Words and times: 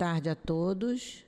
tarde 0.00 0.30
a 0.30 0.34
todos. 0.34 1.26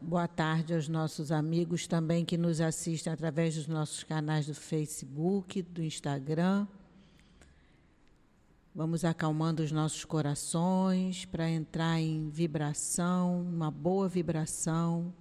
Boa 0.00 0.26
tarde 0.26 0.72
aos 0.72 0.88
nossos 0.88 1.30
amigos 1.30 1.86
também 1.86 2.24
que 2.24 2.38
nos 2.38 2.58
assistem 2.58 3.12
através 3.12 3.56
dos 3.56 3.66
nossos 3.66 4.02
canais 4.02 4.46
do 4.46 4.54
Facebook, 4.54 5.60
do 5.60 5.82
Instagram. 5.82 6.66
Vamos 8.74 9.04
acalmando 9.04 9.62
os 9.62 9.70
nossos 9.70 10.02
corações 10.02 11.26
para 11.26 11.46
entrar 11.50 12.00
em 12.00 12.30
vibração, 12.30 13.42
uma 13.42 13.70
boa 13.70 14.08
vibração, 14.08 15.12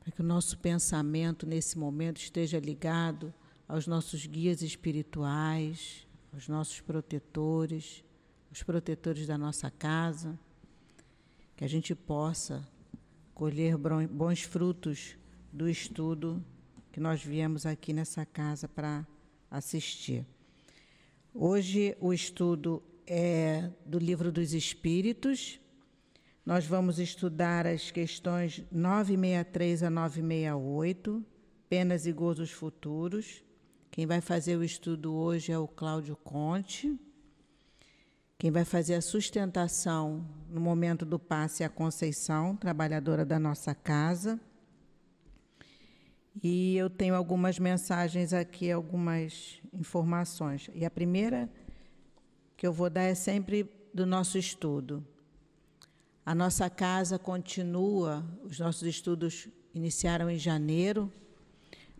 para 0.00 0.12
que 0.12 0.22
o 0.22 0.24
nosso 0.24 0.56
pensamento 0.56 1.46
nesse 1.46 1.76
momento 1.76 2.16
esteja 2.16 2.58
ligado 2.58 3.30
aos 3.68 3.86
nossos 3.86 4.24
guias 4.24 4.62
espirituais, 4.62 6.08
aos 6.32 6.48
nossos 6.48 6.80
protetores, 6.80 8.02
os 8.50 8.62
protetores 8.62 9.26
da 9.26 9.36
nossa 9.36 9.70
casa, 9.70 10.38
que 11.60 11.64
a 11.66 11.68
gente 11.68 11.94
possa 11.94 12.66
colher 13.34 13.76
bons 13.76 14.40
frutos 14.40 15.14
do 15.52 15.68
estudo 15.68 16.42
que 16.90 16.98
nós 16.98 17.22
viemos 17.22 17.66
aqui 17.66 17.92
nessa 17.92 18.24
casa 18.24 18.66
para 18.66 19.06
assistir. 19.50 20.24
Hoje 21.34 21.94
o 22.00 22.14
estudo 22.14 22.82
é 23.06 23.70
do 23.84 23.98
Livro 23.98 24.32
dos 24.32 24.54
Espíritos. 24.54 25.60
Nós 26.46 26.64
vamos 26.64 26.98
estudar 26.98 27.66
as 27.66 27.90
questões 27.90 28.64
963 28.72 29.82
a 29.82 29.90
968, 29.90 31.22
penas 31.68 32.06
e 32.06 32.12
gozos 32.12 32.50
futuros. 32.50 33.44
Quem 33.90 34.06
vai 34.06 34.22
fazer 34.22 34.56
o 34.56 34.64
estudo 34.64 35.12
hoje 35.12 35.52
é 35.52 35.58
o 35.58 35.68
Cláudio 35.68 36.16
Conte. 36.16 36.98
Quem 38.40 38.50
vai 38.50 38.64
fazer 38.64 38.94
a 38.94 39.02
sustentação 39.02 40.26
no 40.48 40.62
momento 40.62 41.04
do 41.04 41.18
passe 41.18 41.62
é 41.62 41.66
a 41.66 41.68
Conceição, 41.68 42.56
trabalhadora 42.56 43.22
da 43.22 43.38
nossa 43.38 43.74
casa. 43.74 44.40
E 46.42 46.74
eu 46.74 46.88
tenho 46.88 47.14
algumas 47.14 47.58
mensagens 47.58 48.32
aqui, 48.32 48.70
algumas 48.72 49.60
informações. 49.74 50.70
E 50.74 50.86
a 50.86 50.90
primeira 50.90 51.50
que 52.56 52.66
eu 52.66 52.72
vou 52.72 52.88
dar 52.88 53.02
é 53.02 53.14
sempre 53.14 53.70
do 53.92 54.06
nosso 54.06 54.38
estudo. 54.38 55.06
A 56.24 56.34
nossa 56.34 56.70
casa 56.70 57.18
continua, 57.18 58.24
os 58.42 58.58
nossos 58.58 58.88
estudos 58.88 59.48
iniciaram 59.74 60.30
em 60.30 60.38
janeiro, 60.38 61.12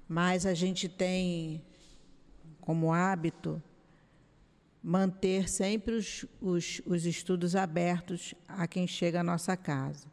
mas 0.08 0.46
a 0.46 0.54
gente 0.54 0.88
tem 0.88 1.62
como 2.62 2.94
hábito 2.94 3.62
manter 4.82 5.48
sempre 5.48 5.94
os, 5.94 6.24
os, 6.40 6.80
os 6.86 7.06
estudos 7.06 7.54
abertos 7.54 8.34
a 8.48 8.66
quem 8.66 8.86
chega 8.86 9.20
à 9.20 9.24
nossa 9.24 9.56
casa. 9.56 10.06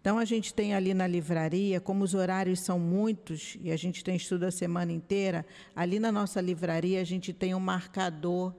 Então, 0.00 0.18
a 0.18 0.24
gente 0.24 0.52
tem 0.52 0.74
ali 0.74 0.94
na 0.94 1.06
livraria, 1.06 1.80
como 1.80 2.02
os 2.02 2.12
horários 2.12 2.58
são 2.60 2.78
muitos 2.78 3.56
e 3.62 3.70
a 3.70 3.76
gente 3.76 4.02
tem 4.02 4.16
estudo 4.16 4.44
a 4.44 4.50
semana 4.50 4.90
inteira, 4.90 5.46
ali 5.76 6.00
na 6.00 6.10
nossa 6.10 6.40
livraria 6.40 7.00
a 7.00 7.04
gente 7.04 7.32
tem 7.32 7.54
um 7.54 7.60
marcador 7.60 8.52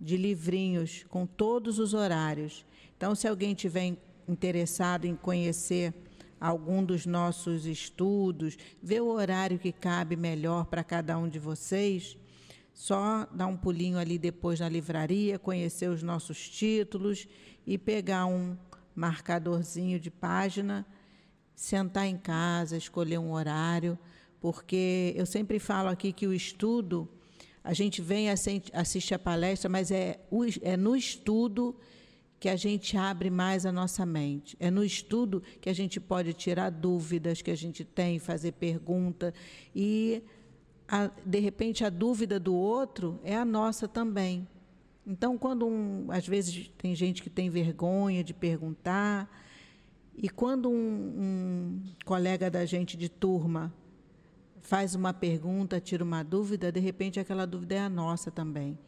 de 0.00 0.16
livrinhos 0.16 1.04
com 1.08 1.26
todos 1.26 1.80
os 1.80 1.94
horários. 1.94 2.64
Então, 2.96 3.14
se 3.14 3.26
alguém 3.26 3.54
tiver 3.54 3.96
interessado 4.28 5.04
em 5.04 5.16
conhecer 5.16 5.92
algum 6.40 6.84
dos 6.84 7.06
nossos 7.06 7.66
estudos, 7.66 8.56
ver 8.80 9.00
o 9.00 9.08
horário 9.08 9.58
que 9.58 9.72
cabe 9.72 10.14
melhor 10.14 10.66
para 10.66 10.84
cada 10.84 11.18
um 11.18 11.28
de 11.28 11.40
vocês, 11.40 12.16
só 12.78 13.26
dar 13.34 13.48
um 13.48 13.56
pulinho 13.56 13.98
ali 13.98 14.16
depois 14.16 14.60
na 14.60 14.68
livraria, 14.68 15.36
conhecer 15.36 15.90
os 15.90 16.00
nossos 16.00 16.48
títulos 16.48 17.26
e 17.66 17.76
pegar 17.76 18.26
um 18.26 18.56
marcadorzinho 18.94 19.98
de 19.98 20.12
página, 20.12 20.86
sentar 21.56 22.06
em 22.06 22.16
casa, 22.16 22.76
escolher 22.76 23.18
um 23.18 23.32
horário, 23.32 23.98
porque 24.40 25.12
eu 25.16 25.26
sempre 25.26 25.58
falo 25.58 25.88
aqui 25.88 26.12
que 26.12 26.28
o 26.28 26.32
estudo, 26.32 27.08
a 27.64 27.74
gente 27.74 28.00
vem 28.00 28.28
assistir 28.30 29.14
a 29.14 29.18
palestra, 29.18 29.68
mas 29.68 29.90
é, 29.90 30.20
é 30.62 30.76
no 30.76 30.94
estudo 30.94 31.74
que 32.38 32.48
a 32.48 32.54
gente 32.54 32.96
abre 32.96 33.28
mais 33.28 33.66
a 33.66 33.72
nossa 33.72 34.06
mente. 34.06 34.56
É 34.60 34.70
no 34.70 34.84
estudo 34.84 35.42
que 35.60 35.68
a 35.68 35.74
gente 35.74 35.98
pode 35.98 36.32
tirar 36.32 36.70
dúvidas 36.70 37.42
que 37.42 37.50
a 37.50 37.56
gente 37.56 37.84
tem, 37.84 38.20
fazer 38.20 38.52
pergunta 38.52 39.34
e 39.74 40.22
a, 40.88 41.10
de 41.24 41.38
repente 41.38 41.84
a 41.84 41.90
dúvida 41.90 42.40
do 42.40 42.54
outro 42.54 43.20
é 43.22 43.36
a 43.36 43.44
nossa 43.44 43.86
também. 43.86 44.48
Então, 45.06 45.38
quando 45.38 45.66
um, 45.66 46.06
às 46.10 46.26
vezes 46.26 46.70
tem 46.78 46.94
gente 46.94 47.22
que 47.22 47.30
tem 47.30 47.48
vergonha 47.48 48.24
de 48.24 48.34
perguntar, 48.34 49.30
e 50.16 50.28
quando 50.28 50.68
um, 50.68 50.74
um 50.74 51.82
colega 52.04 52.50
da 52.50 52.64
gente 52.64 52.96
de 52.96 53.08
turma 53.08 53.72
faz 54.60 54.94
uma 54.94 55.14
pergunta, 55.14 55.80
tira 55.80 56.02
uma 56.02 56.22
dúvida, 56.22 56.72
de 56.72 56.80
repente 56.80 57.20
aquela 57.20 57.46
dúvida 57.46 57.76
é 57.76 57.80
a 57.80 57.88
nossa 57.88 58.30
também. 58.30 58.78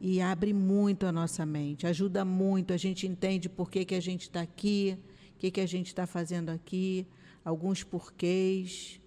E 0.00 0.20
abre 0.20 0.52
muito 0.52 1.06
a 1.06 1.12
nossa 1.12 1.46
mente, 1.46 1.86
ajuda 1.86 2.24
muito, 2.24 2.72
a 2.72 2.76
gente 2.76 3.06
entende 3.06 3.48
por 3.48 3.70
que, 3.70 3.84
que 3.84 3.94
a 3.94 4.00
gente 4.00 4.22
está 4.22 4.40
aqui, 4.40 4.98
o 5.34 5.38
que, 5.38 5.50
que 5.50 5.60
a 5.60 5.66
gente 5.66 5.86
está 5.86 6.06
fazendo 6.06 6.50
aqui, 6.50 7.06
alguns 7.44 7.84
porquês. 7.84 9.00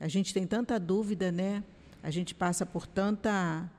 A 0.00 0.08
gente 0.08 0.32
tem 0.32 0.46
tanta 0.46 0.80
dúvida, 0.80 1.30
né? 1.30 1.62
A 2.02 2.10
gente 2.10 2.34
passa 2.34 2.64
por 2.64 2.86
tanta 2.86 3.70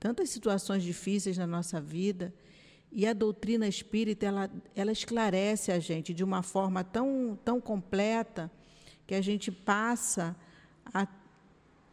tantas 0.00 0.30
situações 0.30 0.82
difíceis 0.82 1.38
na 1.38 1.46
nossa 1.46 1.80
vida. 1.80 2.34
E 2.90 3.06
a 3.06 3.12
doutrina 3.12 3.66
espírita, 3.66 4.26
ela, 4.26 4.50
ela 4.74 4.92
esclarece 4.92 5.70
a 5.70 5.78
gente 5.78 6.12
de 6.12 6.24
uma 6.24 6.42
forma 6.42 6.82
tão, 6.82 7.38
tão 7.44 7.60
completa 7.60 8.50
que 9.06 9.14
a 9.14 9.20
gente 9.20 9.50
passa 9.50 10.36
a 10.92 11.06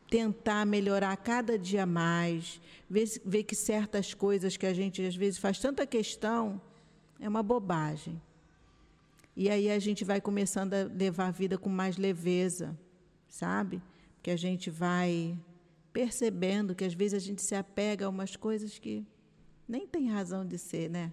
tentar 0.10 0.66
melhorar 0.66 1.16
cada 1.18 1.58
dia 1.58 1.86
mais, 1.86 2.62
ver, 2.90 3.06
ver 3.26 3.44
que 3.44 3.56
certas 3.56 4.14
coisas 4.14 4.56
que 4.56 4.66
a 4.66 4.74
gente 4.74 5.06
às 5.06 5.16
vezes 5.16 5.40
faz 5.40 5.60
tanta 5.60 5.86
questão 5.86 6.62
é 7.20 7.28
uma 7.28 7.44
bobagem. 7.44 8.22
E 9.36 9.50
aí 9.50 9.70
a 9.70 9.80
gente 9.80 10.06
vai 10.06 10.22
começando 10.22 10.74
a 10.74 10.84
levar 10.84 11.28
a 11.28 11.32
vida 11.32 11.58
com 11.58 11.70
mais 11.70 11.98
leveza, 11.98 12.78
sabe? 13.35 13.81
Que 14.23 14.31
a 14.31 14.38
gente 14.38 14.69
vai 14.69 15.38
percebendo 15.91 16.73
que 16.73 16.85
às 16.85 16.94
vezes 16.94 17.22
a 17.22 17.25
gente 17.25 17.41
se 17.41 17.53
apega 17.53 18.06
a 18.06 18.09
umas 18.09 18.35
coisas 18.35 18.79
que 18.79 19.06
nem 19.68 19.85
tem 19.85 20.09
razão 20.09 20.46
de 20.46 20.57
ser, 20.57 20.90
né? 20.90 21.12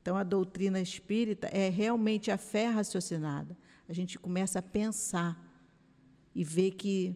Então 0.00 0.16
a 0.16 0.24
doutrina 0.24 0.80
espírita 0.80 1.46
é 1.48 1.68
realmente 1.68 2.30
a 2.32 2.36
fé 2.36 2.68
raciocinada. 2.68 3.56
A 3.88 3.92
gente 3.92 4.18
começa 4.18 4.58
a 4.58 4.62
pensar 4.62 5.40
e 6.34 6.42
ver 6.42 6.72
que 6.72 7.14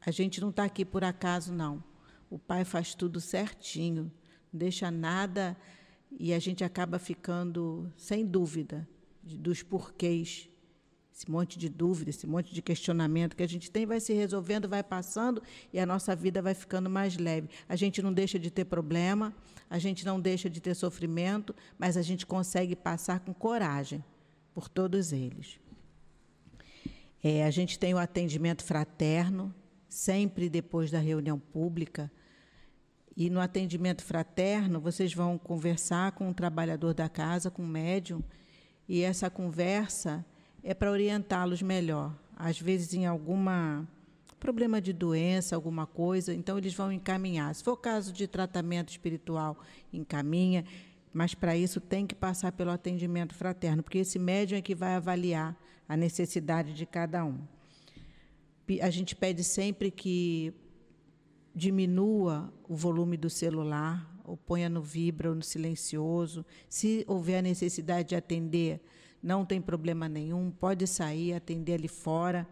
a 0.00 0.10
gente 0.10 0.40
não 0.40 0.48
está 0.48 0.64
aqui 0.64 0.84
por 0.84 1.04
acaso, 1.04 1.52
não. 1.52 1.84
O 2.30 2.38
Pai 2.38 2.64
faz 2.64 2.94
tudo 2.94 3.20
certinho, 3.20 4.10
não 4.50 4.58
deixa 4.58 4.90
nada 4.90 5.54
e 6.10 6.32
a 6.32 6.38
gente 6.38 6.64
acaba 6.64 6.98
ficando 6.98 7.92
sem 7.98 8.24
dúvida 8.24 8.88
dos 9.22 9.62
porquês 9.62 10.48
esse 11.18 11.28
monte 11.28 11.58
de 11.58 11.68
dúvida, 11.68 12.10
esse 12.10 12.28
monte 12.28 12.54
de 12.54 12.62
questionamento 12.62 13.34
que 13.34 13.42
a 13.42 13.48
gente 13.48 13.72
tem 13.72 13.84
vai 13.84 13.98
se 13.98 14.12
resolvendo, 14.12 14.68
vai 14.68 14.84
passando 14.84 15.42
e 15.72 15.80
a 15.80 15.84
nossa 15.84 16.14
vida 16.14 16.40
vai 16.40 16.54
ficando 16.54 16.88
mais 16.88 17.16
leve. 17.16 17.48
A 17.68 17.74
gente 17.74 18.00
não 18.00 18.12
deixa 18.12 18.38
de 18.38 18.52
ter 18.52 18.64
problema, 18.64 19.34
a 19.68 19.80
gente 19.80 20.06
não 20.06 20.20
deixa 20.20 20.48
de 20.48 20.60
ter 20.60 20.76
sofrimento, 20.76 21.52
mas 21.76 21.96
a 21.96 22.02
gente 22.02 22.24
consegue 22.24 22.76
passar 22.76 23.18
com 23.18 23.34
coragem 23.34 24.04
por 24.54 24.68
todos 24.68 25.12
eles. 25.12 25.58
É, 27.20 27.44
a 27.44 27.50
gente 27.50 27.80
tem 27.80 27.92
o 27.92 27.98
atendimento 27.98 28.62
fraterno, 28.62 29.52
sempre 29.88 30.48
depois 30.48 30.88
da 30.88 31.00
reunião 31.00 31.36
pública. 31.36 32.08
E 33.16 33.28
no 33.28 33.40
atendimento 33.40 34.04
fraterno, 34.04 34.80
vocês 34.80 35.12
vão 35.12 35.36
conversar 35.36 36.12
com 36.12 36.30
o 36.30 36.34
trabalhador 36.34 36.94
da 36.94 37.08
casa, 37.08 37.50
com 37.50 37.64
o 37.64 37.66
médium, 37.66 38.22
e 38.88 39.02
essa 39.02 39.28
conversa 39.28 40.24
é 40.68 40.74
para 40.74 40.90
orientá-los 40.90 41.62
melhor. 41.62 42.14
Às 42.36 42.60
vezes, 42.60 42.92
em 42.92 43.06
alguma 43.06 43.88
problema 44.38 44.82
de 44.82 44.92
doença, 44.92 45.56
alguma 45.56 45.86
coisa, 45.86 46.34
então 46.34 46.58
eles 46.58 46.74
vão 46.74 46.92
encaminhar. 46.92 47.54
Se 47.54 47.64
for 47.64 47.74
caso 47.78 48.12
de 48.12 48.28
tratamento 48.28 48.90
espiritual, 48.90 49.56
encaminha, 49.90 50.66
mas 51.10 51.34
para 51.34 51.56
isso 51.56 51.80
tem 51.80 52.06
que 52.06 52.14
passar 52.14 52.52
pelo 52.52 52.70
atendimento 52.70 53.34
fraterno, 53.34 53.82
porque 53.82 53.96
esse 53.96 54.18
médium 54.18 54.58
é 54.58 54.60
que 54.60 54.74
vai 54.74 54.94
avaliar 54.94 55.58
a 55.88 55.96
necessidade 55.96 56.74
de 56.74 56.84
cada 56.84 57.24
um. 57.24 57.38
A 58.82 58.90
gente 58.90 59.16
pede 59.16 59.42
sempre 59.42 59.90
que 59.90 60.52
diminua 61.54 62.52
o 62.68 62.76
volume 62.76 63.16
do 63.16 63.30
celular, 63.30 64.06
ou 64.22 64.36
ponha 64.36 64.68
no 64.68 64.82
vibra 64.82 65.30
ou 65.30 65.34
no 65.34 65.42
silencioso. 65.42 66.44
Se 66.68 67.06
houver 67.08 67.42
necessidade 67.42 68.10
de 68.10 68.16
atender 68.16 68.82
não 69.22 69.44
tem 69.44 69.60
problema 69.60 70.08
nenhum, 70.08 70.50
pode 70.50 70.86
sair, 70.86 71.34
atender 71.34 71.74
ali 71.74 71.88
fora. 71.88 72.46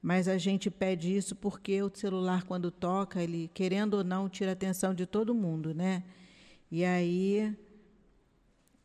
Mas 0.00 0.28
a 0.28 0.36
gente 0.36 0.70
pede 0.70 1.16
isso 1.16 1.34
porque 1.34 1.82
o 1.82 1.90
celular, 1.94 2.44
quando 2.44 2.70
toca, 2.70 3.22
ele, 3.22 3.50
querendo 3.54 3.94
ou 3.94 4.04
não, 4.04 4.28
tira 4.28 4.50
a 4.50 4.52
atenção 4.52 4.94
de 4.94 5.06
todo 5.06 5.34
mundo, 5.34 5.74
né? 5.74 6.02
E 6.70 6.84
aí 6.84 7.56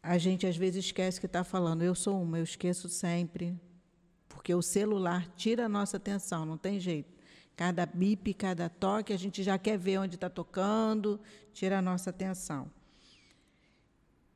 a 0.02 0.18
gente 0.18 0.48
às 0.48 0.56
vezes 0.56 0.86
esquece 0.86 1.20
que 1.20 1.26
está 1.26 1.44
falando. 1.44 1.82
Eu 1.82 1.94
sou 1.94 2.22
uma, 2.22 2.38
eu 2.38 2.44
esqueço 2.44 2.88
sempre. 2.88 3.60
Porque 4.30 4.54
o 4.54 4.62
celular 4.62 5.28
tira 5.36 5.66
a 5.66 5.70
nossa 5.70 5.98
atenção, 5.98 6.46
não 6.46 6.58
tem 6.58 6.80
jeito. 6.80 7.20
Cada 7.56 7.86
bip, 7.86 8.34
cada 8.36 8.70
toque, 8.70 9.12
a 9.12 9.18
gente 9.18 9.44
já 9.44 9.58
quer 9.58 9.78
ver 9.78 9.98
onde 9.98 10.16
está 10.16 10.30
tocando, 10.30 11.20
tira 11.52 11.80
a 11.80 11.82
nossa 11.82 12.10
atenção. 12.10 12.72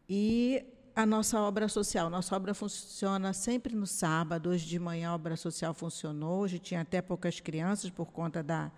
E 0.09 0.65
a 0.95 1.05
nossa 1.05 1.39
obra 1.41 1.67
social. 1.67 2.09
Nossa 2.09 2.35
obra 2.35 2.53
funciona 2.53 3.33
sempre 3.33 3.75
no 3.75 3.87
sábado. 3.87 4.49
Hoje 4.49 4.65
de 4.65 4.79
manhã 4.79 5.09
a 5.09 5.15
obra 5.15 5.35
social 5.35 5.73
funcionou. 5.73 6.41
Hoje 6.41 6.59
tinha 6.59 6.81
até 6.81 7.01
poucas 7.01 7.39
crianças 7.39 7.89
por 7.89 8.11
conta 8.11 8.43
da, 8.43 8.71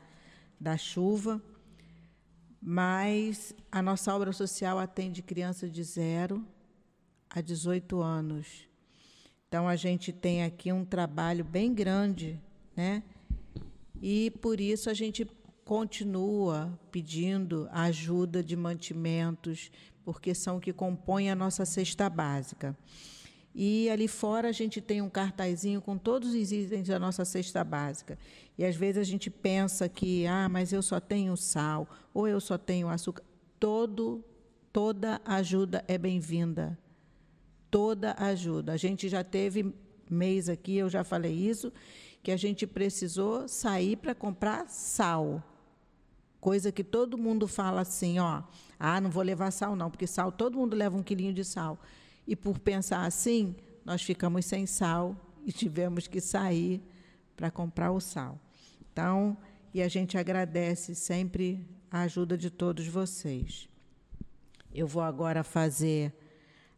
da 0.59 0.77
chuva. 0.77 1.41
Mas 2.61 3.53
a 3.71 3.81
nossa 3.81 4.15
obra 4.15 4.31
social 4.31 4.79
atende 4.79 5.21
crianças 5.21 5.71
de 5.71 5.83
0 5.83 6.45
a 7.29 7.41
18 7.41 8.01
anos. 8.01 8.67
Então 9.47 9.67
a 9.67 9.75
gente 9.75 10.11
tem 10.11 10.43
aqui 10.43 10.71
um 10.71 10.83
trabalho 10.83 11.43
bem 11.43 11.73
grande, 11.73 12.41
né? 12.75 13.03
E 14.01 14.31
por 14.41 14.59
isso 14.59 14.89
a 14.89 14.93
gente 14.93 15.27
continua 15.63 16.77
pedindo 16.91 17.67
ajuda 17.71 18.43
de 18.43 18.55
mantimentos, 18.55 19.71
porque 20.05 20.35
são 20.35 20.59
que 20.59 20.71
compõem 20.71 21.31
a 21.31 21.35
nossa 21.35 21.65
cesta 21.65 22.07
básica. 22.07 22.77
E 23.53 23.89
ali 23.89 24.07
fora 24.07 24.49
a 24.49 24.51
gente 24.51 24.79
tem 24.79 25.01
um 25.01 25.09
cartazinho 25.09 25.81
com 25.81 25.97
todos 25.97 26.35
os 26.35 26.51
itens 26.51 26.87
da 26.87 26.99
nossa 26.99 27.25
cesta 27.25 27.63
básica. 27.63 28.19
E 28.57 28.63
às 28.63 28.75
vezes 28.75 28.97
a 28.97 29.03
gente 29.03 29.29
pensa 29.29 29.89
que, 29.89 30.27
ah, 30.27 30.47
mas 30.47 30.71
eu 30.71 30.81
só 30.81 30.99
tenho 30.99 31.35
sal, 31.35 31.89
ou 32.13 32.27
eu 32.27 32.39
só 32.39 32.57
tenho 32.57 32.89
açúcar. 32.89 33.23
Todo, 33.59 34.23
toda 34.71 35.21
ajuda 35.25 35.83
é 35.87 35.97
bem-vinda. 35.97 36.77
Toda 37.71 38.13
ajuda. 38.19 38.73
A 38.73 38.77
gente 38.77 39.09
já 39.09 39.23
teve 39.23 39.73
mês 40.09 40.49
aqui, 40.49 40.75
eu 40.75 40.89
já 40.89 41.03
falei 41.03 41.33
isso, 41.33 41.71
que 42.21 42.31
a 42.31 42.37
gente 42.37 42.67
precisou 42.67 43.47
sair 43.47 43.95
para 43.95 44.13
comprar 44.13 44.67
sal. 44.67 45.41
Coisa 46.45 46.71
que 46.71 46.83
todo 46.83 47.17
mundo 47.17 47.47
fala 47.47 47.81
assim, 47.81 48.19
ó, 48.19 48.43
ah, 48.77 49.01
não 49.01 49.09
vou 49.09 49.23
levar 49.23 49.49
sal 49.49 49.75
não, 49.75 49.89
porque 49.89 50.05
sal, 50.05 50.31
todo 50.31 50.59
mundo 50.59 50.75
leva 50.75 50.95
um 50.95 51.01
quilinho 51.01 51.33
de 51.33 51.43
sal. 51.43 51.81
E 52.27 52.35
por 52.35 52.59
pensar 52.59 53.03
assim, 53.03 53.55
nós 53.83 54.03
ficamos 54.03 54.45
sem 54.45 54.67
sal 54.67 55.19
e 55.43 55.51
tivemos 55.51 56.07
que 56.07 56.21
sair 56.21 56.83
para 57.35 57.49
comprar 57.49 57.91
o 57.91 57.99
sal. 57.99 58.39
Então, 58.79 59.35
e 59.73 59.81
a 59.81 59.87
gente 59.87 60.19
agradece 60.19 60.93
sempre 60.93 61.67
a 61.89 62.01
ajuda 62.01 62.37
de 62.37 62.51
todos 62.51 62.85
vocês. 62.85 63.67
Eu 64.71 64.85
vou 64.85 65.01
agora 65.01 65.43
fazer 65.43 66.13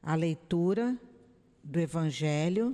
a 0.01 0.15
leitura 0.15 0.97
do 1.61 1.77
Evangelho. 1.77 2.73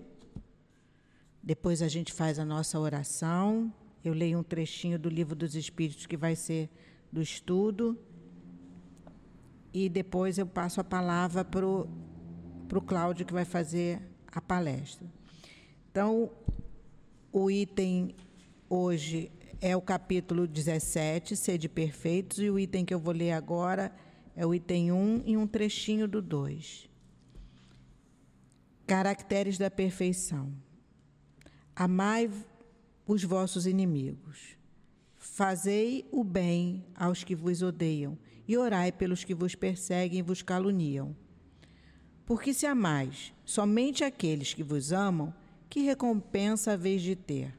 Depois 1.41 1.81
a 1.81 1.87
gente 1.87 2.13
faz 2.13 2.37
a 2.37 2.45
nossa 2.45 2.79
oração. 2.79 3.73
Eu 4.05 4.13
leio 4.13 4.37
um 4.37 4.43
trechinho 4.43 4.99
do 4.99 5.09
Livro 5.09 5.35
dos 5.35 5.55
Espíritos 5.55 6.05
que 6.05 6.15
vai 6.15 6.35
ser 6.35 6.69
do 7.13 7.21
estudo 7.21 7.95
e 9.71 9.87
depois 9.87 10.39
eu 10.39 10.47
passo 10.47 10.81
a 10.81 10.83
palavra 10.83 11.45
para 11.45 11.67
o 11.67 12.81
Cláudio, 12.81 13.23
que 13.23 13.31
vai 13.31 13.45
fazer 13.45 14.01
a 14.27 14.41
palestra. 14.41 15.07
Então, 15.91 16.31
o 17.31 17.51
item 17.51 18.15
hoje 18.67 19.31
é 19.61 19.77
o 19.77 19.81
capítulo 19.81 20.47
17, 20.47 21.35
Sede 21.35 21.69
Perfeitos, 21.69 22.39
e 22.39 22.49
o 22.49 22.57
item 22.57 22.83
que 22.83 22.93
eu 22.93 22.99
vou 22.99 23.13
ler 23.13 23.33
agora 23.33 23.91
é 24.35 24.43
o 24.43 24.53
item 24.53 24.91
1 24.91 25.23
e 25.27 25.37
um 25.37 25.45
trechinho 25.45 26.07
do 26.07 26.19
2. 26.19 26.89
Caracteres 28.87 29.59
da 29.59 29.69
perfeição. 29.69 30.51
Amai 31.75 32.29
os 33.05 33.23
vossos 33.23 33.67
inimigos. 33.67 34.57
Fazei 35.25 36.05
o 36.11 36.21
bem 36.21 36.83
aos 36.93 37.23
que 37.23 37.33
vos 37.33 37.61
odeiam 37.61 38.17
e 38.45 38.57
orai 38.57 38.91
pelos 38.91 39.23
que 39.23 39.33
vos 39.33 39.55
perseguem 39.55 40.19
e 40.19 40.21
vos 40.21 40.41
caluniam. 40.41 41.15
Porque 42.25 42.53
se 42.53 42.65
amais 42.65 43.33
somente 43.45 44.03
aqueles 44.03 44.53
que 44.53 44.61
vos 44.61 44.91
amam, 44.91 45.33
que 45.69 45.79
recompensa 45.79 46.73
haveis 46.73 47.01
de 47.01 47.15
ter? 47.15 47.55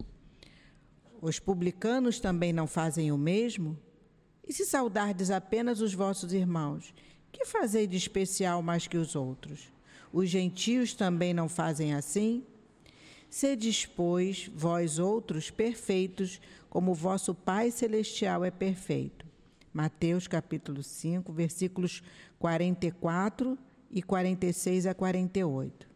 Os 1.23 1.39
publicanos 1.39 2.21
também 2.21 2.53
não 2.53 2.67
fazem 2.67 3.11
o 3.11 3.17
mesmo? 3.17 3.79
E 4.47 4.53
se 4.53 4.67
saudardes 4.67 5.31
apenas 5.31 5.81
os 5.81 5.95
vossos 5.95 6.35
irmãos, 6.35 6.93
que 7.33 7.47
fazei 7.47 7.87
de 7.87 7.97
especial 7.97 8.61
mais 8.61 8.87
que 8.87 8.99
os 8.99 9.17
outros? 9.17 9.73
Os 10.13 10.29
gentios 10.29 10.93
também 10.93 11.33
não 11.33 11.49
fazem 11.49 11.95
assim? 11.95 12.45
Sedes, 13.35 13.85
pois, 13.85 14.49
vós 14.55 15.01
outros 15.01 15.51
perfeitos, 15.51 16.41
como 16.75 16.93
vosso 16.93 17.33
Pai 17.33 17.71
Celestial 17.71 18.45
é 18.45 18.51
perfeito. 18.51 19.25
Mateus 19.73 20.27
capítulo 20.27 20.83
5, 20.83 21.33
versículos 21.33 22.03
44 22.37 23.57
e 23.93 24.03
46 24.03 24.87
a 24.87 24.93
48. 24.93 25.89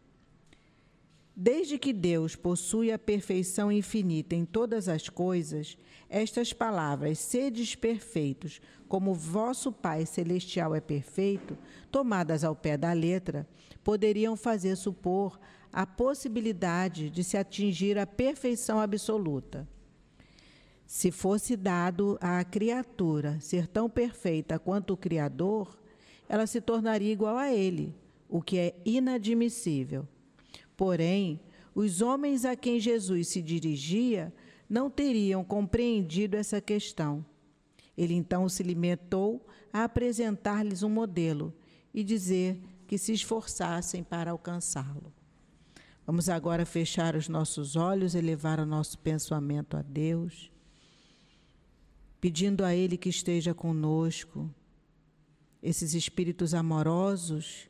Desde 1.35 1.77
que 1.77 1.91
Deus 1.91 2.33
possui 2.33 2.93
a 2.93 2.97
perfeição 2.97 3.69
infinita 3.69 4.35
em 4.35 4.45
todas 4.45 4.87
as 4.87 5.09
coisas, 5.09 5.77
estas 6.09 6.53
palavras, 6.53 7.19
sedes 7.19 7.75
perfeitos, 7.75 8.61
como 8.87 9.13
vosso 9.13 9.73
Pai 9.73 10.05
Celestial 10.05 10.73
é 10.73 10.79
perfeito, 10.79 11.57
tomadas 11.91 12.45
ao 12.45 12.55
pé 12.55 12.77
da 12.77 12.93
letra, 12.93 13.45
poderiam 13.83 14.37
fazer 14.37 14.77
supor 14.77 15.37
a 15.73 15.85
possibilidade 15.85 17.09
de 17.09 17.21
se 17.21 17.35
atingir 17.35 17.97
a 17.97 18.07
perfeição 18.07 18.79
absoluta. 18.79 19.67
Se 20.89 21.11
fosse 21.11 21.55
dado 21.55 22.17
à 22.19 22.43
criatura 22.43 23.39
ser 23.39 23.67
tão 23.67 23.87
perfeita 23.87 24.57
quanto 24.57 24.95
o 24.95 24.97
Criador, 24.97 25.77
ela 26.27 26.47
se 26.47 26.59
tornaria 26.59 27.13
igual 27.13 27.37
a 27.37 27.53
ele, 27.53 27.95
o 28.27 28.41
que 28.41 28.57
é 28.57 28.75
inadmissível. 28.83 30.07
Porém, 30.75 31.39
os 31.75 32.01
homens 32.01 32.43
a 32.43 32.55
quem 32.55 32.79
Jesus 32.79 33.27
se 33.27 33.39
dirigia 33.39 34.33
não 34.67 34.89
teriam 34.89 35.43
compreendido 35.43 36.35
essa 36.35 36.59
questão. 36.59 37.23
Ele 37.95 38.15
então 38.15 38.49
se 38.49 38.63
limitou 38.63 39.45
a 39.71 39.83
apresentar-lhes 39.83 40.81
um 40.81 40.89
modelo 40.89 41.53
e 41.93 42.03
dizer 42.03 42.59
que 42.87 42.97
se 42.97 43.13
esforçassem 43.13 44.03
para 44.03 44.31
alcançá-lo. 44.31 45.13
Vamos 46.03 46.29
agora 46.29 46.65
fechar 46.65 47.15
os 47.15 47.29
nossos 47.29 47.75
olhos, 47.75 48.15
elevar 48.15 48.59
o 48.59 48.65
nosso 48.65 48.97
pensamento 48.97 49.77
a 49.77 49.83
Deus, 49.83 50.51
pedindo 52.19 52.63
a 52.63 52.75
Ele 52.75 52.97
que 52.97 53.09
esteja 53.09 53.53
conosco, 53.53 54.49
esses 55.61 55.93
espíritos 55.93 56.53
amorosos 56.53 57.69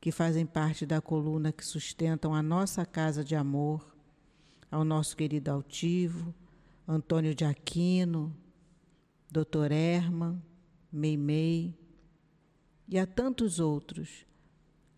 que 0.00 0.10
fazem 0.10 0.46
parte 0.46 0.86
da 0.86 1.00
coluna 1.00 1.52
que 1.52 1.64
sustentam 1.64 2.34
a 2.34 2.42
nossa 2.42 2.86
casa 2.86 3.22
de 3.24 3.34
amor, 3.34 3.94
ao 4.70 4.84
nosso 4.84 5.16
querido 5.16 5.50
altivo, 5.50 6.34
Antônio 6.86 7.34
de 7.34 7.44
Aquino, 7.44 8.34
Dr. 9.30 9.72
Herman, 9.72 10.40
Meimei 10.92 11.74
e 12.88 12.98
a 12.98 13.06
tantos 13.06 13.60
outros, 13.60 14.26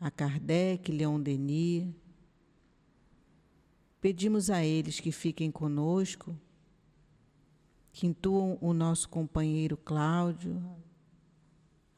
a 0.00 0.10
Kardec, 0.10 0.90
Leon 0.90 1.20
Denis, 1.20 1.92
Pedimos 4.02 4.50
a 4.50 4.64
eles 4.64 4.98
que 4.98 5.12
fiquem 5.12 5.48
conosco, 5.48 6.36
que 7.92 8.06
intuam 8.06 8.56
o 8.61 8.72
nosso 8.72 9.08
companheiro 9.08 9.76
Cláudio, 9.76 10.62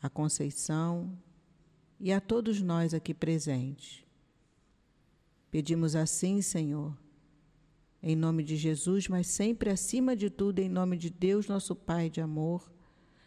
a 0.03 0.11
Conceição 0.11 1.17
e 2.01 2.13
a 2.13 2.21
todos 2.21 2.61
nós 2.61 2.93
aqui 2.93 3.15
presentes. 3.15 4.05
Pedimos 5.51 5.95
assim, 5.95 6.43
Senhor, 6.43 6.95
em 8.03 8.17
nome 8.17 8.43
de 8.43 8.57
Jesus, 8.57 9.09
mas 9.09 9.29
sempre 9.29 9.71
acima 9.71 10.17
de 10.17 10.29
tudo, 10.29 10.59
em 10.59 10.69
nome 10.69 10.99
de 10.99 11.09
Deus, 11.09 11.47
nosso 11.47 11.77
Pai 11.77 12.11
de 12.11 12.21
amor, 12.21 12.71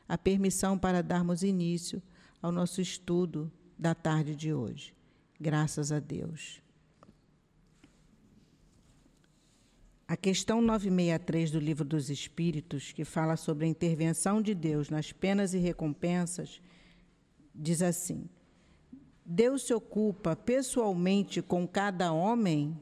a 0.08 0.18
permissão 0.18 0.78
para 0.78 1.02
darmos 1.02 1.42
início 1.42 2.02
ao 2.42 2.52
nosso 2.52 2.82
estudo 2.82 3.52
da 3.80 3.96
tarde 3.96 4.36
de 4.36 4.54
hoje. 4.54 4.94
Graças 5.40 5.92
a 5.92 6.00
Deus. 6.00 6.62
A 10.10 10.16
questão 10.16 10.62
963 10.62 11.52
do 11.52 11.60
Livro 11.60 11.84
dos 11.84 12.10
Espíritos, 12.10 12.94
que 12.94 13.04
fala 13.04 13.36
sobre 13.36 13.66
a 13.66 13.68
intervenção 13.68 14.42
de 14.42 14.56
Deus 14.56 14.90
nas 14.90 15.12
penas 15.12 15.54
e 15.54 15.58
recompensas, 15.58 16.62
diz 17.54 17.82
assim: 17.82 18.30
Deus 19.26 19.64
se 19.64 19.74
ocupa 19.74 20.34
pessoalmente 20.34 21.42
com 21.42 21.68
cada 21.68 22.14
homem? 22.14 22.80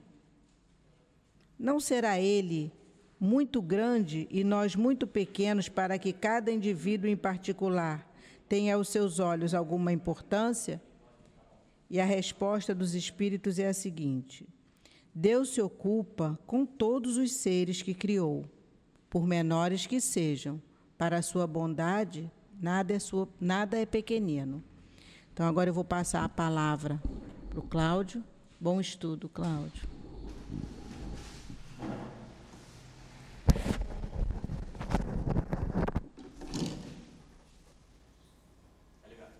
Não 1.57 1.79
será 1.79 2.19
ele 2.19 2.71
muito 3.19 3.59
grande 3.59 4.27
e 4.29 4.43
nós 4.43 4.75
muito 4.75 5.07
pequenos 5.07 5.67
para 5.67 5.97
que 5.97 6.13
cada 6.13 6.51
indivíduo 6.51 7.09
em 7.09 7.17
particular 7.17 8.07
tenha 8.47 8.75
aos 8.75 8.89
seus 8.89 9.17
olhos 9.19 9.55
alguma 9.55 9.91
importância? 9.91 10.79
E 11.89 11.99
a 11.99 12.05
resposta 12.05 12.75
dos 12.75 12.93
espíritos 12.93 13.57
é 13.57 13.67
a 13.67 13.73
seguinte: 13.73 14.47
Deus 15.17 15.51
se 15.51 15.61
ocupa 15.61 16.37
com 16.45 16.65
todos 16.65 17.15
os 17.15 17.31
seres 17.31 17.81
que 17.81 17.93
criou, 17.93 18.43
por 19.09 19.25
menores 19.25 19.87
que 19.87 20.01
sejam. 20.01 20.61
Para 20.97 21.19
a 21.19 21.21
sua 21.21 21.47
bondade, 21.47 22.29
nada 22.59 22.93
é, 22.93 22.99
sua, 22.99 23.25
nada 23.39 23.79
é 23.79 23.85
pequenino. 23.85 24.61
Então, 25.33 25.47
agora 25.47 25.69
eu 25.69 25.73
vou 25.73 25.85
passar 25.85 26.25
a 26.25 26.29
palavra 26.29 27.01
para 27.49 27.59
o 27.59 27.63
Cláudio. 27.63 28.21
Bom 28.59 28.81
estudo, 28.81 29.29
Cláudio. 29.29 29.87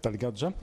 Tá 0.01 0.10
ligado 0.10 0.38
já? 0.38 0.53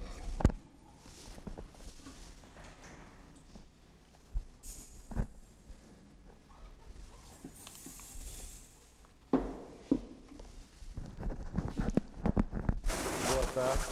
Tarde. 13.54 13.82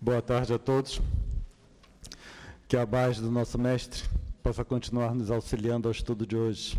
Boa 0.00 0.20
tarde 0.20 0.52
a 0.52 0.58
todos. 0.58 1.00
Que 2.68 2.76
a 2.76 2.86
paz 2.86 3.18
do 3.18 3.30
nosso 3.30 3.58
mestre 3.58 4.02
possa 4.42 4.64
continuar 4.64 5.14
nos 5.14 5.30
auxiliando 5.30 5.88
ao 5.88 5.92
estudo 5.92 6.26
de 6.26 6.36
hoje. 6.36 6.78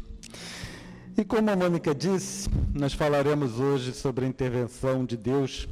E 1.18 1.24
como 1.24 1.50
a 1.50 1.56
Mônica 1.56 1.94
disse, 1.94 2.50
nós 2.74 2.94
falaremos 2.94 3.60
hoje 3.60 3.94
sobre 3.94 4.25
a 4.25 4.28
intervenção 4.28 5.06
de 5.06 5.18
Deus 5.18 5.68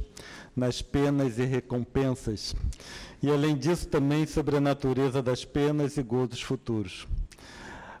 nas 0.54 0.82
penas 0.82 1.38
e 1.38 1.44
recompensas, 1.44 2.54
e 3.22 3.30
além 3.30 3.56
disso 3.56 3.88
também 3.88 4.26
sobre 4.26 4.56
a 4.56 4.60
natureza 4.60 5.22
das 5.22 5.44
penas 5.44 5.96
e 5.96 6.02
gozos 6.02 6.42
futuros. 6.42 7.08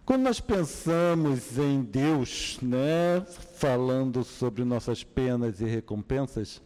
Quando 0.04 0.22
nós 0.22 0.38
pensamos 0.40 1.58
em 1.58 1.82
Deus, 1.82 2.58
né, 2.60 3.24
falando 3.56 4.22
sobre 4.22 4.64
nossas 4.64 5.02
penas 5.02 5.60
e 5.60 5.64
recompensas, 5.64 6.60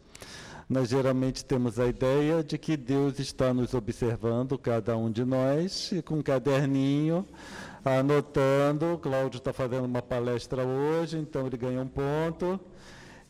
nós 0.69 0.89
geralmente 0.89 1.45
temos 1.45 1.79
a 1.79 1.87
ideia 1.87 2.43
de 2.43 2.57
que 2.57 2.75
Deus 2.75 3.19
está 3.19 3.53
nos 3.53 3.73
observando, 3.73 4.57
cada 4.57 4.97
um 4.97 5.09
de 5.09 5.23
nós, 5.23 5.93
e 5.93 6.01
com 6.01 6.15
um 6.15 6.21
caderninho, 6.21 7.25
anotando. 7.85 8.99
Cláudio 9.01 9.37
está 9.37 9.53
fazendo 9.53 9.85
uma 9.85 10.01
palestra 10.01 10.65
hoje, 10.65 11.17
então 11.17 11.47
ele 11.47 11.55
ganha 11.55 11.81
um 11.81 11.87
ponto. 11.87 12.59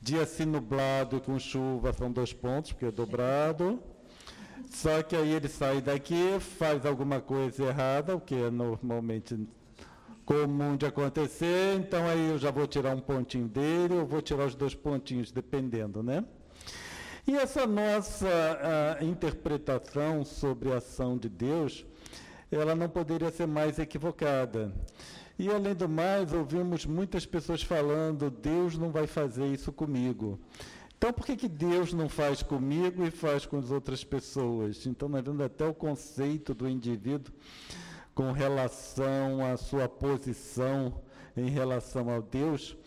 Dia 0.01 0.23
assim 0.23 0.45
nublado 0.45 1.17
e 1.17 1.19
com 1.19 1.37
chuva 1.37 1.93
são 1.93 2.11
dois 2.11 2.33
pontos, 2.33 2.71
porque 2.71 2.85
é 2.85 2.91
dobrado. 2.91 3.79
Só 4.71 5.03
que 5.03 5.15
aí 5.15 5.31
ele 5.31 5.47
sai 5.47 5.79
daqui, 5.79 6.39
faz 6.39 6.87
alguma 6.87 7.21
coisa 7.21 7.65
errada, 7.65 8.15
o 8.15 8.19
que 8.19 8.33
é 8.33 8.49
normalmente 8.49 9.37
comum 10.25 10.75
de 10.75 10.85
acontecer, 10.85 11.79
então 11.79 12.05
aí 12.05 12.31
eu 12.31 12.37
já 12.37 12.51
vou 12.51 12.67
tirar 12.67 12.93
um 12.93 12.99
pontinho 12.99 13.47
dele, 13.47 13.93
ou 13.93 14.05
vou 14.05 14.21
tirar 14.21 14.45
os 14.45 14.55
dois 14.55 14.75
pontinhos, 14.75 15.31
dependendo, 15.31 16.03
né? 16.03 16.25
E 17.29 17.35
essa 17.35 17.67
nossa 17.67 18.97
interpretação 19.01 20.23
sobre 20.23 20.71
a 20.71 20.77
ação 20.77 21.17
de 21.17 21.27
Deus, 21.27 21.85
ela 22.49 22.73
não 22.73 22.87
poderia 22.87 23.29
ser 23.29 23.45
mais 23.45 23.77
equivocada. 23.77 24.73
E, 25.37 25.49
além 25.49 25.75
do 25.75 25.89
mais, 25.89 26.31
ouvimos 26.31 26.85
muitas 26.85 27.25
pessoas 27.25 27.61
falando: 27.61 28.31
Deus 28.31 28.77
não 28.77 28.91
vai 28.93 29.07
fazer 29.07 29.45
isso 29.47 29.73
comigo. 29.73 30.39
Então, 30.97 31.11
por 31.11 31.25
que, 31.25 31.35
que 31.35 31.49
Deus 31.49 31.91
não 31.91 32.07
faz 32.07 32.41
comigo 32.41 33.03
e 33.03 33.11
faz 33.11 33.45
com 33.45 33.59
as 33.59 33.71
outras 33.71 34.05
pessoas? 34.05 34.85
Então, 34.85 35.09
nós 35.09 35.21
vemos 35.21 35.41
até 35.41 35.67
o 35.67 35.73
conceito 35.73 36.55
do 36.55 36.67
indivíduo 36.69 37.33
com 38.15 38.31
relação 38.31 39.45
à 39.45 39.57
sua 39.57 39.89
posição 39.89 41.01
em 41.35 41.49
relação 41.49 42.09
ao 42.09 42.21
Deus 42.21 42.77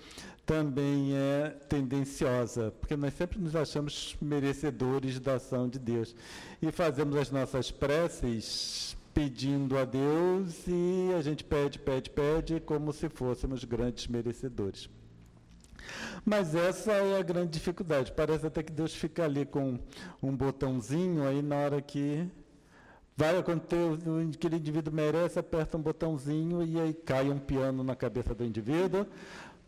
também 0.50 1.14
é 1.14 1.50
tendenciosa, 1.68 2.72
porque 2.80 2.96
nós 2.96 3.14
sempre 3.14 3.38
nos 3.38 3.54
achamos 3.54 4.16
merecedores 4.20 5.20
da 5.20 5.34
ação 5.34 5.68
de 5.68 5.78
Deus 5.78 6.12
e 6.60 6.72
fazemos 6.72 7.16
as 7.16 7.30
nossas 7.30 7.70
preces 7.70 8.96
pedindo 9.14 9.78
a 9.78 9.84
Deus 9.84 10.66
e 10.66 11.14
a 11.16 11.22
gente 11.22 11.44
pede, 11.44 11.78
pede, 11.78 12.10
pede, 12.10 12.58
como 12.58 12.92
se 12.92 13.08
fôssemos 13.08 13.62
grandes 13.62 14.08
merecedores. 14.08 14.90
Mas 16.24 16.52
essa 16.56 16.90
é 16.94 17.20
a 17.20 17.22
grande 17.22 17.52
dificuldade. 17.52 18.10
Parece 18.10 18.44
até 18.44 18.60
que 18.60 18.72
Deus 18.72 18.92
fica 18.92 19.24
ali 19.26 19.46
com 19.46 19.78
um 20.20 20.34
botãozinho, 20.34 21.28
aí 21.28 21.42
na 21.42 21.58
hora 21.58 21.80
que 21.80 22.26
vai 23.16 23.38
acontecer, 23.38 23.76
aquele 24.34 24.56
indivíduo 24.56 24.92
merece, 24.92 25.38
aperta 25.38 25.76
um 25.76 25.82
botãozinho 25.82 26.64
e 26.64 26.80
aí 26.80 26.92
cai 26.92 27.30
um 27.30 27.38
piano 27.38 27.84
na 27.84 27.94
cabeça 27.94 28.34
do 28.34 28.44
indivíduo. 28.44 29.06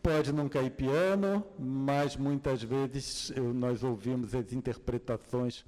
Pode 0.03 0.33
não 0.33 0.49
cair 0.49 0.69
piano, 0.69 1.45
mas 1.57 2.17
muitas 2.17 2.61
vezes 2.61 3.31
nós 3.55 3.85
ouvimos 3.85 4.35
as 4.35 4.51
interpretações 4.51 5.63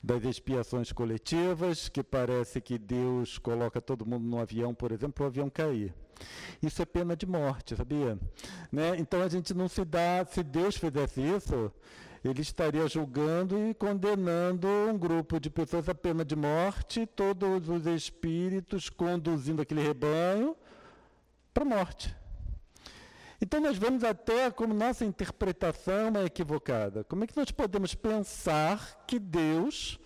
das 0.00 0.22
expiações 0.22 0.92
coletivas, 0.92 1.88
que 1.88 2.00
parece 2.00 2.60
que 2.60 2.78
Deus 2.78 3.36
coloca 3.36 3.80
todo 3.80 4.06
mundo 4.06 4.24
no 4.24 4.38
avião, 4.38 4.72
por 4.72 4.92
exemplo, 4.92 5.24
o 5.24 5.26
avião 5.26 5.50
cair. 5.50 5.92
Isso 6.62 6.80
é 6.82 6.86
pena 6.86 7.16
de 7.16 7.26
morte, 7.26 7.74
sabia? 7.74 8.16
Né? 8.70 8.96
Então 8.96 9.20
a 9.20 9.28
gente 9.28 9.52
não 9.52 9.66
se 9.66 9.84
dá, 9.84 10.24
se 10.24 10.44
Deus 10.44 10.76
fizesse 10.76 11.20
isso, 11.20 11.72
ele 12.24 12.42
estaria 12.42 12.86
julgando 12.86 13.58
e 13.68 13.74
condenando 13.74 14.68
um 14.68 14.96
grupo 14.96 15.40
de 15.40 15.50
pessoas 15.50 15.88
à 15.88 15.94
pena 15.96 16.24
de 16.24 16.36
morte, 16.36 17.06
todos 17.06 17.68
os 17.68 17.86
espíritos 17.86 18.88
conduzindo 18.88 19.60
aquele 19.60 19.82
rebanho 19.82 20.56
para 21.52 21.64
a 21.64 21.66
morte. 21.66 22.23
Então 23.44 23.60
nós 23.60 23.76
vemos 23.76 24.02
até 24.02 24.50
como 24.50 24.72
nossa 24.72 25.04
interpretação 25.04 26.16
é 26.16 26.24
equivocada. 26.24 27.04
Como 27.04 27.24
é 27.24 27.26
que 27.26 27.36
nós 27.36 27.50
podemos 27.50 27.94
pensar 27.94 29.04
que 29.06 29.18
Deus 29.18 30.00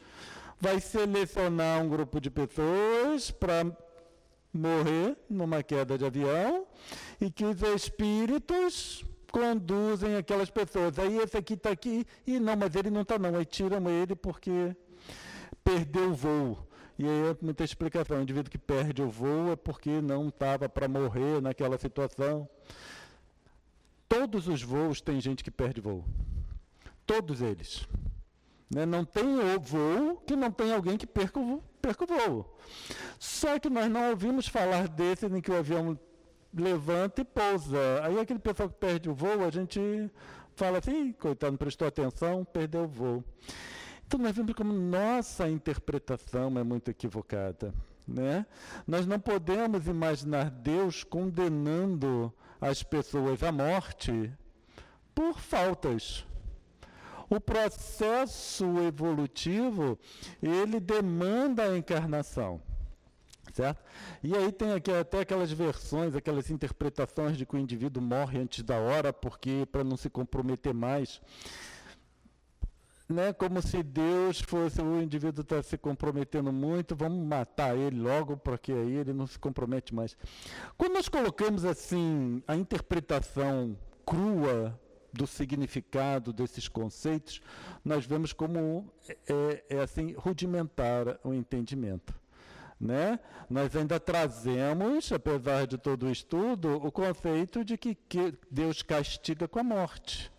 vai 0.61 0.81
selecionar 0.81 1.81
um 1.81 1.89
grupo 1.89 2.21
de 2.21 2.33
pessoas 2.33 3.31
para 3.31 3.65
morrer 4.53 5.17
numa 5.31 5.63
queda 5.63 5.97
de 5.97 6.05
avião 6.05 6.67
e 7.21 7.31
que 7.31 7.45
os 7.45 7.63
espíritos 7.63 9.05
conduzem 9.31 10.17
aquelas 10.17 10.51
pessoas. 10.51 10.99
Aí 10.99 11.19
esse 11.19 11.37
aqui 11.37 11.55
está 11.55 11.71
aqui 11.71 12.05
e 12.27 12.41
não, 12.41 12.57
mas 12.57 12.75
ele 12.75 12.91
não 12.91 13.03
está 13.03 13.21
não. 13.21 13.37
Aí 13.37 13.45
tiram 13.45 13.89
ele 13.89 14.17
porque 14.17 14.75
perdeu 15.63 16.11
o 16.11 16.15
voo. 16.15 16.67
E 16.99 17.05
aí 17.05 17.31
é 17.31 17.37
muita 17.41 17.63
explicação. 17.63 18.19
O 18.19 18.23
indivíduo 18.23 18.51
que 18.51 18.59
perde 18.59 19.01
o 19.01 19.09
voo 19.09 19.53
é 19.53 19.55
porque 19.55 20.01
não 20.01 20.27
estava 20.27 20.69
para 20.69 20.89
morrer 20.89 21.41
naquela 21.41 21.79
situação. 21.79 22.49
Todos 24.09 24.49
os 24.49 24.63
voos 24.63 25.01
tem 25.01 25.21
gente 25.21 25.45
que 25.45 25.51
perde 25.51 25.81
voo. 25.81 26.05
Todos 27.07 27.43
eles. 27.43 27.87
Né? 28.71 28.85
Não 28.87 29.05
tem 29.05 29.25
o 29.25 29.61
voo 29.61 30.17
que 30.27 30.37
não 30.37 30.51
tem 30.51 30.73
alguém 30.73 30.97
que 30.97 31.07
perca 31.07 31.39
o, 31.39 31.63
perca 31.81 32.05
o 32.05 32.07
voo. 32.07 32.59
Só 33.19 33.59
que 33.59 33.69
nós 33.69 33.91
não 33.91 34.11
ouvimos 34.11 34.47
falar 34.47 34.89
desse 34.89 35.27
em 35.27 35.41
que 35.41 35.51
o 35.51 35.57
avião 35.57 35.99
levanta 36.53 37.21
e 37.21 37.25
pousa. 37.25 37.79
Aí 38.03 38.19
aquele 38.19 38.39
pessoal 38.39 38.69
que 38.69 38.77
perde 38.77 39.09
o 39.09 39.15
voo, 39.15 39.45
a 39.45 39.51
gente 39.51 40.11
fala 40.55 40.79
assim, 40.79 41.13
coitado, 41.13 41.53
não 41.53 41.59
prestou 41.59 41.87
atenção, 41.87 42.45
perdeu 42.45 42.85
o 42.85 42.89
voo. 42.89 43.25
Então 44.07 44.21
nós 44.21 44.35
vemos 44.35 44.55
como 44.55 44.73
nossa 44.73 45.49
interpretação 45.49 46.59
é 46.59 46.65
muito 46.65 46.91
equivocada. 46.91 47.75
Né? 48.07 48.47
Nós 48.87 49.07
não 49.07 49.21
podemos 49.21 49.87
imaginar 49.87 50.51
Deus 50.51 51.05
condenando 51.05 52.33
as 52.61 52.83
pessoas 52.83 53.43
à 53.43 53.53
morte 53.53 54.33
por 55.15 55.39
faltas. 55.39 56.25
O 57.31 57.41
processo 57.41 58.65
evolutivo, 58.81 59.99
ele 60.43 60.81
demanda 60.81 61.65
a 61.65 61.77
encarnação. 61.77 62.61
Certo? 63.53 63.83
E 64.23 64.35
aí 64.37 64.53
tem 64.53 64.73
aqui 64.73 64.93
até 64.93 65.21
aquelas 65.21 65.51
versões, 65.51 66.15
aquelas 66.15 66.49
interpretações 66.51 67.37
de 67.37 67.45
que 67.45 67.57
o 67.57 67.59
indivíduo 67.59 68.03
morre 68.03 68.39
antes 68.39 68.63
da 68.63 68.79
hora 68.79 69.13
porque 69.13 69.67
para 69.71 69.83
não 69.83 69.97
se 69.97 70.09
comprometer 70.09 70.73
mais 70.73 71.21
né, 73.09 73.33
como 73.33 73.63
se 73.63 73.83
Deus 73.83 74.41
fosse 74.41 74.83
o 74.83 75.01
indivíduo 75.01 75.41
está 75.41 75.63
se 75.63 75.79
comprometendo 75.79 76.53
muito, 76.53 76.95
vamos 76.95 77.27
matar 77.27 77.77
ele 77.77 77.99
logo, 77.99 78.37
porque 78.37 78.71
aí 78.71 78.97
ele 78.97 79.15
não 79.15 79.27
se 79.27 79.39
compromete 79.39 79.95
mais. 79.95 80.17
Quando 80.77 80.93
nós 80.93 81.09
colocamos 81.09 81.65
assim 81.65 82.43
a 82.47 82.55
interpretação 82.55 83.77
crua 84.05 84.79
do 85.11 85.27
significado 85.27 86.35
desses 86.35 86.69
conceitos, 86.69 87.41
nós 87.83 88.05
vemos 88.05 88.35
como 88.35 88.93
é, 89.27 89.65
é 89.71 89.81
assim 89.81 90.13
rudimentar 90.13 91.19
o 91.25 91.33
entendimento. 91.33 92.15
Né? 92.79 93.19
Nós 93.51 93.75
ainda 93.75 93.99
trazemos, 93.99 95.11
apesar 95.11 95.67
de 95.67 95.79
todo 95.79 96.07
o 96.07 96.11
estudo, 96.11 96.77
o 96.77 96.93
conceito 96.93 97.65
de 97.65 97.77
que, 97.77 97.95
que 97.95 98.35
Deus 98.51 98.83
castiga 98.83 99.49
com 99.49 99.59
a 99.59 99.65
morte. 99.65 100.31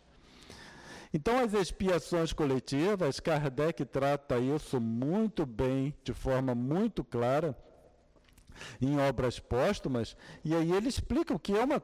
Então, 1.14 1.40
as 1.40 1.54
expiações 1.54 2.32
coletivas, 2.32 3.20
Kardec 3.20 3.84
trata 3.86 4.38
isso 4.38 4.80
muito 4.80 5.46
bem, 5.46 5.94
de 6.04 6.14
forma 6.14 6.54
muito 6.54 7.04
clara, 7.04 7.58
em 8.80 9.00
obras 9.00 9.40
póstumas, 9.40 10.16
e 10.44 10.54
aí 10.54 10.72
ele 10.72 10.90
explica 10.90 11.34
o 11.34 11.40
que 11.40 11.54
é 11.54 11.64
uma, 11.64 11.82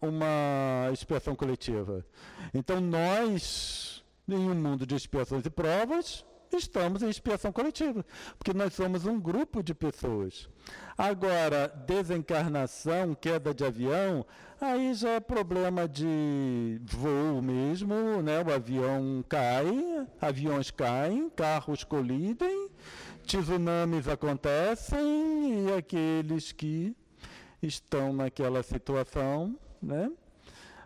uma 0.00 0.90
expiação 0.92 1.36
coletiva. 1.36 2.04
Então, 2.52 2.80
nós, 2.80 4.04
em 4.26 4.34
um 4.34 4.54
mundo 4.54 4.86
de 4.86 4.96
expiações 4.96 5.44
e 5.44 5.50
provas, 5.50 6.24
estamos 6.56 7.02
em 7.02 7.08
expiação 7.08 7.52
coletiva, 7.52 8.04
porque 8.38 8.52
nós 8.52 8.74
somos 8.74 9.06
um 9.06 9.20
grupo 9.20 9.62
de 9.62 9.74
pessoas. 9.74 10.48
Agora, 10.96 11.68
desencarnação, 11.86 13.14
queda 13.14 13.54
de 13.54 13.64
avião, 13.64 14.26
aí 14.60 14.92
já 14.94 15.10
é 15.10 15.20
problema 15.20 15.88
de 15.88 16.80
voo 16.84 17.40
mesmo, 17.40 18.22
né? 18.22 18.42
O 18.42 18.52
avião 18.52 19.24
cai, 19.28 20.06
aviões 20.20 20.70
caem, 20.70 21.30
carros 21.30 21.84
colidem, 21.84 22.68
tsunamis 23.24 24.08
acontecem 24.08 25.66
e 25.66 25.72
aqueles 25.72 26.50
que 26.52 26.96
estão 27.62 28.12
naquela 28.12 28.62
situação, 28.62 29.58
né? 29.80 30.10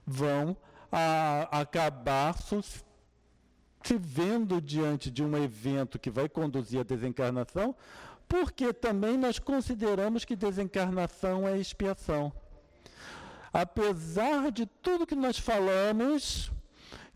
Vão 0.06 0.56
a, 0.90 1.60
acabar 1.60 2.34
se 3.84 3.96
vendo 3.98 4.60
diante 4.60 5.10
de 5.10 5.22
um 5.22 5.36
evento 5.36 5.98
que 5.98 6.10
vai 6.10 6.28
conduzir 6.28 6.80
à 6.80 6.82
desencarnação, 6.82 7.74
porque 8.28 8.72
também 8.72 9.16
nós 9.16 9.38
consideramos 9.38 10.24
que 10.24 10.34
desencarnação 10.34 11.46
é 11.46 11.58
expiação. 11.58 12.32
Apesar 13.52 14.50
de 14.50 14.64
tudo 14.64 15.06
que 15.06 15.14
nós 15.14 15.38
falamos, 15.38 16.50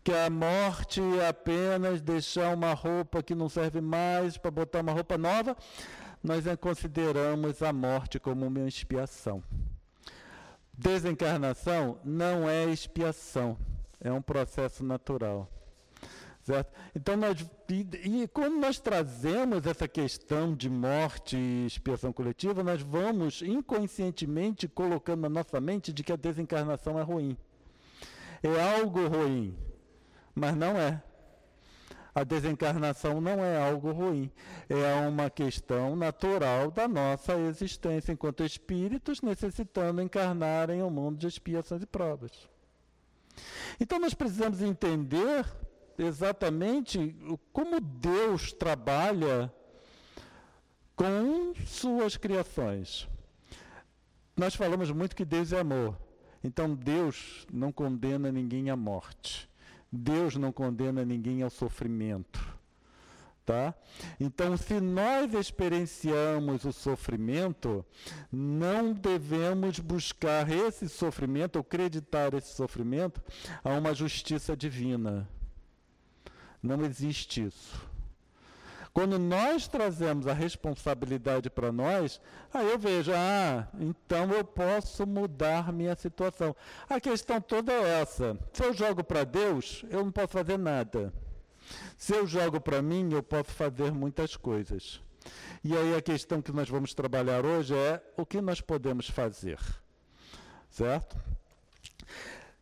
que 0.03 0.13
a 0.13 0.29
morte 0.29 1.01
é 1.19 1.27
apenas 1.27 2.01
deixar 2.01 2.53
uma 2.53 2.73
roupa 2.73 3.23
que 3.23 3.33
não 3.33 3.49
serve 3.49 3.81
mais 3.81 4.37
para 4.37 4.51
botar 4.51 4.81
uma 4.81 4.91
roupa 4.91 5.17
nova, 5.17 5.57
nós 6.23 6.43
consideramos 6.61 7.61
a 7.63 7.73
morte 7.73 8.19
como 8.19 8.45
uma 8.45 8.67
expiação. 8.67 9.43
Desencarnação 10.71 11.97
não 12.05 12.47
é 12.47 12.65
expiação, 12.65 13.57
é 13.99 14.11
um 14.11 14.21
processo 14.21 14.83
natural. 14.83 15.49
Certo? 16.47 16.71
Então, 16.95 17.17
nós, 17.17 17.45
e, 17.67 18.21
e, 18.21 18.27
quando 18.29 18.57
nós 18.57 18.79
trazemos 18.79 19.65
essa 19.65 19.85
questão 19.85 20.55
de 20.55 20.69
morte 20.69 21.35
e 21.35 21.65
expiação 21.65 22.13
coletiva, 22.13 22.63
nós 22.63 22.81
vamos 22.81 23.41
inconscientemente 23.41 24.65
colocando 24.65 25.23
na 25.23 25.29
nossa 25.29 25.59
mente 25.59 25.91
de 25.91 26.05
que 26.05 26.13
a 26.13 26.15
desencarnação 26.15 26.97
é 26.97 27.01
ruim. 27.01 27.37
É 28.41 28.77
algo 28.77 29.05
ruim, 29.09 29.57
mas 30.33 30.55
não 30.55 30.77
é. 30.77 31.03
A 32.15 32.23
desencarnação 32.23 33.19
não 33.19 33.43
é 33.43 33.61
algo 33.61 33.91
ruim, 33.91 34.31
é 34.69 35.05
uma 35.05 35.29
questão 35.29 35.97
natural 35.97 36.71
da 36.71 36.87
nossa 36.87 37.37
existência 37.37 38.13
enquanto 38.13 38.45
espíritos 38.45 39.21
necessitando 39.21 40.01
encarnar 40.01 40.69
em 40.69 40.81
um 40.81 40.89
mundo 40.89 41.17
de 41.17 41.27
expiações 41.27 41.83
e 41.83 41.85
provas. 41.85 42.31
Então 43.81 43.99
nós 43.99 44.13
precisamos 44.13 44.61
entender 44.61 45.45
exatamente 45.97 47.15
como 47.51 47.79
Deus 47.79 48.51
trabalha 48.53 49.51
com 50.95 51.53
suas 51.65 52.17
criações. 52.17 53.07
Nós 54.35 54.55
falamos 54.55 54.91
muito 54.91 55.15
que 55.15 55.25
Deus 55.25 55.51
é 55.51 55.59
amor. 55.59 55.97
Então 56.43 56.73
Deus 56.73 57.45
não 57.51 57.71
condena 57.71 58.31
ninguém 58.31 58.69
à 58.69 58.75
morte. 58.75 59.49
Deus 59.91 60.35
não 60.35 60.51
condena 60.51 61.03
ninguém 61.05 61.41
ao 61.41 61.49
sofrimento. 61.49 62.55
Tá? 63.45 63.73
Então, 64.19 64.57
se 64.57 64.81
nós 64.81 65.33
experienciamos 65.33 66.65
o 66.65 66.73
sofrimento, 66.73 67.85
não 68.29 68.91
devemos 68.91 69.79
buscar 69.79 70.51
esse 70.51 70.89
sofrimento 70.89 71.55
ou 71.55 71.61
acreditar 71.61 72.33
esse 72.33 72.53
sofrimento 72.53 73.23
a 73.63 73.69
uma 73.69 73.93
justiça 73.93 74.55
divina. 74.55 75.29
Não 76.67 76.83
existe 76.83 77.45
isso. 77.45 77.87
Quando 78.97 79.19
nós 79.19 79.67
trazemos 79.67 80.25
a 80.25 80.33
responsabilidade 80.33 81.51
para 81.51 81.71
nós, 81.71 82.19
aí 82.51 82.67
eu 82.67 82.79
vejo, 82.79 83.11
ah, 83.13 83.67
então 83.79 84.31
eu 84.31 84.43
posso 84.43 85.05
mudar 85.05 85.71
minha 85.71 85.95
situação. 85.95 86.55
A 86.89 86.99
questão 86.99 87.39
toda 87.39 87.71
é 87.71 88.01
essa. 88.01 88.35
Se 88.51 88.63
eu 88.63 88.73
jogo 88.73 89.03
para 89.03 89.23
Deus, 89.23 89.85
eu 89.91 90.03
não 90.03 90.11
posso 90.11 90.29
fazer 90.29 90.57
nada. 90.57 91.13
Se 91.95 92.15
eu 92.15 92.25
jogo 92.25 92.59
para 92.59 92.81
mim, 92.81 93.13
eu 93.13 93.21
posso 93.21 93.51
fazer 93.51 93.91
muitas 93.91 94.35
coisas. 94.35 94.99
E 95.63 95.77
aí 95.77 95.95
a 95.95 96.01
questão 96.01 96.41
que 96.41 96.51
nós 96.51 96.67
vamos 96.67 96.95
trabalhar 96.95 97.45
hoje 97.45 97.75
é 97.75 98.01
o 98.17 98.25
que 98.25 98.41
nós 98.41 98.61
podemos 98.61 99.07
fazer. 99.07 99.59
Certo? 100.71 101.15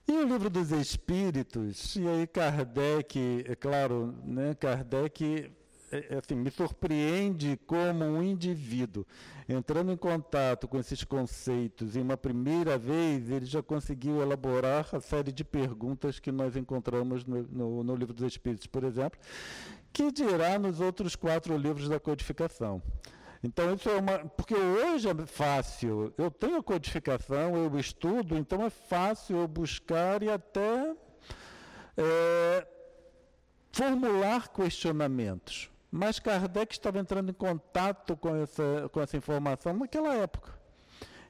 E 0.08 0.12
o 0.12 0.24
livro 0.24 0.52
dos 0.52 0.72
Espíritos, 0.72 1.96
e 1.96 2.08
aí 2.08 2.28
Kardec, 2.28 3.44
é 3.48 3.56
claro, 3.56 4.14
né, 4.24 4.54
Kardec 4.54 5.52
é, 5.92 5.98
é, 6.10 6.18
assim, 6.18 6.36
me 6.36 6.52
surpreende 6.52 7.60
como 7.66 8.06
um 8.06 8.22
indivíduo, 8.22 9.04
entrando 9.50 9.92
em 9.92 9.98
contato 9.98 10.68
com 10.68 10.78
esses 10.78 11.04
conceitos 11.04 11.96
em 11.96 12.02
uma 12.02 12.16
primeira 12.16 12.78
vez, 12.78 13.32
ele 13.32 13.48
já 13.48 13.64
conseguiu 13.64 14.22
elaborar 14.22 14.88
a 14.94 15.00
série 15.00 15.32
de 15.32 15.44
perguntas 15.44 16.20
que 16.20 16.32
nós 16.32 16.56
encontramos 16.56 17.26
no, 17.26 17.42
no, 17.42 17.84
no 17.84 17.96
livro 17.96 18.14
dos 18.14 18.28
Espíritos, 18.28 18.68
por 18.68 18.84
exemplo, 18.84 19.20
que 19.92 20.12
dirá 20.12 20.60
nos 20.60 20.80
outros 20.80 21.16
quatro 21.16 21.58
livros 21.58 21.90
da 21.90 22.00
codificação. 22.00 22.80
Então, 23.46 23.76
isso 23.76 23.88
é 23.88 23.98
uma. 23.98 24.18
Porque 24.30 24.56
hoje 24.56 25.08
é 25.08 25.26
fácil. 25.28 26.12
Eu 26.18 26.32
tenho 26.32 26.58
a 26.58 26.64
codificação, 26.64 27.56
eu 27.56 27.78
estudo, 27.78 28.36
então 28.36 28.66
é 28.66 28.72
fácil 28.72 29.38
eu 29.38 29.48
buscar 29.48 30.24
e 30.24 30.32
até 30.32 30.96
é, 31.96 32.68
formular 33.72 34.50
questionamentos. 34.50 35.70
Mas 35.92 36.18
Kardec 36.18 36.74
estava 36.74 36.98
entrando 36.98 37.30
em 37.30 37.34
contato 37.34 38.18
com 38.18 38.36
essa, 38.36 38.90
com 38.92 39.00
essa 39.00 39.16
informação 39.16 39.74
naquela 39.74 40.16
época. 40.16 40.52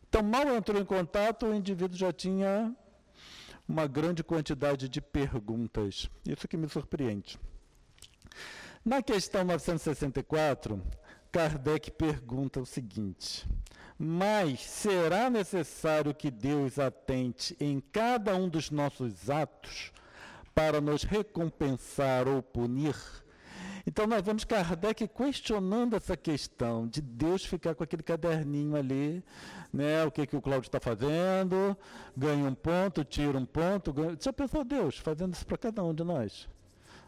Então, 0.07 0.23
mal 0.23 0.47
entrou 0.55 0.81
em 0.81 0.85
contato, 0.85 1.47
o 1.47 1.53
indivíduo 1.53 1.97
já 1.97 2.13
tinha 2.13 2.73
uma 3.67 3.87
grande 3.87 4.23
quantidade 4.23 4.87
de 4.87 5.01
perguntas. 5.01 6.09
Isso 6.25 6.47
que 6.47 6.55
me 6.55 6.69
surpreende. 6.69 7.37
Na 8.85 9.01
questão 9.01 9.43
964, 9.43 10.81
Kardec 11.35 11.91
pergunta 11.91 12.61
o 12.61 12.65
seguinte: 12.65 13.45
Mas 13.99 14.61
será 14.61 15.29
necessário 15.29 16.15
que 16.15 16.31
Deus 16.31 16.79
atente 16.79 17.57
em 17.59 17.81
cada 17.91 18.33
um 18.37 18.47
dos 18.47 18.71
nossos 18.71 19.29
atos 19.29 19.91
para 20.53 20.79
nos 20.79 21.03
recompensar 21.03 22.25
ou 22.25 22.41
punir? 22.41 22.95
Então 23.85 24.07
nós 24.07 24.21
vemos 24.21 24.45
Kardec 24.45 25.09
questionando 25.09 25.97
essa 25.97 26.15
questão 26.15 26.87
de 26.87 27.01
Deus 27.01 27.43
ficar 27.43 27.75
com 27.75 27.83
aquele 27.83 28.01
caderninho 28.01 28.77
ali, 28.77 29.21
né? 29.73 30.05
O 30.05 30.11
que, 30.11 30.25
que 30.25 30.37
o 30.37 30.41
Cláudio 30.41 30.69
está 30.69 30.79
fazendo, 30.79 31.77
ganha 32.15 32.45
um 32.45 32.55
ponto, 32.55 33.03
tira 33.03 33.37
um 33.37 33.45
ponto. 33.45 33.91
Ganha... 33.91 34.15
Já 34.17 34.31
pensou 34.31 34.63
Deus 34.63 34.99
fazendo 34.99 35.33
isso 35.33 35.45
para 35.45 35.57
cada 35.57 35.83
um 35.83 35.93
de 35.93 36.05
nós? 36.05 36.47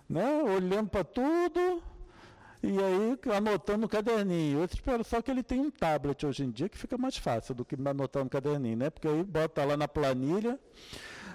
Né? 0.09 0.43
Olhando 0.43 0.89
para 0.89 1.05
tudo, 1.05 1.81
e 2.61 2.77
aí 2.79 3.19
anotando 3.35 3.79
no 3.79 3.89
caderninho. 3.89 4.59
Eu 4.59 4.65
espero 4.65 5.03
só 5.03 5.21
que 5.21 5.29
ele 5.29 5.43
tem 5.43 5.59
um 5.59 5.69
tablet 5.69 6.25
hoje 6.25 6.43
em 6.43 6.51
dia 6.51 6.67
que 6.67 6.77
fica 6.77 6.97
mais 6.97 7.17
fácil 7.17 7.53
do 7.53 7.63
que 7.63 7.75
anotar 7.75 8.23
no 8.23 8.29
caderninho, 8.29 8.77
né? 8.77 8.89
Porque 8.89 9.07
aí 9.07 9.23
bota 9.23 9.63
lá 9.63 9.77
na 9.77 9.87
planilha, 9.87 10.59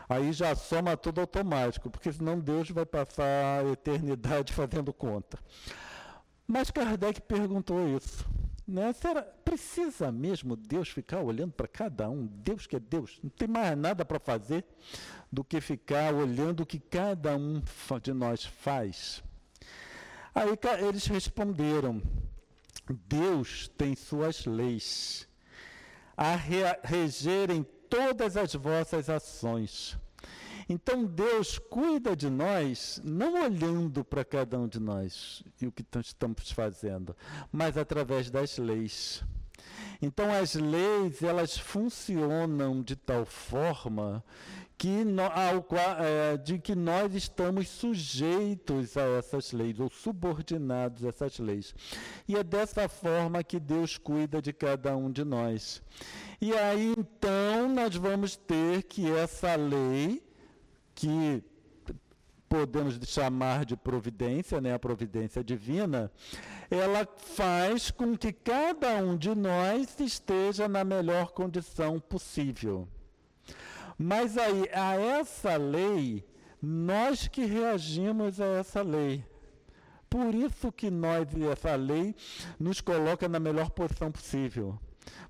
aí 0.09 0.33
já 0.33 0.55
soma 0.55 0.97
tudo 0.97 1.21
automático, 1.21 1.91
porque 1.91 2.13
senão 2.13 2.39
Deus 2.39 2.71
vai 2.71 2.87
passar 2.87 3.65
a 3.65 3.71
eternidade 3.71 4.53
fazendo 4.55 4.93
conta. 4.93 5.39
Mas 6.47 6.71
Kardec 6.71 7.21
perguntou 7.23 7.97
isso. 7.97 8.27
Né? 8.67 8.93
Será, 8.93 9.23
precisa 9.23 10.13
mesmo 10.13 10.55
Deus 10.55 10.89
ficar 10.89 11.21
olhando 11.21 11.53
para 11.53 11.67
cada 11.67 12.09
um? 12.09 12.27
Deus 12.27 12.67
que 12.67 12.77
é 12.77 12.81
Deus, 12.81 13.19
não 13.23 13.31
tem 13.31 13.49
mais 13.49 13.77
nada 13.77 14.05
para 14.05 14.21
fazer 14.21 14.65
do 15.31 15.43
que 15.43 15.61
ficar 15.61 16.15
olhando 16.15 16.61
o 16.61 16.67
que 16.67 16.79
cada 16.79 17.37
um 17.37 17.61
de 18.01 18.13
nós 18.13 18.45
faz. 18.45 19.23
Aí 20.35 20.59
eles 20.87 21.07
responderam: 21.07 22.03
Deus 23.07 23.69
tem 23.77 23.95
suas 23.95 24.47
leis 24.47 25.29
a 26.17 26.37
regerem 26.85 27.67
todas 27.89 28.37
as 28.37 28.55
vossas 28.55 29.09
ações. 29.11 29.99
Então 30.69 31.05
Deus 31.05 31.59
cuida 31.59 32.15
de 32.17 32.31
nós, 32.31 33.01
não 33.05 33.43
olhando 33.43 34.05
para 34.05 34.25
cada 34.25 34.59
um 34.59 34.69
de 34.69 34.79
nós 34.81 35.43
e 35.61 35.67
o 35.67 35.73
que 35.73 35.85
estamos 36.01 36.51
fazendo, 36.53 37.17
mas 37.51 37.77
através 37.77 38.31
das 38.31 38.57
leis. 38.59 39.23
Então 40.01 40.33
as 40.33 40.55
leis, 40.55 41.23
elas 41.23 41.59
funcionam 41.59 42.83
de 42.83 42.97
tal 42.97 43.25
forma 43.25 44.25
que 44.83 45.05
no, 45.05 45.23
ao, 45.23 45.65
é, 46.01 46.37
de 46.37 46.59
que 46.59 46.75
nós 46.75 47.15
estamos 47.15 47.69
sujeitos 47.69 48.97
a 48.97 49.03
essas 49.17 49.53
leis, 49.53 49.79
ou 49.79 49.89
subordinados 49.89 51.05
a 51.05 51.11
essas 51.11 51.39
leis. 51.39 51.73
E 52.27 52.35
é 52.35 52.43
dessa 52.43 52.89
forma 52.89 53.45
que 53.45 53.61
Deus 53.61 53.97
cuida 53.97 54.43
de 54.43 54.53
cada 54.53 54.97
um 54.97 55.09
de 55.09 55.23
nós. 55.23 55.81
E 56.41 56.53
aí 56.53 56.95
então 56.99 57.73
nós 57.73 57.95
vamos 57.95 58.35
ter 58.35 58.83
que 58.83 59.09
essa 59.09 59.55
lei, 59.55 60.21
que 60.97 61.45
podemos 62.49 62.99
chamar 63.07 63.65
de 63.65 63.77
providência, 63.77 64.61
né, 64.61 64.75
a 64.75 64.81
providência 64.81 65.45
divina, 65.45 66.11
ela 66.69 67.07
faz 67.37 67.93
com 67.93 68.17
que 68.17 68.33
cada 68.33 68.97
um 68.97 69.17
de 69.17 69.33
nós 69.33 70.01
esteja 70.01 70.67
na 70.67 70.83
melhor 70.83 71.31
condição 71.31 72.01
possível. 72.01 72.89
Mas 74.03 74.37
aí, 74.37 74.69
a 74.73 74.97
essa 74.97 75.57
lei, 75.57 76.25
nós 76.61 77.29
que 77.29 77.45
reagimos 77.45 78.41
a 78.41 78.47
essa 78.47 78.83
lei. 78.83 79.25
Por 80.11 80.35
isso 80.35 80.73
que 80.73 80.91
nós 80.91 81.29
e 81.33 81.47
essa 81.47 81.77
lei 81.77 82.13
nos 82.59 82.81
coloca 82.81 83.29
na 83.29 83.39
melhor 83.39 83.71
posição 83.71 84.11
possível. 84.11 84.77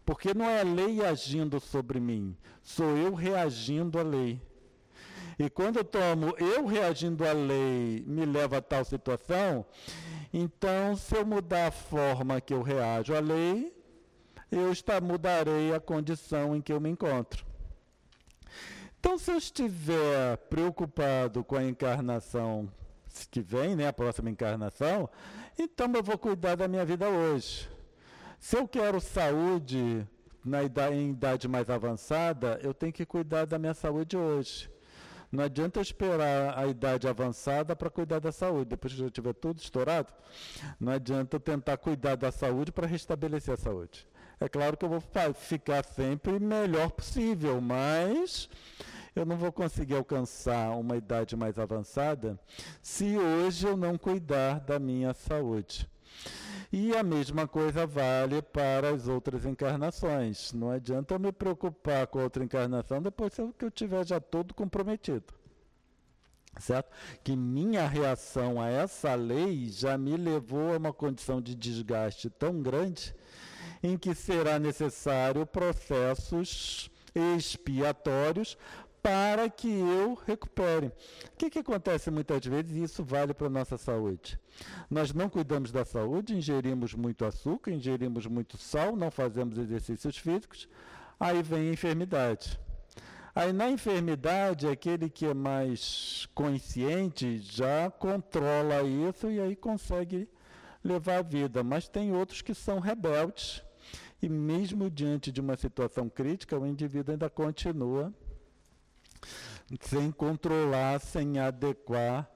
Porque 0.06 0.32
não 0.32 0.46
é 0.46 0.60
a 0.60 0.64
lei 0.64 1.04
agindo 1.04 1.60
sobre 1.60 2.00
mim, 2.00 2.34
sou 2.62 2.96
eu 2.96 3.12
reagindo 3.12 3.98
à 3.98 4.02
lei. 4.02 4.40
E 5.38 5.50
quando 5.50 5.76
eu 5.76 5.84
tomo 5.84 6.34
eu 6.38 6.66
reagindo 6.66 7.26
à 7.26 7.32
lei 7.32 8.02
me 8.06 8.24
leva 8.24 8.56
a 8.56 8.62
tal 8.62 8.84
situação, 8.86 9.66
então 10.32 10.96
se 10.96 11.14
eu 11.14 11.26
mudar 11.26 11.68
a 11.68 11.70
forma 11.70 12.40
que 12.40 12.54
eu 12.54 12.62
reajo 12.62 13.14
à 13.14 13.20
lei, 13.20 13.72
eu 14.50 14.72
está, 14.72 14.98
mudarei 14.98 15.74
a 15.74 15.80
condição 15.80 16.56
em 16.56 16.60
que 16.60 16.72
eu 16.72 16.80
me 16.80 16.88
encontro. 16.88 17.51
Então, 19.04 19.18
se 19.18 19.32
eu 19.32 19.36
estiver 19.36 20.36
preocupado 20.48 21.42
com 21.42 21.56
a 21.56 21.64
encarnação 21.64 22.68
que 23.32 23.40
vem, 23.40 23.74
né, 23.74 23.88
a 23.88 23.92
próxima 23.92 24.30
encarnação, 24.30 25.10
então 25.58 25.92
eu 25.92 26.04
vou 26.04 26.16
cuidar 26.16 26.54
da 26.54 26.68
minha 26.68 26.84
vida 26.84 27.08
hoje. 27.08 27.68
Se 28.38 28.56
eu 28.56 28.68
quero 28.68 29.00
saúde 29.00 30.06
na 30.44 30.62
idade, 30.62 30.94
em 30.94 31.10
idade 31.10 31.48
mais 31.48 31.68
avançada, 31.68 32.60
eu 32.62 32.72
tenho 32.72 32.92
que 32.92 33.04
cuidar 33.04 33.44
da 33.44 33.58
minha 33.58 33.74
saúde 33.74 34.16
hoje. 34.16 34.70
Não 35.32 35.42
adianta 35.42 35.80
eu 35.80 35.82
esperar 35.82 36.56
a 36.56 36.68
idade 36.68 37.08
avançada 37.08 37.74
para 37.74 37.90
cuidar 37.90 38.20
da 38.20 38.30
saúde. 38.30 38.66
Depois 38.66 38.92
que 38.92 39.00
já 39.00 39.10
tiver 39.10 39.34
tudo 39.34 39.58
estourado, 39.58 40.12
não 40.78 40.92
adianta 40.92 41.34
eu 41.34 41.40
tentar 41.40 41.76
cuidar 41.76 42.14
da 42.14 42.30
saúde 42.30 42.70
para 42.70 42.86
restabelecer 42.86 43.54
a 43.54 43.56
saúde. 43.56 44.06
É 44.42 44.48
claro 44.48 44.76
que 44.76 44.84
eu 44.84 44.88
vou 44.88 45.00
ficar 45.34 45.84
sempre 45.84 46.40
melhor 46.40 46.90
possível, 46.90 47.60
mas 47.60 48.48
eu 49.14 49.24
não 49.24 49.36
vou 49.36 49.52
conseguir 49.52 49.94
alcançar 49.94 50.70
uma 50.76 50.96
idade 50.96 51.36
mais 51.36 51.60
avançada 51.60 52.36
se 52.82 53.16
hoje 53.16 53.68
eu 53.68 53.76
não 53.76 53.96
cuidar 53.96 54.58
da 54.58 54.80
minha 54.80 55.14
saúde. 55.14 55.88
E 56.72 56.92
a 56.96 57.04
mesma 57.04 57.46
coisa 57.46 57.86
vale 57.86 58.42
para 58.42 58.90
as 58.90 59.06
outras 59.06 59.46
encarnações. 59.46 60.52
Não 60.52 60.70
adianta 60.70 61.14
eu 61.14 61.20
me 61.20 61.30
preocupar 61.30 62.08
com 62.08 62.20
outra 62.20 62.42
encarnação 62.42 63.00
depois 63.00 63.34
que 63.56 63.64
eu 63.64 63.70
tiver 63.70 64.04
já 64.04 64.18
todo 64.18 64.54
comprometido. 64.54 65.32
Certo? 66.58 66.90
Que 67.22 67.36
minha 67.36 67.86
reação 67.86 68.60
a 68.60 68.68
essa 68.68 69.14
lei 69.14 69.68
já 69.68 69.96
me 69.96 70.16
levou 70.16 70.74
a 70.74 70.78
uma 70.78 70.92
condição 70.92 71.40
de 71.40 71.54
desgaste 71.54 72.28
tão 72.28 72.60
grande 72.60 73.14
em 73.82 73.96
que 73.96 74.14
será 74.14 74.58
necessário 74.58 75.44
processos 75.44 76.90
expiatórios 77.14 78.56
para 79.02 79.50
que 79.50 79.68
eu 79.68 80.14
recupere. 80.26 80.86
O 80.86 81.36
que, 81.36 81.50
que 81.50 81.58
acontece 81.58 82.10
muitas 82.10 82.46
vezes, 82.46 82.76
e 82.76 82.84
isso 82.84 83.02
vale 83.02 83.34
para 83.34 83.48
a 83.48 83.50
nossa 83.50 83.76
saúde? 83.76 84.38
Nós 84.88 85.12
não 85.12 85.28
cuidamos 85.28 85.72
da 85.72 85.84
saúde, 85.84 86.36
ingerimos 86.36 86.94
muito 86.94 87.24
açúcar, 87.24 87.72
ingerimos 87.72 88.26
muito 88.26 88.56
sal, 88.56 88.94
não 88.94 89.10
fazemos 89.10 89.58
exercícios 89.58 90.16
físicos, 90.16 90.68
aí 91.18 91.42
vem 91.42 91.70
a 91.70 91.72
enfermidade. 91.72 92.60
Aí 93.34 93.52
na 93.52 93.68
enfermidade, 93.70 94.68
aquele 94.68 95.10
que 95.10 95.26
é 95.26 95.34
mais 95.34 96.28
consciente 96.34 97.38
já 97.38 97.90
controla 97.90 98.82
isso 98.82 99.30
e 99.30 99.40
aí 99.40 99.56
consegue 99.56 100.28
levar 100.84 101.18
a 101.18 101.22
vida. 101.22 101.64
Mas 101.64 101.88
tem 101.88 102.14
outros 102.14 102.42
que 102.42 102.54
são 102.54 102.78
rebeldes 102.78 103.62
e 104.22 104.28
mesmo 104.28 104.88
diante 104.88 105.32
de 105.32 105.40
uma 105.40 105.56
situação 105.56 106.08
crítica, 106.08 106.56
o 106.56 106.64
indivíduo 106.64 107.12
ainda 107.12 107.28
continua 107.28 108.14
sem 109.80 110.10
controlar, 110.12 111.00
sem 111.00 111.38
adequar 111.38 112.30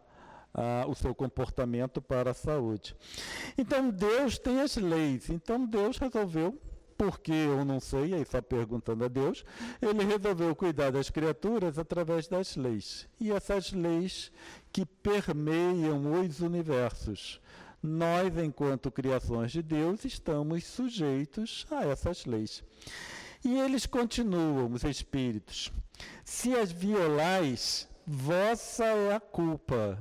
uh, 0.55 0.91
o 0.91 0.95
seu 0.95 1.15
comportamento 1.15 2.01
para 2.01 2.31
a 2.33 2.35
saúde. 2.35 2.97
Então 3.57 3.91
Deus 3.91 4.39
tem 4.39 4.61
as 4.61 4.77
leis. 4.77 5.31
Então 5.31 5.65
Deus 5.65 5.99
resolveu, 5.99 6.59
porque 6.97 7.33
eu 7.33 7.65
não 7.65 7.79
sei, 7.79 8.15
aí 8.15 8.25
só 8.25 8.41
perguntando 8.41 9.05
a 9.05 9.09
Deus, 9.09 9.45
ele 9.81 10.05
resolveu 10.05 10.57
cuidar 10.57 10.91
das 10.91 11.11
criaturas 11.11 11.79
através 11.79 12.27
das 12.27 12.57
leis. 12.57 13.07
E 13.21 13.31
essas 13.31 13.73
leis 13.73 14.33
que 14.73 14.85
permeiam 14.85 16.21
os 16.21 16.41
universos. 16.41 17.41
Nós, 17.87 18.37
enquanto 18.37 18.91
criações 18.91 19.53
de 19.53 19.63
Deus, 19.63 20.05
estamos 20.05 20.65
sujeitos 20.65 21.65
a 21.71 21.87
essas 21.87 22.27
leis. 22.27 22.65
E 23.45 23.59
eles 23.61 23.87
continuam, 23.87 24.73
os 24.73 24.83
espíritos. 24.83 25.71
Se 26.25 26.53
as 26.53 26.73
violais, 26.73 27.89
vossa 28.05 28.85
é 28.85 29.15
a 29.15 29.21
culpa. 29.21 29.97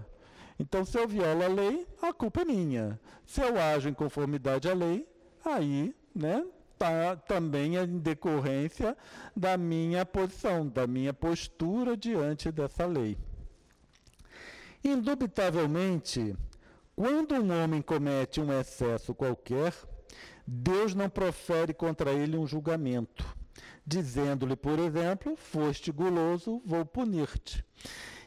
Então, 0.59 0.83
se 0.83 0.97
eu 0.97 1.07
violo 1.07 1.43
a 1.43 1.47
lei, 1.47 1.87
a 2.01 2.11
culpa 2.11 2.41
é 2.41 2.45
minha. 2.45 2.99
Se 3.23 3.41
eu 3.41 3.55
ajo 3.59 3.87
em 3.87 3.93
conformidade 3.93 4.67
à 4.67 4.73
lei, 4.73 5.07
aí, 5.43 5.95
né, 6.13 6.43
tá, 6.79 7.15
também 7.15 7.75
em 7.75 7.99
decorrência 7.99 8.97
da 9.35 9.57
minha 9.57 10.03
posição, 10.03 10.67
da 10.67 10.87
minha 10.87 11.13
postura 11.13 11.95
diante 11.95 12.51
dessa 12.51 12.87
lei. 12.87 13.15
Indubitavelmente, 14.83 16.35
quando 16.95 17.35
um 17.35 17.63
homem 17.63 17.81
comete 17.81 18.39
um 18.39 18.57
excesso 18.57 19.13
qualquer, 19.13 19.73
Deus 20.47 20.95
não 20.95 21.09
profere 21.09 21.73
contra 21.73 22.11
ele 22.11 22.37
um 22.37 22.47
julgamento, 22.47 23.25
dizendo-lhe, 23.85 24.55
por 24.55 24.79
exemplo, 24.79 25.35
foste 25.35 25.91
guloso, 25.91 26.61
vou 26.65 26.85
punir-te. 26.85 27.65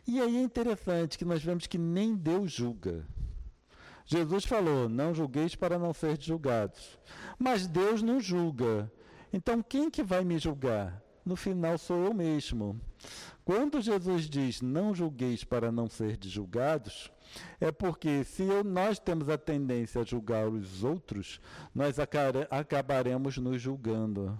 E 0.07 0.21
aí 0.21 0.37
é 0.37 0.43
interessante 0.43 1.17
que 1.17 1.25
nós 1.25 1.43
vemos 1.43 1.67
que 1.67 1.79
nem 1.79 2.15
Deus 2.15 2.53
julga. 2.53 3.07
Jesus 4.05 4.45
falou: 4.47 4.89
Não 4.89 5.15
julgueis 5.15 5.55
para 5.55 5.79
não 5.79 5.93
ser 5.93 6.19
julgados. 6.21 6.99
Mas 7.39 7.67
Deus 7.67 8.01
não 8.01 8.19
julga. 8.19 8.91
Então 9.31 9.63
quem 9.63 9.91
que 9.91 10.03
vai 10.03 10.25
me 10.25 10.39
julgar? 10.39 11.03
No 11.25 11.37
final 11.37 11.77
sou 11.77 12.07
eu 12.07 12.15
mesmo. 12.15 12.81
Quando 13.49 13.81
Jesus 13.81 14.29
diz: 14.29 14.61
Não 14.61 14.95
julgueis 14.95 15.43
para 15.43 15.73
não 15.73 15.89
ser 15.89 16.19
julgados, 16.21 17.11
é 17.59 17.73
porque 17.73 18.23
se 18.23 18.43
eu, 18.43 18.63
nós 18.63 18.99
temos 18.99 19.31
a 19.31 19.39
tendência 19.39 20.03
a 20.03 20.05
julgar 20.05 20.47
os 20.47 20.85
outros, 20.85 21.41
nós 21.75 21.97
acabaremos 22.51 23.39
nos 23.39 23.59
julgando 23.59 24.39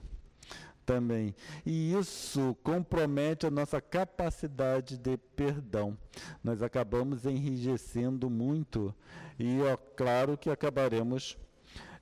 também. 0.85 1.35
E 1.65 1.95
isso 1.95 2.55
compromete 2.63 3.47
a 3.47 3.51
nossa 3.51 3.81
capacidade 3.81 4.99
de 4.99 5.17
perdão. 5.17 5.97
Nós 6.45 6.63
acabamos 6.63 7.25
enrijecendo 7.25 8.29
muito 8.29 8.95
e, 9.39 9.63
é 9.63 9.75
claro, 9.97 10.37
que 10.37 10.51
acabaremos 10.51 11.39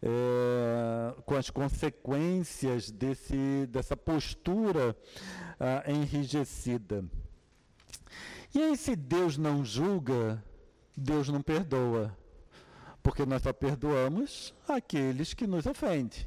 é, 0.02 1.14
com 1.24 1.36
as 1.36 1.50
consequências 1.50 2.90
desse, 2.90 3.66
dessa 3.68 3.96
postura 3.96 4.96
ah, 5.58 5.82
enrijecida. 5.86 7.04
E 8.54 8.62
aí, 8.62 8.76
se 8.76 8.96
Deus 8.96 9.36
não 9.36 9.64
julga, 9.64 10.42
Deus 10.96 11.28
não 11.28 11.42
perdoa, 11.42 12.16
porque 13.02 13.26
nós 13.26 13.42
só 13.42 13.52
perdoamos 13.52 14.54
aqueles 14.66 15.34
que 15.34 15.46
nos 15.46 15.66
ofendem. 15.66 16.26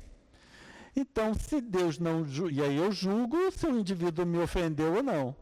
Então, 0.95 1.33
se 1.33 1.61
Deus 1.61 1.97
não 1.97 2.25
julga, 2.25 2.53
e 2.53 2.61
aí 2.61 2.77
eu 2.77 2.91
julgo 2.91 3.37
se 3.51 3.65
o 3.65 3.79
indivíduo 3.79 4.25
me 4.25 4.39
ofendeu 4.39 4.95
ou 4.95 5.03
não. 5.03 5.35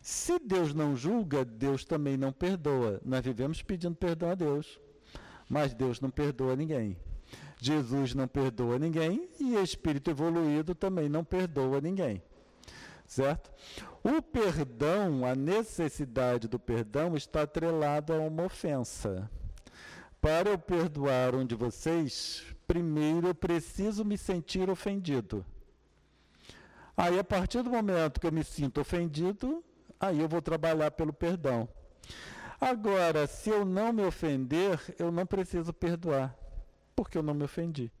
Se 0.00 0.38
Deus 0.38 0.74
não 0.74 0.96
julga, 0.96 1.44
Deus 1.44 1.84
também 1.84 2.16
não 2.16 2.32
perdoa. 2.32 3.00
Nós 3.04 3.24
vivemos 3.24 3.62
pedindo 3.62 3.94
perdão 3.94 4.30
a 4.30 4.34
Deus, 4.34 4.80
mas 5.48 5.74
Deus 5.74 6.00
não 6.00 6.10
perdoa 6.10 6.56
ninguém. 6.56 6.96
Jesus 7.60 8.14
não 8.14 8.26
perdoa 8.26 8.78
ninguém 8.78 9.28
e 9.38 9.54
espírito 9.54 10.10
evoluído 10.10 10.74
também 10.74 11.08
não 11.08 11.22
perdoa 11.22 11.80
ninguém. 11.80 12.20
Certo? 13.12 13.52
O 14.02 14.22
perdão, 14.22 15.26
a 15.26 15.34
necessidade 15.34 16.48
do 16.48 16.58
perdão 16.58 17.14
está 17.14 17.42
atrelado 17.42 18.10
a 18.14 18.18
uma 18.18 18.44
ofensa. 18.44 19.30
Para 20.18 20.48
eu 20.48 20.58
perdoar 20.58 21.34
um 21.34 21.44
de 21.44 21.54
vocês, 21.54 22.42
primeiro 22.66 23.26
eu 23.28 23.34
preciso 23.34 24.02
me 24.02 24.16
sentir 24.16 24.70
ofendido. 24.70 25.44
Aí, 26.96 27.18
a 27.18 27.22
partir 27.22 27.62
do 27.62 27.68
momento 27.68 28.18
que 28.18 28.26
eu 28.26 28.32
me 28.32 28.42
sinto 28.42 28.80
ofendido, 28.80 29.62
aí 30.00 30.18
eu 30.18 30.26
vou 30.26 30.40
trabalhar 30.40 30.90
pelo 30.92 31.12
perdão. 31.12 31.68
Agora, 32.58 33.26
se 33.26 33.50
eu 33.50 33.62
não 33.62 33.92
me 33.92 34.04
ofender, 34.04 34.80
eu 34.98 35.12
não 35.12 35.26
preciso 35.26 35.70
perdoar, 35.70 36.34
porque 36.96 37.18
eu 37.18 37.22
não 37.22 37.34
me 37.34 37.44
ofendi. 37.44 37.92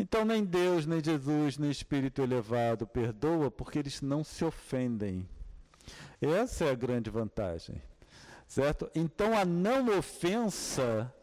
Então, 0.00 0.24
nem 0.24 0.42
Deus, 0.42 0.86
nem 0.86 1.04
Jesus, 1.04 1.58
nem 1.58 1.70
Espírito 1.70 2.22
elevado 2.22 2.86
perdoa, 2.86 3.50
porque 3.50 3.78
eles 3.78 4.00
não 4.00 4.24
se 4.24 4.42
ofendem. 4.42 5.28
Essa 6.22 6.64
é 6.64 6.70
a 6.70 6.74
grande 6.74 7.10
vantagem. 7.10 7.82
Certo? 8.48 8.90
Então, 8.94 9.36
a 9.36 9.44
não 9.44 9.98
ofensa 9.98 11.14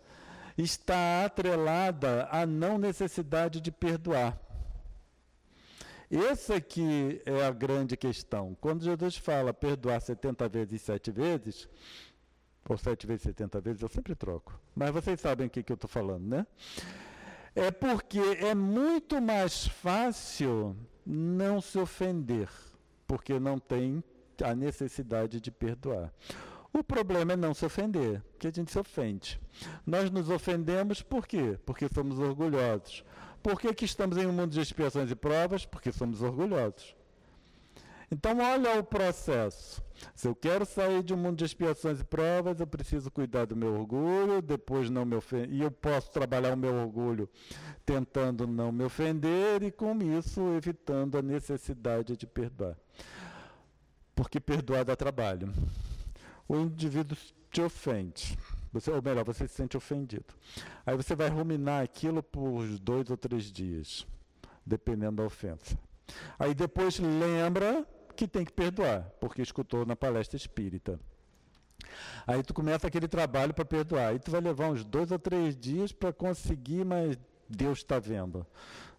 está 0.55 1.25
atrelada 1.25 2.27
à 2.31 2.45
não 2.45 2.77
necessidade 2.77 3.59
de 3.61 3.71
perdoar. 3.71 4.39
Essa 6.11 6.57
aqui 6.57 7.19
é 7.25 7.47
a 7.47 7.51
grande 7.51 7.97
questão. 7.97 8.55
Quando 8.61 8.83
Jesus 8.83 9.17
fala 9.17 9.51
perdoar 9.55 9.99
70 9.99 10.47
vezes 10.49 10.83
sete 10.83 11.09
vezes, 11.09 11.67
ou 12.69 12.77
sete 12.77 13.07
vezes 13.07 13.23
70 13.23 13.59
vezes, 13.59 13.81
eu 13.81 13.89
sempre 13.89 14.13
troco. 14.13 14.53
Mas 14.75 14.91
vocês 14.91 15.19
sabem 15.19 15.47
o 15.47 15.49
que, 15.49 15.63
que 15.63 15.71
eu 15.71 15.75
estou 15.75 15.89
falando, 15.89 16.27
né? 16.27 16.45
É 17.59 17.71
porque 17.71 18.19
é 18.19 18.53
muito 18.53 19.19
mais 19.19 19.65
fácil 19.65 20.77
não 21.03 21.59
se 21.59 21.79
ofender, 21.79 22.47
porque 23.07 23.39
não 23.39 23.57
tem 23.57 24.03
a 24.43 24.53
necessidade 24.53 25.41
de 25.41 25.49
perdoar. 25.49 26.13
O 26.71 26.83
problema 26.83 27.33
é 27.33 27.35
não 27.35 27.55
se 27.55 27.65
ofender, 27.65 28.21
porque 28.29 28.45
a 28.45 28.51
gente 28.51 28.71
se 28.71 28.77
ofende. 28.77 29.41
Nós 29.87 30.11
nos 30.11 30.29
ofendemos 30.29 31.01
por 31.01 31.25
quê? 31.25 31.57
Porque 31.65 31.87
somos 31.91 32.19
orgulhosos. 32.19 33.03
Por 33.41 33.59
que, 33.59 33.73
que 33.73 33.85
estamos 33.85 34.17
em 34.17 34.27
um 34.27 34.33
mundo 34.33 34.51
de 34.51 34.61
expiações 34.61 35.09
e 35.09 35.15
provas? 35.15 35.65
Porque 35.65 35.91
somos 35.91 36.21
orgulhosos. 36.21 36.95
Então, 38.09 38.37
olha 38.39 38.79
o 38.79 38.83
processo. 38.83 39.83
Se 40.15 40.27
eu 40.27 40.35
quero 40.35 40.65
sair 40.65 41.03
de 41.03 41.13
um 41.13 41.17
mundo 41.17 41.37
de 41.37 41.45
expiações 41.45 41.99
e 41.99 42.03
provas, 42.03 42.59
eu 42.59 42.67
preciso 42.67 43.11
cuidar 43.11 43.45
do 43.45 43.55
meu 43.55 43.73
orgulho, 43.73 44.41
depois 44.41 44.89
não 44.89 45.03
me 45.03 45.15
ofender. 45.15 45.51
E 45.51 45.61
eu 45.61 45.71
posso 45.71 46.09
trabalhar 46.11 46.53
o 46.53 46.57
meu 46.57 46.73
orgulho 46.73 47.29
tentando 47.85 48.47
não 48.47 48.71
me 48.71 48.85
ofender 48.85 49.61
e, 49.61 49.71
com 49.71 49.97
isso, 50.01 50.41
evitando 50.55 51.17
a 51.17 51.21
necessidade 51.21 52.15
de 52.15 52.25
perdoar. 52.25 52.77
Porque 54.15 54.39
perdoar 54.39 54.85
dá 54.85 54.95
trabalho. 54.95 55.53
O 56.47 56.55
indivíduo 56.55 57.17
te 57.51 57.61
ofende. 57.61 58.37
Você, 58.71 58.89
ou 58.89 59.01
melhor, 59.01 59.25
você 59.25 59.47
se 59.47 59.55
sente 59.55 59.75
ofendido. 59.75 60.33
Aí 60.85 60.95
você 60.95 61.13
vai 61.13 61.27
ruminar 61.29 61.83
aquilo 61.83 62.23
por 62.23 62.65
dois 62.79 63.09
ou 63.09 63.17
três 63.17 63.51
dias, 63.51 64.07
dependendo 64.65 65.17
da 65.17 65.23
ofensa. 65.23 65.77
Aí 66.39 66.53
depois 66.53 66.99
lembra 66.99 67.85
que 68.17 68.27
tem 68.27 68.43
que 68.43 68.51
perdoar, 68.51 69.09
porque 69.19 69.41
escutou 69.41 69.85
na 69.85 69.95
palestra 69.95 70.35
espírita. 70.35 70.99
Aí 72.25 72.43
tu 72.43 72.53
começa 72.53 72.87
aquele 72.87 73.07
trabalho 73.07 73.53
para 73.53 73.63
perdoar. 73.63 74.07
Aí 74.07 74.19
tu 74.19 74.31
vai 74.31 74.41
levar 74.41 74.69
uns 74.69 74.83
dois 74.83 75.11
ou 75.11 75.19
três 75.19 75.55
dias 75.55 75.91
para 75.91 76.11
conseguir, 76.11 76.83
mas 76.83 77.17
Deus 77.47 77.79
está 77.79 77.99
vendo. 77.99 78.45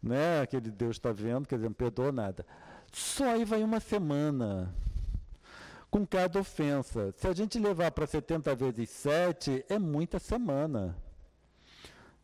Né? 0.03 0.41
Aquele 0.41 0.71
Deus 0.71 0.97
está 0.97 1.13
vendo, 1.13 1.47
quer 1.47 1.57
dizer, 1.57 1.69
não 1.69 1.75
perdoou 1.75 2.13
nada. 2.13 2.47
Só 2.93 3.25
aí 3.25 3.45
vai 3.45 3.63
uma 3.63 3.81
semana 3.81 4.75
com 5.91 6.07
cada 6.07 6.39
ofensa. 6.39 7.13
Se 7.17 7.27
a 7.27 7.35
gente 7.35 7.59
levar 7.59 7.91
para 7.91 8.07
70 8.07 8.55
vezes 8.55 8.89
7, 8.91 9.65
é 9.69 9.79
muita 9.79 10.19
semana. 10.19 10.97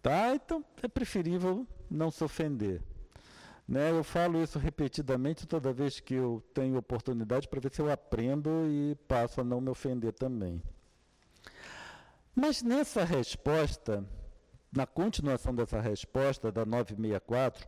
Tá? 0.03 0.35
Então 0.35 0.65
é 0.83 0.89
preferível 0.89 1.67
não 1.91 2.11
se 2.11 2.23
ofender. 2.23 2.81
Né? 3.67 3.91
Eu 3.91 4.05
falo 4.05 4.43
isso 4.43 4.59
repetidamente 4.59 5.47
toda 5.47 5.73
vez 5.73 5.99
que 5.99 6.15
eu 6.15 6.43
tenho 6.53 6.77
oportunidade 6.77 7.49
para 7.49 7.61
ver 7.61 7.73
se 7.73 7.81
eu 7.81 7.91
aprendo 7.91 8.51
e 8.69 8.95
passo 9.09 9.41
a 9.41 9.45
não 9.45 9.61
me 9.61 9.71
ofender 9.71 10.13
também. 10.13 10.63
Mas 12.35 12.63
nessa 12.63 13.05
resposta, 13.05 14.05
na 14.73 14.87
continuação 14.87 15.55
dessa 15.55 15.81
resposta 15.81 16.53
da 16.53 16.65
964, 16.65 17.67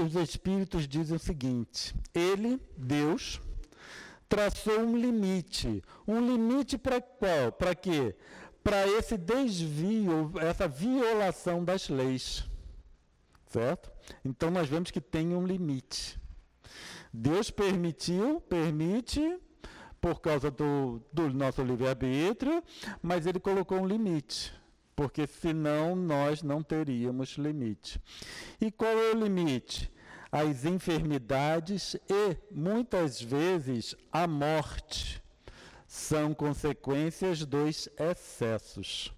os 0.00 0.14
espíritos 0.14 0.86
dizem 0.86 1.16
o 1.16 1.20
seguinte: 1.20 1.94
Ele, 2.14 2.60
Deus, 2.76 3.40
traçou 4.28 4.80
um 4.80 4.96
limite. 4.96 5.82
Um 6.08 6.20
limite 6.20 6.78
para 6.78 7.00
qual? 7.00 7.52
Para 7.52 7.74
quê? 7.74 8.16
Para 8.64 8.86
esse 8.86 9.18
desvio, 9.18 10.32
essa 10.40 10.66
violação 10.66 11.62
das 11.62 11.88
leis. 11.88 12.48
Certo? 13.48 13.91
Então 14.24 14.50
nós 14.50 14.68
vemos 14.68 14.90
que 14.90 15.00
tem 15.00 15.34
um 15.34 15.46
limite. 15.46 16.20
Deus 17.12 17.50
permitiu, 17.50 18.40
permite, 18.40 19.38
por 20.00 20.20
causa 20.20 20.50
do, 20.50 21.00
do 21.12 21.32
nosso 21.32 21.62
livre-arbítrio, 21.62 22.62
mas 23.02 23.26
ele 23.26 23.38
colocou 23.38 23.78
um 23.78 23.86
limite. 23.86 24.52
Porque 24.96 25.26
senão 25.26 25.94
nós 25.94 26.42
não 26.42 26.62
teríamos 26.62 27.30
limite. 27.38 28.00
E 28.60 28.70
qual 28.70 28.92
é 28.92 29.12
o 29.12 29.18
limite? 29.18 29.92
as 30.32 30.64
enfermidades 30.64 31.94
e, 32.08 32.38
muitas 32.50 33.20
vezes, 33.20 33.94
a 34.10 34.26
morte 34.26 35.22
são 35.86 36.32
consequências 36.32 37.44
dos 37.44 37.86
excessos. 37.98 39.12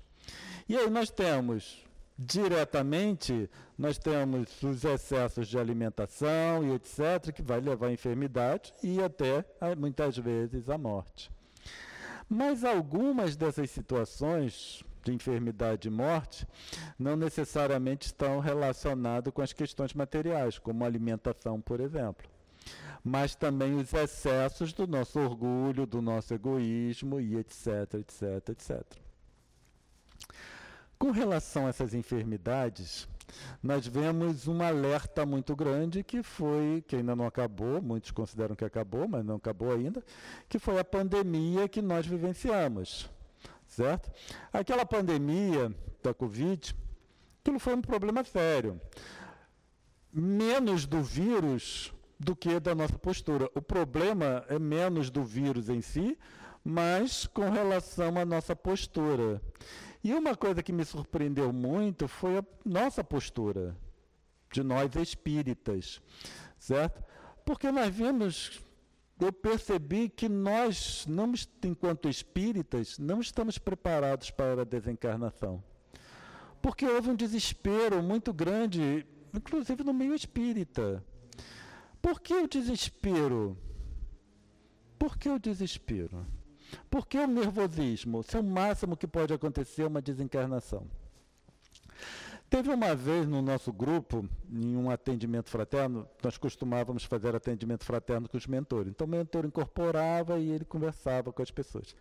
E 0.69 0.77
aí 0.77 0.91
nós 0.91 1.11
temos, 1.11 1.84
diretamente, 2.19 3.51
nós 3.77 3.99
temos 3.99 4.63
os 4.63 4.85
excessos 4.85 5.49
de 5.49 5.59
alimentação 5.59 6.65
e 6.65 6.73
etc., 6.73 7.33
que 7.35 7.43
vai 7.43 7.61
levar 7.61 7.89
à 7.89 7.93
enfermidade 7.93 8.73
e 8.83 9.03
até, 9.03 9.45
muitas 9.77 10.17
vezes, 10.17 10.69
à 10.69 10.79
morte. 10.79 11.31
Mas 12.29 12.65
algumas 12.65 13.37
dessas 13.37 13.71
situações 13.71 14.83
de 15.05 15.13
enfermidade 15.13 15.89
e 15.89 15.91
morte 15.91 16.47
não 16.99 17.15
necessariamente 17.17 18.07
estão 18.07 18.41
relacionados 18.41 19.33
com 19.33 19.43
as 19.43 19.53
questões 19.53 19.93
materiais, 19.93 20.59
como 20.59 20.85
alimentação, 20.85 21.61
por 21.61 21.81
exemplo. 21.81 22.27
Mas 23.05 23.35
também 23.35 23.75
os 23.75 23.93
excessos 23.93 24.73
do 24.73 24.87
nosso 24.87 25.19
orgulho, 25.21 25.87
do 25.87 26.01
nosso 26.01 26.33
egoísmo 26.33 27.21
e 27.21 27.37
etc, 27.37 27.95
etc, 27.99 28.49
etc. 28.49 28.83
Com 31.05 31.11
relação 31.11 31.67
a 31.67 31.69
essas 31.69 31.93
enfermidades, 31.93 33.07
nós 33.63 33.87
vemos 33.87 34.49
um 34.49 34.63
alerta 34.63 35.27
muito 35.27 35.55
grande 35.55 36.03
que 36.03 36.23
foi, 36.23 36.83
que 36.89 36.97
ainda 36.97 37.15
não 37.15 37.27
acabou, 37.27 37.83
muitos 37.83 38.11
consideram 38.11 38.57
que 38.57 38.65
acabou, 38.65 39.07
mas 39.07 39.23
não 39.23 39.37
acabou 39.37 39.71
ainda, 39.71 40.03
que 40.49 40.59
foi 40.59 40.79
a 40.79 40.85
pandemia 40.85 41.69
que 41.69 41.83
nós 41.83 42.07
vivenciamos 42.07 43.11
certo? 43.69 44.11
Aquela 44.51 44.87
pandemia 44.87 45.71
da 46.03 46.15
Covid, 46.15 46.75
aquilo 47.43 47.59
foi 47.59 47.75
um 47.75 47.83
problema 47.83 48.25
sério. 48.25 48.81
Menos 50.11 50.87
do 50.87 51.03
vírus 51.03 51.93
do 52.19 52.35
que 52.35 52.59
da 52.59 52.75
nossa 52.75 52.97
postura. 52.97 53.51
O 53.55 53.61
problema 53.61 54.43
é 54.49 54.59
menos 54.59 55.11
do 55.11 55.23
vírus 55.23 55.69
em 55.69 55.83
si, 55.83 56.17
mas 56.65 57.27
com 57.27 57.51
relação 57.51 58.17
à 58.17 58.25
nossa 58.25 58.57
postura. 58.57 59.43
E 60.05 60.13
uma 60.15 60.37
coisa 60.37 60.63
que 60.63 60.73
me 60.73 60.85
surpreendeu 60.85 61.53
muito 61.53 62.07
foi 62.07 62.39
a 62.39 62.45
nossa 62.65 63.03
postura, 63.03 63.75
de 64.53 64.63
nós 64.63 64.95
espíritas, 64.97 66.01
certo? 66.59 67.03
Porque 67.45 67.73
nós 67.73 67.93
vimos 67.93 68.63
eu 69.21 69.33
percebi 69.33 70.09
que 70.09 70.29
nós, 70.29 71.07
não, 71.07 71.33
enquanto 71.65 72.09
espíritas, 72.09 72.99
não 72.99 73.21
estamos 73.21 73.59
preparados 73.59 74.31
para 74.31 74.63
a 74.63 74.65
desencarnação. 74.65 75.63
Porque 76.61 76.85
houve 76.85 77.11
um 77.11 77.15
desespero 77.15 78.03
muito 78.03 78.33
grande, 78.33 79.07
inclusive 79.33 79.85
no 79.85 79.95
meio 79.95 80.15
espírita. 80.15 81.05
Por 82.03 82.21
que 82.21 82.35
o 82.35 82.49
desespero? 82.49 83.57
Por 84.99 85.17
que 85.17 85.29
o 85.29 85.39
desespero? 85.39 86.27
Por 86.91 87.07
que 87.07 87.19
o 87.19 87.27
nervosismo? 87.27 88.23
Se 88.23 88.37
o 88.37 88.43
máximo 88.43 88.97
que 88.97 89.07
pode 89.07 89.33
acontecer 89.33 89.83
é 89.83 89.87
uma 89.87 90.03
desencarnação. 90.03 90.87
Teve 92.49 92.71
uma 92.71 92.95
vez 92.95 93.27
no 93.27 93.43
nosso 93.43 93.73
grupo, 93.73 94.29
em 94.49 94.77
um 94.77 94.91
atendimento 94.91 95.51
fraterno, 95.51 96.09
nós 96.23 96.37
costumávamos 96.37 97.03
fazer 97.05 97.35
atendimento 97.35 97.85
fraterno 97.85 98.29
com 98.29 98.37
os 98.37 98.47
mentores. 98.47 98.91
Então 98.91 99.07
o 99.07 99.11
mentor 99.11 99.45
incorporava 99.45 100.39
e 100.39 100.51
ele 100.51 100.65
conversava 100.65 101.33
com 101.33 101.43
as 101.43 101.51
pessoas. 101.51 101.97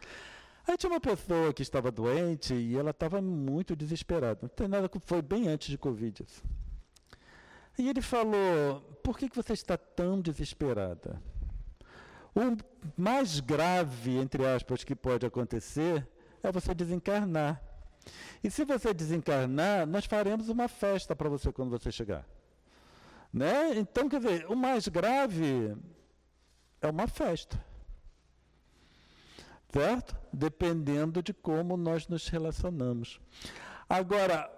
Aí 0.68 0.78
tinha 0.78 0.92
uma 0.92 1.00
pessoa 1.00 1.54
que 1.54 1.62
estava 1.62 1.92
doente 1.92 2.54
e 2.54 2.78
ela 2.78 2.92
estava 2.92 3.22
muito 3.22 3.76
desesperada. 3.76 4.40
Não 4.44 4.50
tem 4.50 4.68
nada, 4.68 4.90
foi 5.06 5.22
bem 5.22 5.48
antes 5.48 5.70
de 5.70 5.78
Covid. 5.78 6.24
Isso. 6.24 6.44
E 7.78 7.90
ele 7.90 8.02
falou: 8.02 8.82
Por 9.04 9.18
que, 9.18 9.30
que 9.30 9.36
você 9.36 9.54
está 9.54 9.78
tão 9.78 10.22
desesperada? 10.22 11.20
O 12.36 12.58
mais 12.98 13.40
grave, 13.40 14.18
entre 14.18 14.46
aspas, 14.46 14.84
que 14.84 14.96
pode 14.96 15.26
acontecer 15.26 16.08
é 16.42 16.52
você 16.52 16.74
desencarnar. 16.74 17.62
E 18.44 18.50
se 18.50 18.66
você 18.66 18.94
desencarnar, 18.94 19.88
nós 19.88 20.06
faremos 20.06 20.50
uma 20.50 20.68
festa 20.68 21.16
para 21.16 21.30
você 21.30 21.52
quando 21.52 21.70
você 21.70 21.92
chegar. 21.92 22.28
Né? 23.32 23.76
Então, 23.76 24.10
quer 24.10 24.20
dizer, 24.20 24.46
o 24.48 24.56
mais 24.56 24.88
grave 24.88 25.76
é 26.82 26.88
uma 26.88 27.08
festa. 27.08 27.64
certo? 29.72 30.16
Dependendo 30.32 31.24
de 31.24 31.34
como 31.34 31.76
nós 31.78 32.08
nos 32.08 32.28
relacionamos. 32.28 33.20
Agora, 33.90 34.52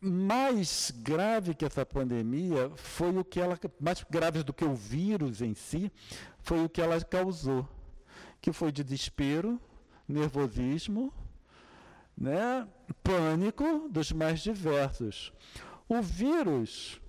mais 0.00 0.92
grave 0.96 1.54
que 1.54 1.64
essa 1.64 1.84
pandemia 1.84 2.70
foi 2.76 3.16
o 3.16 3.24
que 3.24 3.40
ela, 3.40 3.58
mais 3.80 4.04
grave 4.08 4.42
do 4.42 4.52
que 4.52 4.64
o 4.64 4.74
vírus 4.74 5.40
em 5.40 5.54
si, 5.54 5.90
foi 6.40 6.64
o 6.64 6.68
que 6.68 6.80
ela 6.80 7.00
causou, 7.00 7.68
que 8.40 8.52
foi 8.52 8.70
desespero, 8.70 9.60
nervosismo, 10.08 11.12
né, 12.16 12.66
pânico 13.02 13.88
dos 13.90 14.12
mais 14.12 14.40
diversos. 14.40 15.32
O 15.88 16.00
vírus, 16.00 17.00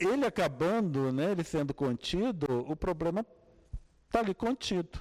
ele 0.00 0.26
acabando, 0.26 1.12
né, 1.12 1.32
ele 1.32 1.44
sendo 1.44 1.74
contido, 1.74 2.64
o 2.68 2.76
problema 2.76 3.24
está 4.06 4.20
ali 4.20 4.34
contido. 4.34 5.00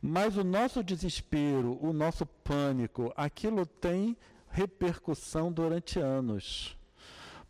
Mas 0.00 0.36
o 0.36 0.44
nosso 0.44 0.82
desespero, 0.82 1.78
o 1.80 1.92
nosso 1.92 2.26
pânico, 2.26 3.12
aquilo 3.16 3.64
tem 3.64 4.16
repercussão 4.54 5.52
durante 5.52 5.98
anos. 5.98 6.78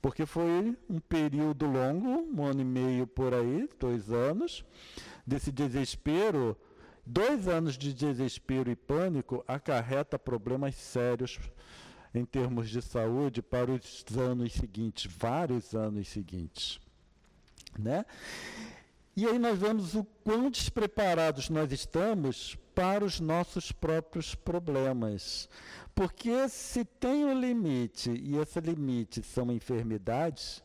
Porque 0.01 0.25
foi 0.27 0.77
um 0.89 0.99
período 0.99 1.67
longo, 1.67 2.09
um 2.09 2.45
ano 2.45 2.63
e 2.63 2.65
meio 2.65 3.07
por 3.07 3.33
aí, 3.35 3.69
dois 3.79 4.11
anos, 4.11 4.65
desse 5.27 5.53
desespero. 5.53 6.57
Dois 7.07 7.47
anos 7.47 7.77
de 7.77 7.93
desespero 7.93 8.71
e 8.71 8.75
pânico 8.77 9.45
acarreta 9.47 10.19
problemas 10.19 10.75
sérios 10.75 11.39
em 12.15 12.25
termos 12.25 12.71
de 12.71 12.81
saúde 12.81 13.43
para 13.43 13.71
os 13.71 14.05
anos 14.17 14.55
seguintes, 14.55 15.13
vários 15.15 15.75
anos 15.75 16.09
seguintes. 16.09 16.81
Né? 17.79 18.07
E 19.17 19.27
aí 19.27 19.39
nós 19.39 19.59
vemos 19.59 19.95
o 19.95 20.05
quão 20.25 20.51
despreparados 20.51 21.49
nós 21.49 21.71
estamos 21.71 22.57
para 22.75 23.05
os 23.05 23.21
nossos 23.21 23.71
próprios 23.71 24.35
problemas. 24.35 25.49
Porque 25.95 26.49
se 26.49 26.85
tem 26.85 27.25
um 27.25 27.39
limite, 27.39 28.11
e 28.11 28.37
esse 28.37 28.59
limite 28.59 29.23
são 29.23 29.53
enfermidades, 29.53 30.65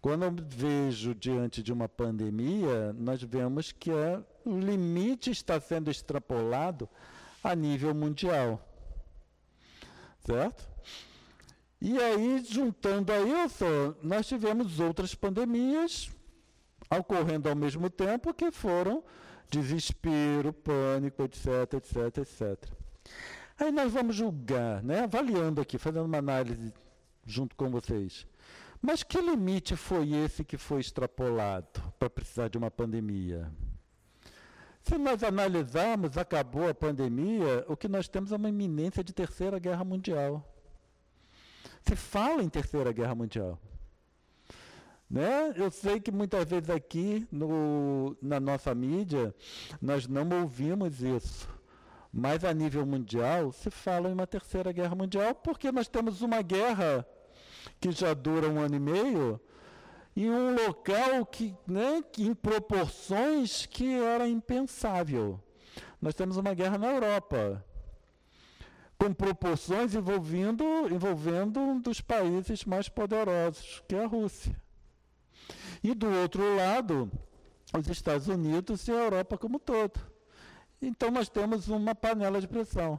quando 0.00 0.24
eu 0.24 0.34
vejo 0.34 1.14
diante 1.14 1.62
de 1.62 1.72
uma 1.72 1.88
pandemia, 1.88 2.92
nós 2.92 3.22
vemos 3.22 3.70
que 3.70 3.92
é, 3.92 4.20
o 4.44 4.58
limite 4.58 5.30
está 5.30 5.60
sendo 5.60 5.90
extrapolado 5.90 6.88
a 7.42 7.54
nível 7.54 7.94
mundial. 7.94 8.60
Certo? 10.26 10.68
E 11.80 11.96
aí, 11.98 12.44
juntando 12.44 13.12
a 13.12 13.20
isso, 13.44 13.64
nós 14.02 14.26
tivemos 14.26 14.80
outras 14.80 15.14
pandemias 15.14 16.10
ocorrendo 16.90 17.48
ao 17.48 17.56
mesmo 17.56 17.90
tempo 17.90 18.34
que 18.34 18.50
foram 18.50 19.02
desespero, 19.50 20.52
pânico, 20.52 21.22
etc, 21.22 21.74
etc, 21.74 22.18
etc. 22.18 22.70
Aí 23.58 23.70
nós 23.70 23.92
vamos 23.92 24.16
julgar, 24.16 24.82
né? 24.82 25.00
avaliando 25.00 25.60
aqui, 25.60 25.78
fazendo 25.78 26.06
uma 26.06 26.18
análise 26.18 26.72
junto 27.24 27.54
com 27.54 27.70
vocês. 27.70 28.26
Mas 28.82 29.02
que 29.02 29.20
limite 29.20 29.76
foi 29.76 30.12
esse 30.12 30.44
que 30.44 30.58
foi 30.58 30.80
extrapolado 30.80 31.80
para 31.98 32.10
precisar 32.10 32.48
de 32.48 32.58
uma 32.58 32.70
pandemia? 32.70 33.50
Se 34.82 34.98
nós 34.98 35.22
analisarmos, 35.22 36.18
acabou 36.18 36.68
a 36.68 36.74
pandemia, 36.74 37.64
o 37.66 37.76
que 37.76 37.88
nós 37.88 38.06
temos 38.06 38.32
é 38.32 38.36
uma 38.36 38.50
iminência 38.50 39.02
de 39.02 39.14
terceira 39.14 39.58
guerra 39.58 39.84
mundial. 39.84 40.46
Se 41.80 41.96
fala 41.96 42.42
em 42.42 42.48
terceira 42.48 42.92
guerra 42.92 43.14
mundial. 43.14 43.58
Né? 45.08 45.52
Eu 45.56 45.70
sei 45.70 46.00
que 46.00 46.10
muitas 46.10 46.44
vezes 46.48 46.70
aqui 46.70 47.26
no, 47.30 48.16
na 48.20 48.40
nossa 48.40 48.74
mídia 48.74 49.34
nós 49.80 50.06
não 50.06 50.28
ouvimos 50.40 51.02
isso. 51.02 51.48
Mas 52.12 52.44
a 52.44 52.54
nível 52.54 52.86
mundial 52.86 53.52
se 53.52 53.70
fala 53.70 54.08
em 54.08 54.12
uma 54.12 54.26
terceira 54.26 54.72
guerra 54.72 54.94
mundial 54.94 55.34
porque 55.34 55.70
nós 55.72 55.88
temos 55.88 56.22
uma 56.22 56.42
guerra 56.42 57.06
que 57.80 57.90
já 57.90 58.14
dura 58.14 58.48
um 58.48 58.60
ano 58.60 58.76
e 58.76 58.80
meio 58.80 59.40
em 60.16 60.30
um 60.30 60.54
local 60.54 61.26
que, 61.26 61.56
né, 61.66 62.02
que 62.12 62.24
em 62.24 62.34
proporções 62.34 63.66
que 63.66 63.94
era 63.94 64.28
impensável. 64.28 65.40
Nós 66.00 66.14
temos 66.14 66.36
uma 66.36 66.54
guerra 66.54 66.78
na 66.78 66.92
Europa 66.92 67.64
com 68.96 69.12
proporções 69.12 69.94
envolvendo, 69.94 70.64
envolvendo 70.90 71.60
um 71.60 71.80
dos 71.80 72.00
países 72.00 72.64
mais 72.64 72.88
poderosos, 72.88 73.82
que 73.88 73.94
é 73.94 74.04
a 74.04 74.06
Rússia. 74.06 74.63
E 75.84 75.94
do 75.94 76.08
outro 76.08 76.56
lado, 76.56 77.12
os 77.78 77.86
Estados 77.88 78.26
Unidos 78.26 78.88
e 78.88 78.90
a 78.90 78.94
Europa 78.94 79.36
como 79.36 79.58
todo. 79.58 80.00
Então 80.80 81.10
nós 81.10 81.28
temos 81.28 81.68
uma 81.68 81.94
panela 81.94 82.40
de 82.40 82.48
pressão. 82.48 82.98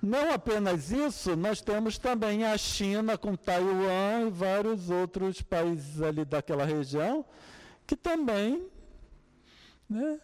Não 0.00 0.32
apenas 0.32 0.90
isso, 0.90 1.36
nós 1.36 1.60
temos 1.60 1.98
também 1.98 2.44
a 2.44 2.56
China 2.56 3.18
com 3.18 3.36
Taiwan 3.36 4.26
e 4.26 4.30
vários 4.30 4.88
outros 4.88 5.42
países 5.42 6.00
ali 6.00 6.24
daquela 6.24 6.64
região 6.64 7.26
que 7.86 7.94
também. 7.94 8.66
Né? 9.88 10.18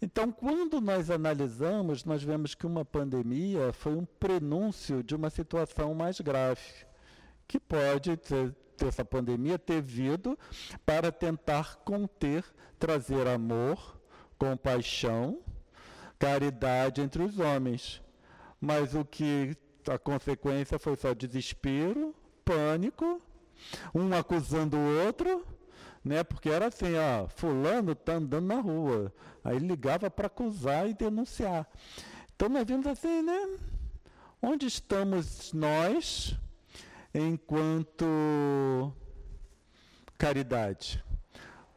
Então, 0.00 0.32
quando 0.32 0.80
nós 0.80 1.10
analisamos, 1.10 2.04
nós 2.04 2.22
vemos 2.22 2.54
que 2.54 2.66
uma 2.66 2.84
pandemia 2.86 3.70
foi 3.72 3.94
um 3.94 4.04
prenúncio 4.04 5.02
de 5.02 5.14
uma 5.14 5.28
situação 5.28 5.94
mais 5.94 6.20
grave, 6.20 6.60
que 7.46 7.60
pode 7.60 8.16
ter 8.16 8.54
essa 8.84 9.04
pandemia 9.04 9.58
ter 9.58 9.80
vindo 9.80 10.38
para 10.84 11.10
tentar 11.10 11.76
conter, 11.76 12.44
trazer 12.78 13.26
amor, 13.26 13.98
compaixão 14.38 15.38
caridade 16.18 17.00
entre 17.00 17.22
os 17.22 17.38
homens. 17.38 18.02
Mas 18.60 18.94
o 18.94 19.04
que 19.04 19.56
a 19.88 19.98
consequência 19.98 20.78
foi 20.78 20.96
só 20.96 21.14
desespero, 21.14 22.14
pânico, 22.44 23.20
um 23.94 24.12
acusando 24.14 24.76
o 24.76 25.04
outro, 25.04 25.46
né? 26.04 26.24
Porque 26.24 26.48
era 26.48 26.66
assim, 26.66 26.94
ó, 26.96 27.28
fulano 27.28 27.92
está 27.92 28.14
andando 28.14 28.46
na 28.46 28.60
rua. 28.60 29.12
Aí 29.44 29.58
ligava 29.58 30.10
para 30.10 30.26
acusar 30.26 30.88
e 30.88 30.94
denunciar. 30.94 31.66
Então 32.34 32.48
nós 32.48 32.64
vimos 32.64 32.86
assim, 32.86 33.22
né? 33.22 33.58
Onde 34.42 34.66
estamos 34.66 35.52
nós 35.52 36.36
enquanto 37.18 38.92
caridade? 40.18 41.02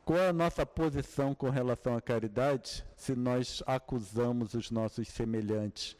Qual 0.03 0.19
é 0.19 0.29
a 0.29 0.33
nossa 0.33 0.65
posição 0.65 1.33
com 1.33 1.49
relação 1.49 1.95
à 1.95 2.01
caridade 2.01 2.83
se 2.97 3.15
nós 3.15 3.63
acusamos 3.65 4.53
os 4.53 4.69
nossos 4.69 5.07
semelhantes? 5.07 5.95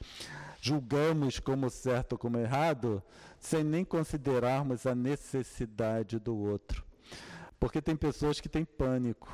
Julgamos 0.60 1.40
como 1.40 1.70
certo 1.70 2.14
ou 2.14 2.18
como 2.18 2.38
errado, 2.38 3.02
sem 3.40 3.64
nem 3.64 3.86
considerarmos 3.86 4.86
a 4.86 4.94
necessidade 4.94 6.20
do 6.20 6.36
outro. 6.36 6.84
Porque 7.60 7.82
tem 7.82 7.96
pessoas 7.96 8.42
que 8.42 8.50
têm 8.50 8.66
pânico, 8.66 9.30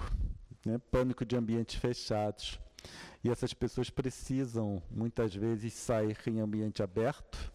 né? 0.65 0.79
pânico 0.91 1.25
de 1.25 1.35
ambientes 1.35 1.77
fechados. 1.77 2.59
E 3.23 3.29
essas 3.29 3.53
pessoas 3.53 3.89
precisam, 3.89 4.83
muitas 4.91 5.33
vezes, 5.33 5.73
sair 5.73 6.17
em 6.27 6.41
ambiente 6.41 6.83
aberto 6.83 7.54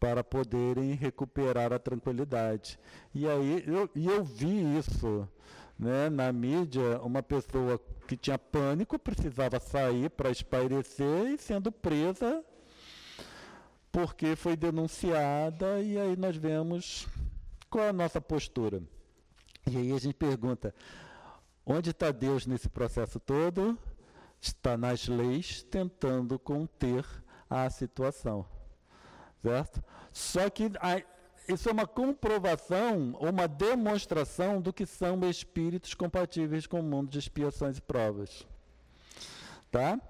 para 0.00 0.24
poderem 0.24 0.94
recuperar 0.94 1.72
a 1.72 1.78
tranquilidade. 1.78 2.78
E 3.14 3.28
aí 3.28 3.62
eu, 3.66 3.88
e 3.94 4.06
eu 4.06 4.24
vi 4.24 4.78
isso 4.78 5.28
né, 5.78 6.08
na 6.08 6.32
mídia, 6.32 7.00
uma 7.02 7.22
pessoa 7.22 7.78
que 8.08 8.16
tinha 8.16 8.38
pânico 8.38 8.98
precisava 8.98 9.60
sair 9.60 10.10
para 10.10 10.30
espairecer 10.30 11.28
e 11.28 11.38
sendo 11.38 11.70
presa 11.70 12.42
porque 13.92 14.36
foi 14.36 14.56
denunciada 14.56 15.80
e 15.80 15.98
aí 15.98 16.16
nós 16.16 16.36
vemos 16.36 17.06
qual 17.68 17.84
é 17.84 17.88
a 17.88 17.92
nossa 17.92 18.20
postura. 18.20 18.82
E 19.70 19.76
aí 19.76 19.92
a 19.92 19.98
gente 19.98 20.14
pergunta, 20.14 20.74
onde 21.64 21.90
está 21.90 22.10
Deus 22.10 22.46
nesse 22.46 22.68
processo 22.68 23.20
todo? 23.20 23.78
Está 24.40 24.76
nas 24.76 25.06
leis 25.06 25.62
tentando 25.62 26.38
conter 26.38 27.04
a 27.48 27.68
situação. 27.68 28.46
Certo? 29.42 29.82
Só 30.12 30.50
que 30.50 30.70
a, 30.80 31.02
isso 31.48 31.68
é 31.68 31.72
uma 31.72 31.86
comprovação, 31.86 33.16
uma 33.20 33.48
demonstração 33.48 34.60
do 34.60 34.72
que 34.72 34.86
são 34.86 35.28
espíritos 35.28 35.94
compatíveis 35.94 36.66
com 36.66 36.80
o 36.80 36.82
mundo 36.82 37.10
de 37.10 37.18
expiações 37.18 37.78
e 37.78 37.80
provas. 37.80 38.46
Tá? 39.70 40.00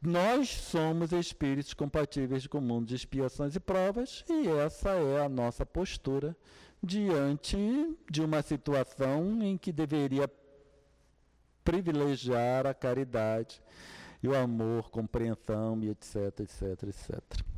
Nós 0.00 0.48
somos 0.48 1.12
espíritos 1.12 1.74
compatíveis 1.74 2.46
com 2.46 2.58
o 2.58 2.62
mundo 2.62 2.86
de 2.86 2.94
expiações 2.94 3.54
e 3.56 3.60
provas, 3.60 4.24
e 4.28 4.48
essa 4.48 4.90
é 4.90 5.24
a 5.24 5.28
nossa 5.28 5.66
postura 5.66 6.36
diante 6.82 7.56
de 8.10 8.20
uma 8.20 8.42
situação 8.42 9.42
em 9.42 9.56
que 9.56 9.72
deveria 9.72 10.30
privilegiar 11.64 12.66
a 12.66 12.74
caridade 12.74 13.62
e 14.22 14.28
o 14.28 14.36
amor, 14.36 14.90
compreensão 14.90 15.80
e 15.82 15.90
etc, 15.90 16.40
etc, 16.40 16.82
etc. 16.84 17.53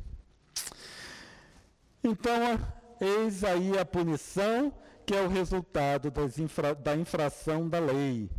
Então, 2.09 2.57
Eis 2.99 3.43
aí 3.43 3.77
a 3.77 3.85
punição, 3.85 4.73
que 5.05 5.13
é 5.13 5.21
o 5.21 5.27
resultado 5.27 6.11
infra, 6.39 6.73
da 6.73 6.95
infração 6.95 7.69
da 7.69 7.79
lei. 7.79 8.29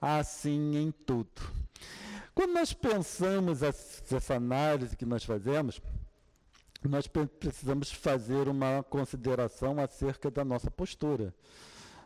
Assim 0.00 0.76
em 0.76 0.92
tudo. 0.92 1.42
Quando 2.34 2.52
nós 2.52 2.72
pensamos 2.72 3.62
essa 3.62 4.34
análise 4.34 4.96
que 4.96 5.06
nós 5.06 5.24
fazemos, 5.24 5.80
nós 6.82 7.06
precisamos 7.06 7.90
fazer 7.90 8.48
uma 8.48 8.84
consideração 8.84 9.80
acerca 9.80 10.30
da 10.30 10.44
nossa 10.44 10.70
postura. 10.70 11.34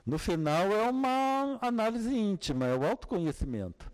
No 0.06 0.18
final, 0.18 0.72
é 0.72 0.88
uma 0.88 1.58
análise 1.60 2.14
íntima, 2.16 2.66
é 2.66 2.74
o 2.74 2.86
autoconhecimento. 2.86 3.90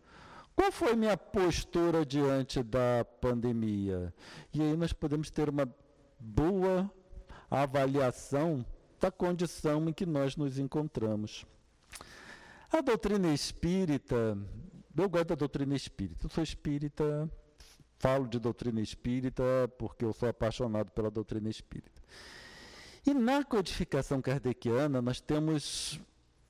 Qual 0.54 0.70
foi 0.70 0.94
minha 0.94 1.16
postura 1.16 2.04
diante 2.06 2.62
da 2.62 3.04
pandemia? 3.20 4.14
E 4.52 4.60
aí 4.60 4.76
nós 4.76 4.92
podemos 4.92 5.30
ter 5.30 5.48
uma 5.48 5.68
boa 6.20 6.88
avaliação 7.62 8.64
da 9.00 9.10
condição 9.10 9.88
em 9.88 9.92
que 9.92 10.06
nós 10.06 10.36
nos 10.36 10.58
encontramos. 10.58 11.44
A 12.72 12.80
doutrina 12.80 13.32
espírita, 13.32 14.36
eu 14.96 15.08
gosto 15.08 15.28
da 15.28 15.34
doutrina 15.34 15.74
espírita, 15.74 16.26
eu 16.26 16.30
sou 16.30 16.42
espírita, 16.42 17.30
falo 17.98 18.26
de 18.26 18.38
doutrina 18.38 18.80
espírita 18.80 19.42
porque 19.78 20.04
eu 20.04 20.12
sou 20.12 20.28
apaixonado 20.28 20.90
pela 20.90 21.10
doutrina 21.10 21.48
espírita. 21.48 22.02
E 23.06 23.12
na 23.12 23.44
codificação 23.44 24.20
kardeciana 24.22 25.02
nós 25.02 25.20
temos 25.20 26.00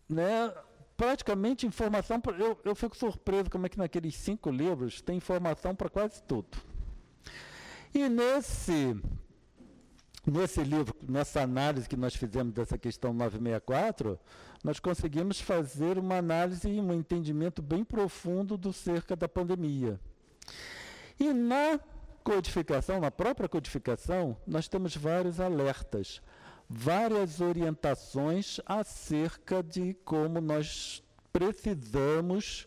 né, 0.08 0.52
praticamente 0.96 1.66
informação. 1.66 2.20
Pra, 2.20 2.32
eu, 2.36 2.58
eu 2.64 2.74
fico 2.74 2.96
surpreso 2.96 3.50
como 3.50 3.66
é 3.66 3.68
que 3.68 3.78
naqueles 3.78 4.14
cinco 4.14 4.50
livros 4.50 5.00
tem 5.00 5.16
informação 5.16 5.74
para 5.74 5.90
quase 5.90 6.22
tudo. 6.22 6.56
E 7.92 8.08
nesse, 8.08 8.96
nesse 10.26 10.62
livro, 10.62 10.94
nessa 11.08 11.42
análise 11.42 11.88
que 11.88 11.96
nós 11.96 12.14
fizemos 12.14 12.52
dessa 12.52 12.78
questão 12.78 13.12
964, 13.12 14.18
nós 14.62 14.80
conseguimos 14.80 15.40
fazer 15.40 15.98
uma 15.98 16.16
análise 16.16 16.68
e 16.68 16.80
um 16.80 16.92
entendimento 16.92 17.60
bem 17.60 17.84
profundo 17.84 18.56
do 18.56 18.72
cerca 18.72 19.14
da 19.14 19.28
pandemia. 19.28 20.00
E 21.18 21.32
na 21.32 21.78
codificação, 22.22 23.00
na 23.00 23.10
própria 23.10 23.48
codificação, 23.48 24.36
nós 24.46 24.68
temos 24.68 24.96
vários 24.96 25.40
alertas 25.40 26.22
várias 26.68 27.40
orientações 27.40 28.60
acerca 28.66 29.62
de 29.62 29.94
como 30.04 30.40
nós 30.40 31.02
precisamos 31.32 32.66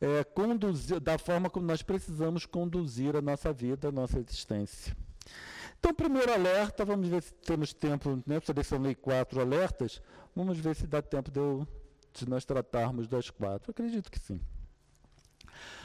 é, 0.00 0.24
conduzir, 0.24 1.00
da 1.00 1.18
forma 1.18 1.48
como 1.48 1.66
nós 1.66 1.82
precisamos 1.82 2.44
conduzir 2.44 3.16
a 3.16 3.22
nossa 3.22 3.52
vida, 3.52 3.88
a 3.88 3.92
nossa 3.92 4.18
existência. 4.18 4.96
Então, 5.84 5.92
primeiro 5.92 6.32
alerta, 6.32 6.82
vamos 6.82 7.08
ver 7.08 7.22
se 7.22 7.34
temos 7.34 7.74
tempo, 7.74 8.18
né? 8.26 8.40
selecionei 8.42 8.94
quatro 8.94 9.38
alertas, 9.38 10.00
vamos 10.34 10.56
ver 10.56 10.74
se 10.74 10.86
dá 10.86 11.02
tempo 11.02 11.30
de, 11.30 11.38
eu, 11.38 11.68
de 12.10 12.26
nós 12.26 12.42
tratarmos 12.46 13.06
das 13.06 13.28
quatro. 13.28 13.70
acredito 13.70 14.10
que 14.10 14.18
sim. 14.18 14.40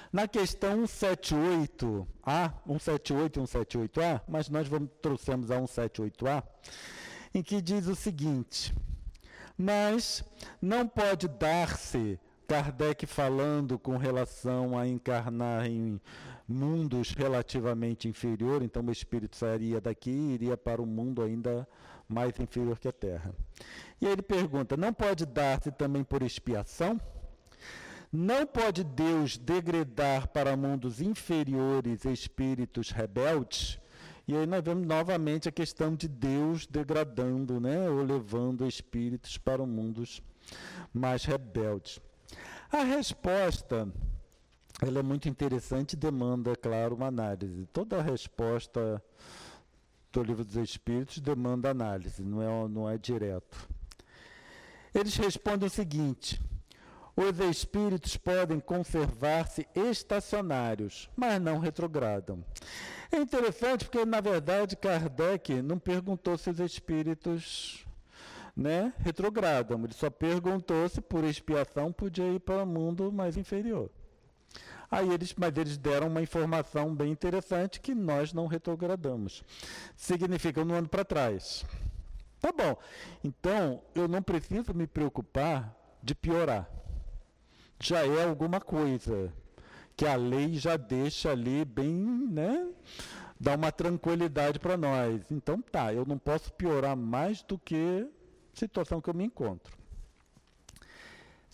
Na 0.09 0.25
questão 0.25 0.83
178A, 0.83 2.53
178 2.65 3.39
e 3.41 3.43
178A, 3.43 4.21
mas 4.25 4.47
nós 4.47 4.69
vamos, 4.69 4.89
trouxemos 5.01 5.51
a 5.51 5.59
178A, 5.59 6.43
em 7.33 7.43
que 7.43 7.61
diz 7.61 7.85
o 7.87 7.93
seguinte: 7.93 8.73
Mas 9.57 10.23
não 10.61 10.87
pode 10.87 11.27
dar-se, 11.27 12.17
Kardec 12.47 13.05
falando 13.05 13.77
com 13.77 13.97
relação 13.97 14.79
a 14.79 14.87
encarnar 14.87 15.65
em 15.65 15.99
mundos 16.49 17.11
relativamente 17.11 18.07
inferior, 18.07 18.63
então 18.63 18.83
o 18.83 18.91
espírito 18.91 19.35
sairia 19.35 19.79
daqui 19.79 20.09
e 20.09 20.33
iria 20.33 20.57
para 20.57 20.81
um 20.81 20.85
mundo 20.85 21.21
ainda 21.21 21.67
mais 22.07 22.39
inferior 22.39 22.79
que 22.79 22.87
a 22.87 22.91
Terra. 22.91 23.35
E 24.01 24.07
aí 24.07 24.13
ele 24.13 24.23
pergunta: 24.23 24.75
não 24.75 24.91
pode 24.91 25.25
dar-se 25.25 25.71
também 25.71 26.03
por 26.03 26.23
expiação? 26.23 26.99
Não 28.11 28.47
pode 28.47 28.83
Deus 28.83 29.37
degradar 29.37 30.29
para 30.29 30.57
mundos 30.57 30.99
inferiores 30.99 32.05
espíritos 32.05 32.89
rebeldes? 32.89 33.79
E 34.27 34.35
aí 34.35 34.47
nós 34.47 34.63
vemos 34.63 34.87
novamente 34.87 35.47
a 35.47 35.51
questão 35.51 35.95
de 35.95 36.07
Deus 36.07 36.65
degradando, 36.65 37.59
né, 37.59 37.87
ou 37.89 38.01
levando 38.01 38.67
espíritos 38.67 39.37
para 39.37 39.63
mundos 39.65 40.23
mais 40.91 41.23
rebeldes. 41.25 41.99
A 42.71 42.83
resposta 42.83 43.87
ela 44.81 44.99
é 44.99 45.03
muito 45.03 45.27
interessante 45.27 45.93
e 45.93 45.97
demanda, 45.97 46.55
claro, 46.55 46.95
uma 46.95 47.07
análise. 47.07 47.65
Toda 47.73 47.97
a 47.97 48.01
resposta 48.01 49.03
do 50.11 50.23
livro 50.23 50.43
dos 50.43 50.55
Espíritos 50.55 51.19
demanda 51.19 51.69
análise, 51.69 52.23
não 52.23 52.41
é, 52.41 52.67
não 52.67 52.89
é 52.89 52.97
direto. 52.97 53.67
Eles 54.93 55.15
respondem 55.17 55.67
o 55.67 55.69
seguinte: 55.69 56.41
os 57.15 57.37
espíritos 57.39 58.15
podem 58.15 58.59
conservar-se 58.59 59.67
estacionários, 59.75 61.09
mas 61.15 61.41
não 61.41 61.59
retrogradam. 61.59 62.43
É 63.11 63.17
interessante 63.17 63.85
porque, 63.85 64.05
na 64.05 64.21
verdade, 64.21 64.77
Kardec 64.77 65.61
não 65.61 65.77
perguntou 65.77 66.37
se 66.37 66.49
os 66.49 66.59
espíritos 66.59 67.85
né, 68.55 68.93
retrogradam. 68.99 69.83
Ele 69.83 69.93
só 69.93 70.09
perguntou 70.09 70.87
se 70.87 71.01
por 71.01 71.23
expiação 71.23 71.91
podia 71.91 72.31
ir 72.31 72.39
para 72.39 72.63
o 72.63 72.67
mundo 72.67 73.11
mais 73.11 73.35
inferior. 73.35 73.89
Aí 74.91 75.09
eles, 75.11 75.33
mas 75.37 75.55
eles 75.55 75.77
deram 75.77 76.07
uma 76.07 76.21
informação 76.21 76.95
bem 76.95 77.11
interessante 77.11 77.79
que 77.79 77.93
nós 77.93 78.33
não 78.33 78.47
retrogradamos. 78.47 79.43
Significa 79.95 80.65
no 80.65 80.73
ano 80.73 80.89
para 80.89 81.05
trás. 81.05 81.65
Tá 82.39 82.51
bom. 82.51 82.75
Então, 83.23 83.81
eu 83.93 84.07
não 84.07 84.21
preciso 84.21 84.73
me 84.73 84.87
preocupar 84.87 85.75
de 86.01 86.15
piorar. 86.15 86.69
Já 87.79 88.05
é 88.05 88.23
alguma 88.23 88.59
coisa 88.59 89.31
que 89.95 90.05
a 90.05 90.15
lei 90.15 90.55
já 90.55 90.75
deixa 90.77 91.31
ali 91.31 91.63
bem, 91.65 91.91
né? 91.91 92.69
Dá 93.39 93.55
uma 93.55 93.71
tranquilidade 93.71 94.59
para 94.59 94.75
nós. 94.75 95.29
Então 95.31 95.61
tá, 95.61 95.93
eu 95.93 96.05
não 96.05 96.17
posso 96.17 96.51
piorar 96.53 96.95
mais 96.95 97.41
do 97.43 97.57
que 97.57 98.09
a 98.55 98.57
situação 98.57 98.99
que 98.99 99.09
eu 99.09 99.13
me 99.13 99.25
encontro. 99.25 99.78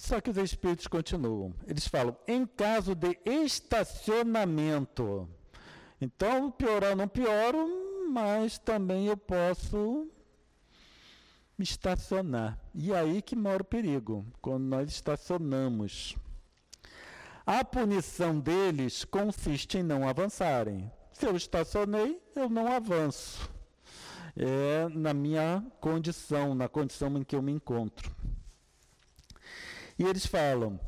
Só 0.06 0.22
que 0.22 0.30
os 0.30 0.38
espíritos 0.38 0.86
continuam. 0.86 1.56
Eles 1.66 1.88
falam, 1.88 2.16
em 2.28 2.46
caso 2.46 2.94
de 2.94 3.18
estacionamento. 3.26 5.28
Então, 6.00 6.52
piorar 6.52 6.96
não 6.96 7.08
pioro, 7.08 8.06
mas 8.12 8.60
também 8.60 9.08
eu 9.08 9.18
posso 9.18 10.08
me 11.58 11.64
estacionar. 11.64 12.60
E 12.72 12.94
aí 12.94 13.20
que 13.20 13.36
mora 13.36 13.64
o 13.64 13.66
perigo, 13.66 14.24
quando 14.40 14.66
nós 14.66 14.92
estacionamos. 14.92 16.16
A 17.44 17.66
punição 17.66 18.40
deles 18.40 19.04
consiste 19.06 19.80
em 19.80 19.84
não 19.84 20.08
avançarem. 20.08 20.92
Se 21.14 21.26
eu 21.26 21.36
estacionei, 21.36 22.22
eu 22.36 22.48
não 22.48 22.72
avanço. 22.72 23.50
É 24.38 24.88
na 24.88 25.16
minha 25.16 25.66
condição, 25.82 26.54
na 26.54 26.70
condição 26.70 27.18
em 27.18 27.24
que 27.24 27.36
eu 27.36 27.42
me 27.42 27.52
encontro. 27.52 28.15
E 29.98 30.04
eles 30.04 30.26
falam: 30.26 30.80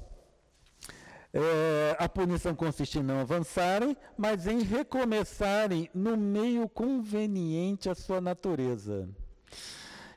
é, 1.34 1.96
a 2.00 2.10
punição 2.10 2.56
consiste 2.56 3.00
em 3.00 3.04
não 3.04 3.20
avançarem, 3.20 3.96
mas 4.18 4.48
em 4.48 4.62
recomeçarem 4.62 5.90
no 5.94 6.18
meio 6.18 6.68
conveniente 6.68 7.90
à 7.90 7.96
sua 7.96 8.20
natureza. 8.22 9.10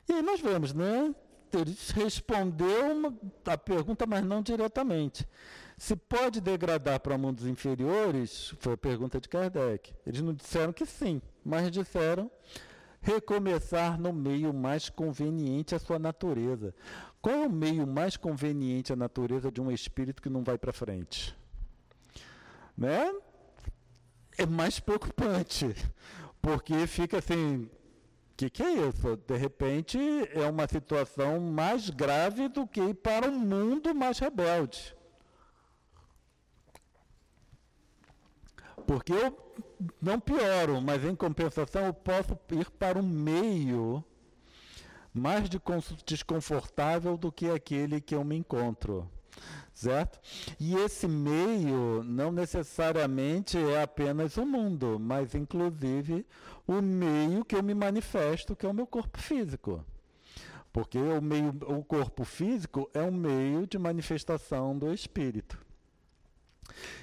E 0.07 0.13
aí 0.13 0.21
nós 0.21 0.39
vemos, 0.39 0.73
né? 0.73 1.13
Ele 1.53 1.77
respondeu 1.93 2.91
uma, 2.91 3.13
a 3.45 3.57
pergunta, 3.57 4.05
mas 4.07 4.23
não 4.23 4.41
diretamente. 4.41 5.27
Se 5.77 5.95
pode 5.95 6.39
degradar 6.39 6.99
para 6.99 7.17
mundos 7.17 7.45
inferiores? 7.45 8.53
Foi 8.59 8.73
a 8.73 8.77
pergunta 8.77 9.19
de 9.19 9.27
Kardec. 9.27 9.93
Eles 10.05 10.21
não 10.21 10.33
disseram 10.33 10.71
que 10.71 10.85
sim, 10.85 11.21
mas 11.43 11.69
disseram 11.69 12.31
recomeçar 13.01 13.99
no 13.99 14.13
meio 14.13 14.53
mais 14.53 14.89
conveniente 14.89 15.73
à 15.73 15.79
sua 15.79 15.97
natureza. 15.97 16.73
Qual 17.21 17.35
é 17.35 17.47
o 17.47 17.51
meio 17.51 17.85
mais 17.87 18.15
conveniente 18.15 18.93
à 18.93 18.95
natureza 18.95 19.51
de 19.51 19.59
um 19.59 19.71
espírito 19.71 20.21
que 20.21 20.29
não 20.29 20.43
vai 20.43 20.57
para 20.57 20.71
frente? 20.71 21.35
Né? 22.77 23.13
É 24.37 24.45
mais 24.45 24.79
preocupante, 24.79 25.75
porque 26.41 26.87
fica 26.87 27.17
assim, 27.17 27.63
o 27.63 27.69
que, 28.37 28.49
que, 28.49 28.63
é 28.63 28.87
isso? 28.87 29.17
De 29.17 29.35
repente 29.35 29.99
é 30.33 30.47
uma 30.49 30.67
situação 30.67 31.39
mais 31.39 31.89
grave 31.89 32.47
do 32.47 32.65
que 32.65 32.93
para 32.93 33.29
um 33.29 33.39
mundo 33.39 33.93
mais 33.93 34.19
rebelde. 34.19 34.95
Porque 38.91 39.13
eu 39.13 39.37
não 40.01 40.19
pioro, 40.19 40.81
mas 40.81 41.05
em 41.05 41.15
compensação 41.15 41.85
eu 41.85 41.93
posso 41.93 42.37
ir 42.51 42.69
para 42.71 42.99
um 42.99 43.01
meio 43.01 44.03
mais 45.13 45.47
desconfortável 46.05 47.15
do 47.15 47.31
que 47.31 47.49
aquele 47.49 48.01
que 48.01 48.13
eu 48.13 48.21
me 48.25 48.35
encontro. 48.35 49.09
Certo? 49.73 50.19
E 50.59 50.75
esse 50.75 51.07
meio 51.07 52.03
não 52.03 52.33
necessariamente 52.33 53.57
é 53.57 53.81
apenas 53.81 54.35
o 54.35 54.45
mundo, 54.45 54.99
mas 54.99 55.35
inclusive 55.35 56.25
o 56.67 56.81
meio 56.81 57.45
que 57.45 57.55
eu 57.55 57.63
me 57.63 57.73
manifesto, 57.73 58.57
que 58.57 58.65
é 58.65 58.69
o 58.69 58.73
meu 58.73 58.85
corpo 58.85 59.17
físico. 59.17 59.85
Porque 60.73 60.97
o, 60.97 61.21
meio, 61.21 61.57
o 61.65 61.81
corpo 61.81 62.25
físico 62.25 62.89
é 62.93 63.01
um 63.01 63.11
meio 63.11 63.65
de 63.65 63.79
manifestação 63.79 64.77
do 64.77 64.93
espírito. 64.93 65.70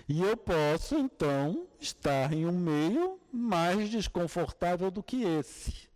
E 0.08 0.22
eu 0.22 0.36
posso, 0.36 0.96
então, 0.96 1.66
estar 1.80 2.32
em 2.32 2.46
um 2.46 2.52
meio 2.52 3.18
mais 3.32 3.90
desconfortável 3.90 4.90
do 4.90 5.02
que 5.02 5.22
esse. 5.22 5.88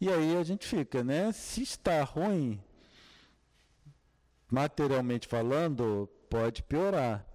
E 0.00 0.10
aí 0.10 0.36
a 0.36 0.42
gente 0.42 0.66
fica, 0.66 1.02
né? 1.02 1.32
Se 1.32 1.62
está 1.62 2.02
ruim, 2.02 2.60
materialmente 4.50 5.26
falando, 5.26 6.08
pode 6.28 6.62
piorar. 6.62 7.26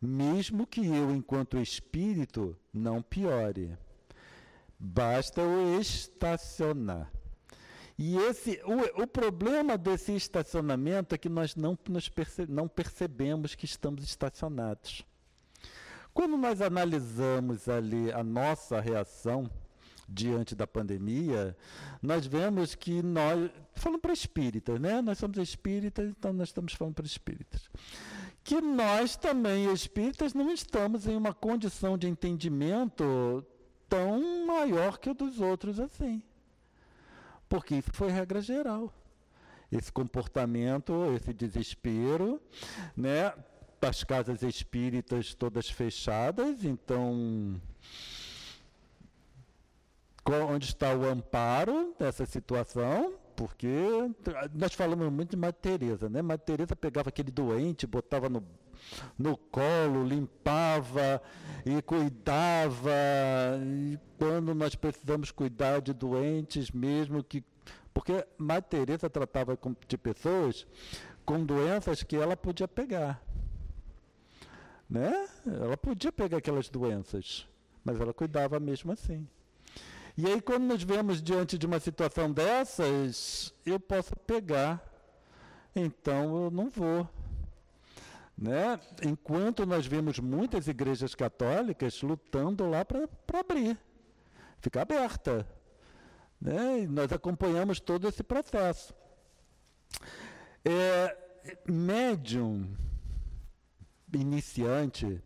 Mesmo 0.00 0.66
que 0.66 0.86
eu, 0.86 1.10
enquanto 1.10 1.58
espírito, 1.58 2.56
não 2.72 3.02
piore. 3.02 3.76
Basta 4.78 5.40
eu 5.40 5.80
estacionar. 5.80 7.10
E 7.98 8.16
esse, 8.18 8.60
o, 8.64 9.02
o 9.02 9.06
problema 9.06 9.78
desse 9.78 10.14
estacionamento 10.14 11.14
é 11.14 11.18
que 11.18 11.28
nós 11.28 11.56
não, 11.56 11.78
nos 11.88 12.08
perce, 12.08 12.46
não 12.46 12.68
percebemos 12.68 13.54
que 13.54 13.64
estamos 13.64 14.04
estacionados. 14.04 15.02
Quando 16.12 16.36
nós 16.36 16.60
analisamos 16.60 17.68
ali 17.68 18.12
a 18.12 18.22
nossa 18.22 18.80
reação 18.80 19.50
diante 20.08 20.54
da 20.54 20.66
pandemia, 20.66 21.56
nós 22.02 22.26
vemos 22.26 22.74
que 22.74 23.02
nós, 23.02 23.50
falando 23.74 24.00
para 24.00 24.12
espíritas, 24.12 24.78
né? 24.78 25.00
Nós 25.00 25.18
somos 25.18 25.38
espíritas, 25.38 26.08
então 26.10 26.32
nós 26.32 26.48
estamos 26.48 26.74
falando 26.74 26.94
para 26.94 27.06
espíritas. 27.06 27.68
Que 28.44 28.60
nós 28.60 29.16
também, 29.16 29.72
espíritas, 29.72 30.32
não 30.32 30.52
estamos 30.52 31.06
em 31.06 31.16
uma 31.16 31.34
condição 31.34 31.98
de 31.98 32.06
entendimento 32.06 33.44
tão 33.88 34.46
maior 34.46 34.98
que 34.98 35.10
o 35.10 35.14
dos 35.14 35.40
outros 35.40 35.80
assim. 35.80 36.22
Porque 37.48 37.76
isso 37.76 37.90
foi 37.92 38.10
regra 38.10 38.40
geral. 38.40 38.92
Esse 39.70 39.92
comportamento, 39.92 40.92
esse 41.14 41.32
desespero, 41.32 42.40
né? 42.96 43.32
As 43.80 44.02
casas 44.02 44.42
espíritas 44.42 45.34
todas 45.34 45.70
fechadas, 45.70 46.64
então 46.64 47.60
onde 50.48 50.66
está 50.66 50.92
o 50.92 51.04
amparo 51.04 51.94
dessa 51.98 52.26
situação? 52.26 53.14
Porque 53.36 53.68
nós 54.54 54.72
falamos 54.72 55.12
muito 55.12 55.30
de 55.30 55.36
Madre 55.36 55.60
Teresa, 55.60 56.08
né? 56.08 56.22
Madre 56.22 56.44
Teresa 56.46 56.74
pegava 56.74 57.10
aquele 57.10 57.30
doente, 57.30 57.86
botava 57.86 58.28
no, 58.28 58.42
no 59.18 59.36
colo, 59.36 60.04
limpava 60.04 61.22
e 61.64 61.80
cuidava. 61.82 62.92
E 63.64 63.98
quando 64.18 64.54
nós 64.54 64.74
precisamos 64.74 65.30
cuidar 65.30 65.80
de 65.80 65.92
doentes 65.92 66.70
mesmo 66.70 67.22
que 67.22 67.44
porque 67.96 68.26
Madre 68.36 68.68
Teresa 68.68 69.08
tratava 69.08 69.58
de 69.88 69.96
pessoas 69.96 70.66
com 71.24 71.42
doenças 71.42 72.02
que 72.02 72.14
ela 72.14 72.36
podia 72.36 72.68
pegar. 72.68 73.22
Né? 74.88 75.26
Ela 75.46 75.78
podia 75.78 76.12
pegar 76.12 76.36
aquelas 76.36 76.68
doenças, 76.68 77.48
mas 77.82 77.98
ela 77.98 78.12
cuidava 78.12 78.60
mesmo 78.60 78.92
assim. 78.92 79.26
E 80.14 80.26
aí, 80.26 80.42
quando 80.42 80.64
nos 80.64 80.82
vemos 80.82 81.22
diante 81.22 81.56
de 81.56 81.64
uma 81.64 81.80
situação 81.80 82.30
dessas, 82.30 83.52
eu 83.64 83.80
posso 83.80 84.14
pegar, 84.14 84.82
então 85.74 86.44
eu 86.44 86.50
não 86.50 86.68
vou. 86.68 87.08
Né? 88.36 88.78
Enquanto 89.02 89.64
nós 89.64 89.86
vemos 89.86 90.18
muitas 90.18 90.68
igrejas 90.68 91.14
católicas 91.14 92.02
lutando 92.02 92.68
lá 92.68 92.84
para 92.84 93.08
abrir, 93.32 93.78
ficar 94.60 94.82
aberta. 94.82 95.46
Né? 96.40 96.80
E 96.80 96.86
nós 96.86 97.10
acompanhamos 97.12 97.80
todo 97.80 98.06
esse 98.06 98.22
processo. 98.22 98.94
É, 100.64 101.16
médium 101.66 102.76
iniciante 104.12 105.22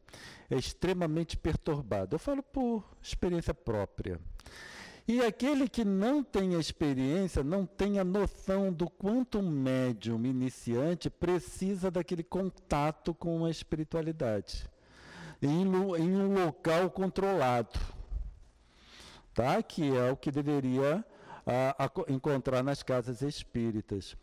é 0.49 0.57
extremamente 0.57 1.37
perturbado. 1.37 2.15
Eu 2.15 2.19
falo 2.19 2.43
por 2.43 2.85
experiência 3.03 3.55
própria. 3.55 4.21
E 5.11 5.21
aquele 5.23 5.69
que 5.69 5.85
não 5.85 6.23
tem 6.23 6.55
experiência, 6.55 7.43
não 7.43 7.67
tem 7.67 7.99
a 7.99 8.05
noção 8.05 8.73
do 8.73 8.89
quanto 8.89 9.41
um 9.41 9.51
médium 9.51 10.25
iniciante 10.25 11.11
precisa 11.11 11.91
daquele 11.91 12.23
contato 12.23 13.13
com 13.13 13.45
a 13.45 13.51
espiritualidade, 13.51 14.71
em, 15.43 15.63
em 15.63 16.17
um 16.17 16.33
local 16.33 16.89
controlado, 16.91 17.77
tá? 19.35 19.61
que 19.65 19.97
é 19.97 20.13
o 20.13 20.17
que 20.17 20.31
deveria 20.31 21.05
a, 21.47 21.85
a 21.85 22.13
encontrar 22.13 22.63
nas 22.63 22.83
casas 22.83 23.23
espíritas. 23.23 24.17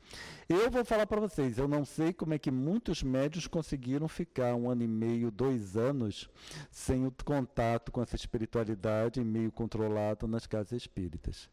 Eu 0.48 0.70
vou 0.70 0.86
falar 0.86 1.06
para 1.08 1.22
vocês, 1.22 1.58
eu 1.58 1.68
não 1.68 1.86
sei 1.86 2.14
como 2.14 2.34
é 2.34 2.40
que 2.40 2.52
muitos 2.52 3.04
médios 3.04 3.48
conseguiram 3.48 4.08
ficar 4.08 4.56
um 4.56 4.70
ano 4.70 4.84
e 4.84 4.88
meio, 4.88 5.32
dois 5.32 5.76
anos, 5.76 6.30
sem 6.72 7.06
o 7.06 7.14
contato 7.24 7.92
com 7.92 8.02
essa 8.02 8.16
espiritualidade, 8.16 9.24
meio 9.24 9.52
controlado 9.52 10.28
nas 10.28 10.46
casas 10.46 10.74
espíritas. 10.74 11.50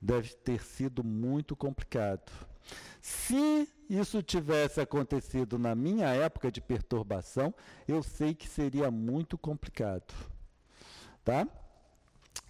Deve 0.00 0.34
ter 0.34 0.62
sido 0.62 1.02
muito 1.02 1.56
complicado. 1.56 2.30
Se 3.00 3.68
isso 3.88 4.22
tivesse 4.22 4.80
acontecido 4.80 5.58
na 5.58 5.74
minha 5.74 6.08
época 6.08 6.50
de 6.50 6.60
perturbação, 6.60 7.54
eu 7.86 8.02
sei 8.02 8.34
que 8.34 8.48
seria 8.48 8.90
muito 8.90 9.38
complicado. 9.38 10.12
Tá? 11.24 11.46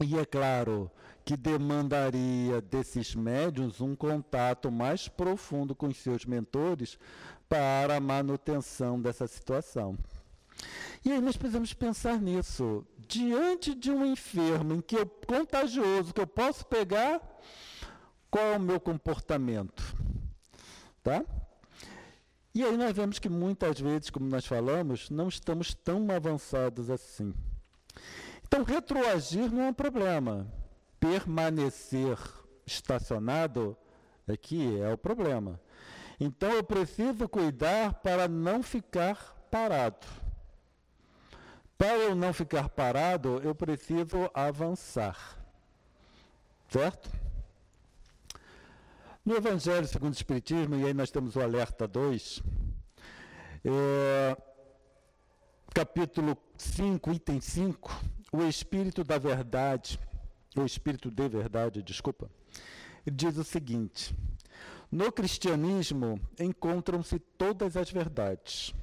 E 0.01 0.19
é 0.19 0.25
claro, 0.25 0.91
que 1.27 1.37
demandaria 1.37 2.63
desses 2.63 3.13
médiuns 3.13 3.81
um 3.81 3.97
contato 3.97 4.71
mais 4.71 5.09
profundo 5.09 5.75
com 5.75 5.89
os 5.89 5.97
seus 5.97 6.25
mentores 6.25 6.97
para 7.49 7.97
a 7.97 8.01
manutenção 8.01 9.03
dessa 9.03 9.27
situação. 9.27 9.99
E 11.05 11.11
aí 11.11 11.21
nós 11.21 11.37
precisamos 11.37 11.75
pensar 11.75 12.21
nisso. 12.21 12.87
Diante 13.09 13.75
de 13.75 13.91
um 13.91 14.07
enfermo 14.07 14.81
que 14.81 14.95
eu 14.95 15.05
contagioso 15.05 16.15
que 16.15 16.21
eu 16.21 16.29
posso 16.29 16.65
pegar, 16.65 17.21
qual 18.31 18.45
é 18.45 18.57
o 18.57 18.61
meu 18.61 18.79
comportamento? 18.79 19.83
Tá? 21.03 21.25
E 22.55 22.63
aí 22.63 22.77
nós 22.77 22.95
vemos 22.95 23.19
que 23.19 23.29
muitas 23.29 23.81
vezes, 23.81 24.11
como 24.11 24.29
nós 24.29 24.47
falamos, 24.47 25.11
não 25.11 25.27
estamos 25.27 25.75
tão 25.75 26.09
avançados 26.09 26.89
assim. 26.89 27.35
Então 28.45 28.63
retroagir 28.63 29.51
não 29.51 29.63
é 29.63 29.71
um 29.71 29.75
problema 29.75 30.47
permanecer 30.99 32.19
estacionado 32.67 33.77
é 34.27 34.37
que 34.37 34.81
é 34.81 34.93
o 34.93 34.99
problema. 34.99 35.61
Então 36.19 36.51
eu 36.51 36.65
preciso 36.65 37.29
cuidar 37.29 37.95
para 37.95 38.27
não 38.27 38.63
ficar 38.63 39.37
parado. 39.51 40.07
Para 41.77 41.97
eu 41.99 42.15
não 42.15 42.33
ficar 42.33 42.69
parado, 42.71 43.41
eu 43.45 43.55
preciso 43.55 44.31
avançar. 44.33 45.39
Certo? 46.69 47.11
No 49.25 49.37
Evangelho 49.37 49.87
segundo 49.87 50.13
o 50.13 50.17
Espiritismo, 50.17 50.77
e 50.77 50.87
aí 50.87 50.95
nós 50.95 51.11
temos 51.11 51.37
o 51.37 51.41
alerta 51.41 51.87
2, 51.87 52.43
é, 53.65 54.37
capítulo 55.75 56.39
5, 56.57 57.13
item 57.13 57.41
5, 57.41 58.01
o 58.33 58.43
Espírito 58.45 59.05
da 59.05 59.19
Verdade 59.19 59.99
o 60.63 60.67
Espírito 60.67 61.11
de 61.11 61.29
Verdade, 61.29 61.83
desculpa, 61.83 62.31
diz 63.05 63.37
o 63.37 63.45
seguinte: 63.45 64.15
No 64.91 65.11
cristianismo 65.13 66.21
encontram-se 66.39 67.19
todas 67.19 67.77
as 67.77 67.91
verdades. 67.91 68.75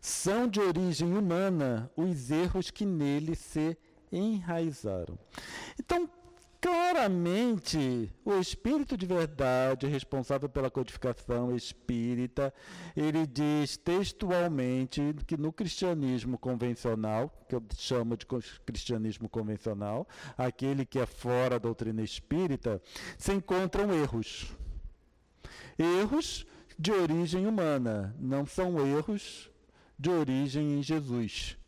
São 0.00 0.48
de 0.48 0.60
origem 0.60 1.16
humana 1.16 1.90
os 1.96 2.30
erros 2.30 2.70
que 2.70 2.84
nele 2.84 3.36
se 3.36 3.76
enraizaram. 4.10 5.16
Então, 5.78 6.10
claramente 6.62 8.08
o 8.24 8.38
espírito 8.38 8.96
de 8.96 9.04
verdade 9.04 9.88
responsável 9.88 10.48
pela 10.48 10.70
codificação 10.70 11.56
espírita, 11.56 12.54
ele 12.96 13.26
diz 13.26 13.76
textualmente 13.76 15.02
que 15.26 15.36
no 15.36 15.52
cristianismo 15.52 16.38
convencional, 16.38 17.28
que 17.48 17.56
eu 17.56 17.62
chamo 17.76 18.16
de 18.16 18.24
cristianismo 18.64 19.28
convencional, 19.28 20.06
aquele 20.38 20.86
que 20.86 21.00
é 21.00 21.04
fora 21.04 21.58
da 21.58 21.58
doutrina 21.58 22.00
espírita, 22.00 22.80
se 23.18 23.32
encontram 23.32 23.92
erros. 23.92 24.56
Erros 25.76 26.46
de 26.78 26.92
origem 26.92 27.44
humana, 27.44 28.14
não 28.20 28.46
são 28.46 28.86
erros 28.86 29.50
de 29.98 30.10
origem 30.10 30.78
em 30.78 30.82
Jesus 30.82 31.58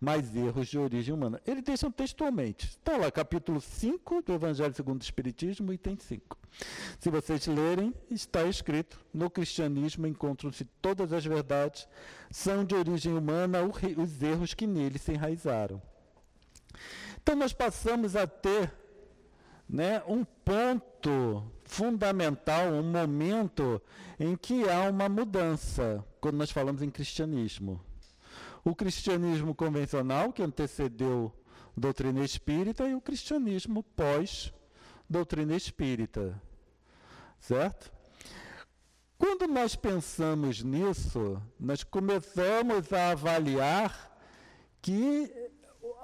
mais 0.00 0.34
erros 0.34 0.68
de 0.68 0.78
origem 0.78 1.14
humana. 1.14 1.40
Ele 1.46 1.62
deixa 1.62 1.90
textualmente. 1.90 2.66
Está 2.66 2.96
lá, 2.96 3.10
capítulo 3.10 3.60
5 3.60 4.22
do 4.22 4.32
Evangelho 4.32 4.74
segundo 4.74 5.00
o 5.00 5.04
Espiritismo, 5.04 5.72
item 5.72 5.96
5. 5.98 6.38
Se 6.98 7.10
vocês 7.10 7.46
lerem, 7.46 7.94
está 8.10 8.44
escrito: 8.44 8.98
no 9.12 9.30
cristianismo 9.30 10.06
encontram-se 10.06 10.64
todas 10.80 11.12
as 11.12 11.24
verdades, 11.24 11.88
são 12.30 12.64
de 12.64 12.74
origem 12.74 13.12
humana 13.12 13.58
os 13.62 14.22
erros 14.22 14.54
que 14.54 14.66
nele 14.66 14.98
se 14.98 15.12
enraizaram. 15.12 15.80
Então 17.22 17.34
nós 17.34 17.52
passamos 17.52 18.14
a 18.14 18.26
ter 18.26 18.72
né, 19.68 20.02
um 20.06 20.24
ponto 20.24 21.50
fundamental, 21.64 22.68
um 22.68 22.82
momento 22.82 23.82
em 24.18 24.36
que 24.36 24.68
há 24.68 24.88
uma 24.88 25.08
mudança, 25.08 26.04
quando 26.20 26.36
nós 26.36 26.50
falamos 26.50 26.82
em 26.82 26.90
cristianismo. 26.90 27.80
O 28.66 28.74
cristianismo 28.74 29.54
convencional, 29.54 30.32
que 30.32 30.42
antecedeu 30.42 31.32
doutrina 31.76 32.24
espírita, 32.24 32.84
e 32.88 32.96
o 32.96 33.00
cristianismo 33.00 33.84
pós-doutrina 33.84 35.54
espírita. 35.54 36.42
Certo? 37.38 37.92
Quando 39.16 39.46
nós 39.46 39.76
pensamos 39.76 40.64
nisso, 40.64 41.40
nós 41.60 41.84
começamos 41.84 42.92
a 42.92 43.12
avaliar 43.12 44.18
que 44.82 45.32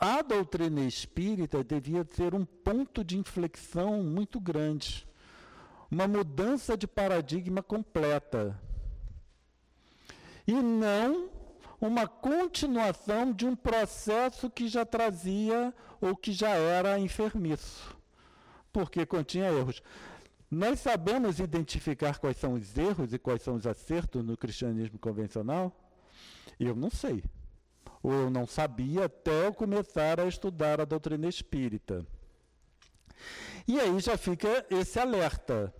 a 0.00 0.22
doutrina 0.22 0.82
espírita 0.82 1.64
devia 1.64 2.04
ser 2.04 2.32
um 2.32 2.44
ponto 2.44 3.02
de 3.02 3.18
inflexão 3.18 4.04
muito 4.04 4.38
grande, 4.38 5.04
uma 5.90 6.06
mudança 6.06 6.76
de 6.76 6.86
paradigma 6.86 7.60
completa. 7.60 8.56
E 10.46 10.52
não 10.52 11.41
uma 11.87 12.07
continuação 12.07 13.33
de 13.33 13.45
um 13.45 13.57
processo 13.57 14.49
que 14.49 14.68
já 14.68 14.87
trazia 14.87 15.74
ou 16.01 16.16
que 16.16 16.33
já 16.33 16.51
era 16.51 16.97
enfermiço, 16.99 17.97
porque 18.72 19.05
continha 19.05 19.51
erros. 19.51 19.83
Nós 20.49 20.78
sabemos 20.78 21.41
identificar 21.41 22.18
quais 22.18 22.37
são 22.37 22.53
os 22.53 22.78
erros 22.78 23.12
e 23.12 23.18
quais 23.18 23.43
são 23.43 23.57
os 23.57 23.66
acertos 23.66 24.24
no 24.24 24.37
cristianismo 24.37 24.99
convencional? 24.99 25.74
Eu 26.61 26.76
não 26.76 26.91
sei. 26.91 27.24
Ou 28.01 28.12
eu 28.12 28.30
não 28.30 28.47
sabia 28.47 29.07
até 29.07 29.47
eu 29.47 29.55
começar 29.55 30.20
a 30.20 30.26
estudar 30.26 30.80
a 30.80 30.85
doutrina 30.85 31.26
espírita. 31.26 32.07
E 33.66 33.80
aí 33.80 33.99
já 33.99 34.16
fica 34.16 34.66
esse 34.70 35.01
alerta. 35.01 35.74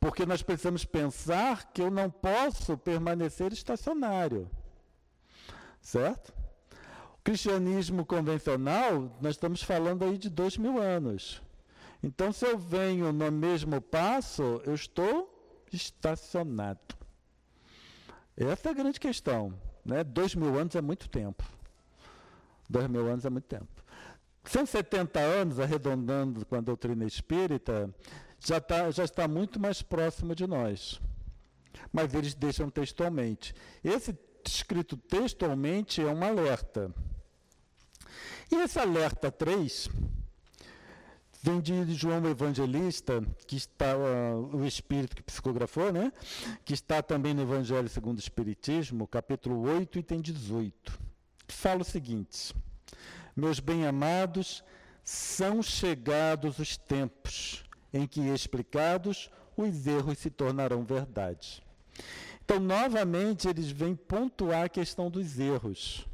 Porque 0.00 0.24
nós 0.24 0.42
precisamos 0.42 0.84
pensar 0.84 1.72
que 1.72 1.82
eu 1.82 1.90
não 1.90 2.08
posso 2.08 2.78
permanecer 2.78 3.52
estacionário. 3.52 4.48
Certo? 5.80 6.32
O 7.14 7.22
cristianismo 7.24 8.04
convencional, 8.04 9.16
nós 9.20 9.32
estamos 9.34 9.62
falando 9.62 10.04
aí 10.04 10.16
de 10.16 10.28
dois 10.28 10.56
mil 10.56 10.78
anos. 10.78 11.42
Então, 12.02 12.32
se 12.32 12.46
eu 12.46 12.56
venho 12.56 13.12
no 13.12 13.30
mesmo 13.30 13.80
passo, 13.80 14.62
eu 14.64 14.74
estou 14.74 15.34
estacionado. 15.72 16.96
Essa 18.36 18.68
é 18.68 18.70
a 18.70 18.74
grande 18.74 19.00
questão. 19.00 19.52
Né? 19.84 20.04
Dois 20.04 20.34
mil 20.34 20.56
anos 20.58 20.76
é 20.76 20.80
muito 20.80 21.08
tempo. 21.08 21.42
Dois 22.68 22.86
mil 22.86 23.06
anos 23.08 23.24
é 23.24 23.30
muito 23.30 23.46
tempo. 23.46 23.66
170 24.44 25.18
anos, 25.18 25.60
arredondando 25.60 26.46
com 26.46 26.56
a 26.56 26.60
doutrina 26.60 27.04
espírita, 27.04 27.92
já, 28.38 28.60
tá, 28.60 28.90
já 28.90 29.04
está 29.04 29.26
muito 29.26 29.58
mais 29.58 29.82
próximo 29.82 30.34
de 30.34 30.46
nós. 30.46 31.00
Mas 31.92 32.14
eles 32.14 32.34
deixam 32.34 32.70
textualmente. 32.70 33.54
Esse 33.82 34.16
escrito 34.56 34.96
textualmente 34.96 36.00
é 36.00 36.06
um 36.06 36.24
alerta. 36.24 36.92
E 38.50 38.56
esse 38.56 38.78
alerta 38.78 39.30
3 39.30 39.88
vem 41.42 41.60
de 41.60 41.94
João 41.94 42.26
Evangelista, 42.26 43.22
que 43.46 43.56
está 43.56 43.96
uh, 43.96 44.56
o 44.56 44.66
espírito 44.66 45.14
que 45.14 45.22
psicografou, 45.22 45.92
né? 45.92 46.12
Que 46.64 46.74
está 46.74 47.02
também 47.02 47.34
no 47.34 47.42
Evangelho 47.42 47.88
segundo 47.88 48.16
o 48.16 48.20
Espiritismo, 48.20 49.06
capítulo 49.06 49.60
8, 49.68 49.98
item 49.98 50.20
18. 50.20 50.98
Fala 51.48 51.82
o 51.82 51.84
seguinte: 51.84 52.54
Meus 53.36 53.60
bem-amados, 53.60 54.64
são 55.04 55.62
chegados 55.62 56.58
os 56.58 56.76
tempos 56.76 57.64
em 57.92 58.06
que 58.06 58.20
explicados 58.20 59.30
os 59.56 59.86
erros 59.86 60.18
se 60.18 60.30
tornarão 60.30 60.84
verdade. 60.84 61.62
Então, 62.48 62.60
novamente, 62.60 63.46
eles 63.46 63.70
vêm 63.70 63.94
pontuar 63.94 64.64
a 64.64 64.68
questão 64.70 65.10
dos 65.10 65.38
erros. 65.38 66.08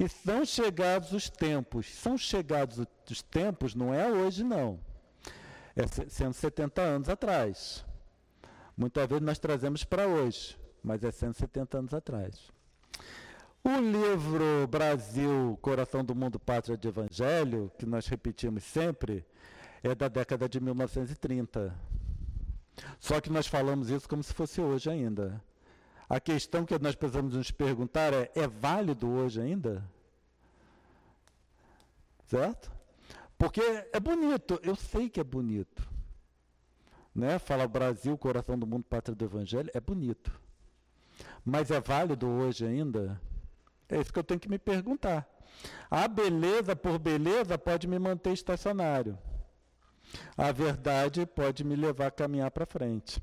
E 0.00 0.08
são 0.08 0.42
chegados 0.42 1.12
os 1.12 1.28
tempos. 1.28 1.86
São 1.96 2.16
chegados 2.16 2.80
os 3.10 3.20
tempos, 3.20 3.74
não 3.74 3.92
é 3.92 4.10
hoje, 4.10 4.42
não. 4.42 4.80
É 5.76 5.86
170 5.86 6.80
anos 6.80 7.10
atrás. 7.10 7.84
Muitas 8.74 9.06
vezes 9.06 9.22
nós 9.22 9.38
trazemos 9.38 9.84
para 9.84 10.06
hoje, 10.06 10.58
mas 10.82 11.04
é 11.04 11.10
170 11.10 11.76
anos 11.76 11.92
atrás. 11.92 12.50
O 13.62 13.76
livro 13.76 14.66
Brasil, 14.66 15.58
Coração 15.60 16.02
do 16.02 16.14
Mundo, 16.14 16.40
Pátria 16.40 16.78
de 16.78 16.88
Evangelho, 16.88 17.70
que 17.78 17.84
nós 17.84 18.06
repetimos 18.06 18.64
sempre, 18.64 19.26
é 19.82 19.94
da 19.94 20.08
década 20.08 20.48
de 20.48 20.58
1930. 20.58 21.93
Só 22.98 23.20
que 23.20 23.30
nós 23.30 23.46
falamos 23.46 23.90
isso 23.90 24.08
como 24.08 24.22
se 24.22 24.32
fosse 24.32 24.60
hoje 24.60 24.90
ainda. 24.90 25.42
A 26.08 26.20
questão 26.20 26.64
que 26.64 26.78
nós 26.78 26.94
precisamos 26.94 27.34
nos 27.34 27.50
perguntar 27.50 28.12
é: 28.12 28.30
é 28.34 28.46
válido 28.46 29.08
hoje 29.08 29.40
ainda? 29.40 29.84
Certo? 32.26 32.70
Porque 33.38 33.60
é 33.92 34.00
bonito, 34.00 34.58
eu 34.62 34.76
sei 34.76 35.08
que 35.08 35.20
é 35.20 35.24
bonito. 35.24 35.86
Né? 37.14 37.38
Fala 37.38 37.68
Brasil, 37.68 38.16
coração 38.18 38.58
do 38.58 38.66
mundo, 38.66 38.84
pátria 38.84 39.14
do 39.14 39.24
evangelho, 39.24 39.70
é 39.74 39.80
bonito. 39.80 40.32
Mas 41.44 41.70
é 41.70 41.80
válido 41.80 42.26
hoje 42.26 42.66
ainda? 42.66 43.20
É 43.88 44.00
isso 44.00 44.12
que 44.12 44.18
eu 44.18 44.24
tenho 44.24 44.40
que 44.40 44.48
me 44.48 44.58
perguntar. 44.58 45.28
A 45.90 46.08
beleza 46.08 46.74
por 46.74 46.98
beleza 46.98 47.56
pode 47.56 47.86
me 47.86 47.98
manter 47.98 48.32
estacionário. 48.32 49.18
A 50.36 50.52
verdade 50.52 51.26
pode 51.26 51.64
me 51.64 51.76
levar 51.76 52.06
a 52.06 52.10
caminhar 52.10 52.50
para 52.50 52.66
frente. 52.66 53.22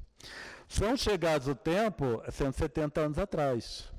São 0.68 0.96
chegados 0.96 1.48
o 1.48 1.56
tempo, 1.56 2.22
170 2.30 3.02
anos 3.02 3.18
atrás. 3.18 3.92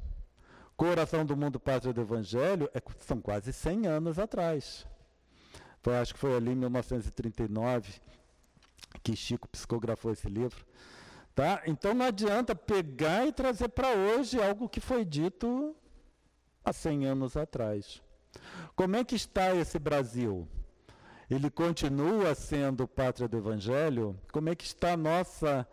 Coração 0.77 1.25
do 1.25 1.37
Mundo 1.37 1.61
Pátria 1.61 1.93
do 1.93 2.01
Evangelho 2.01 2.71
é, 2.75 2.81
são 2.99 3.21
quase 3.21 3.53
100 3.53 3.87
anos 3.87 4.19
atrás. 4.19 4.87
Então, 5.81 5.93
acho 5.95 6.15
que 6.15 6.21
foi 6.21 6.35
ali 6.37 6.53
em 6.53 6.57
1939 6.57 8.01
que 9.03 9.17
Chico 9.17 9.49
psicografou 9.49 10.13
esse 10.13 10.29
livro. 10.29 10.65
Tá? 11.35 11.63
Então 11.67 11.95
não 11.95 12.07
adianta 12.07 12.55
pegar 12.55 13.27
e 13.27 13.33
trazer 13.33 13.69
para 13.69 13.91
hoje 13.93 14.43
algo 14.43 14.69
que 14.69 14.81
foi 14.81 15.05
dito 15.05 15.75
há 16.65 16.73
100 16.73 17.07
anos 17.07 17.37
atrás. 17.37 18.03
Como 18.77 18.97
é 18.97 19.05
que 19.05 19.15
está 19.15 19.55
esse 19.55 19.79
Brasil? 19.79 20.47
Ele 21.33 21.51
continua 21.51 22.35
sendo 22.35 22.87
pátria 22.87 23.27
do 23.27 23.39
Evangelho, 23.39 24.19
como 24.31 24.51
é 24.51 24.55
que 24.55 24.65
está 24.65 24.93
a 24.93 24.97
nossa 24.97 25.67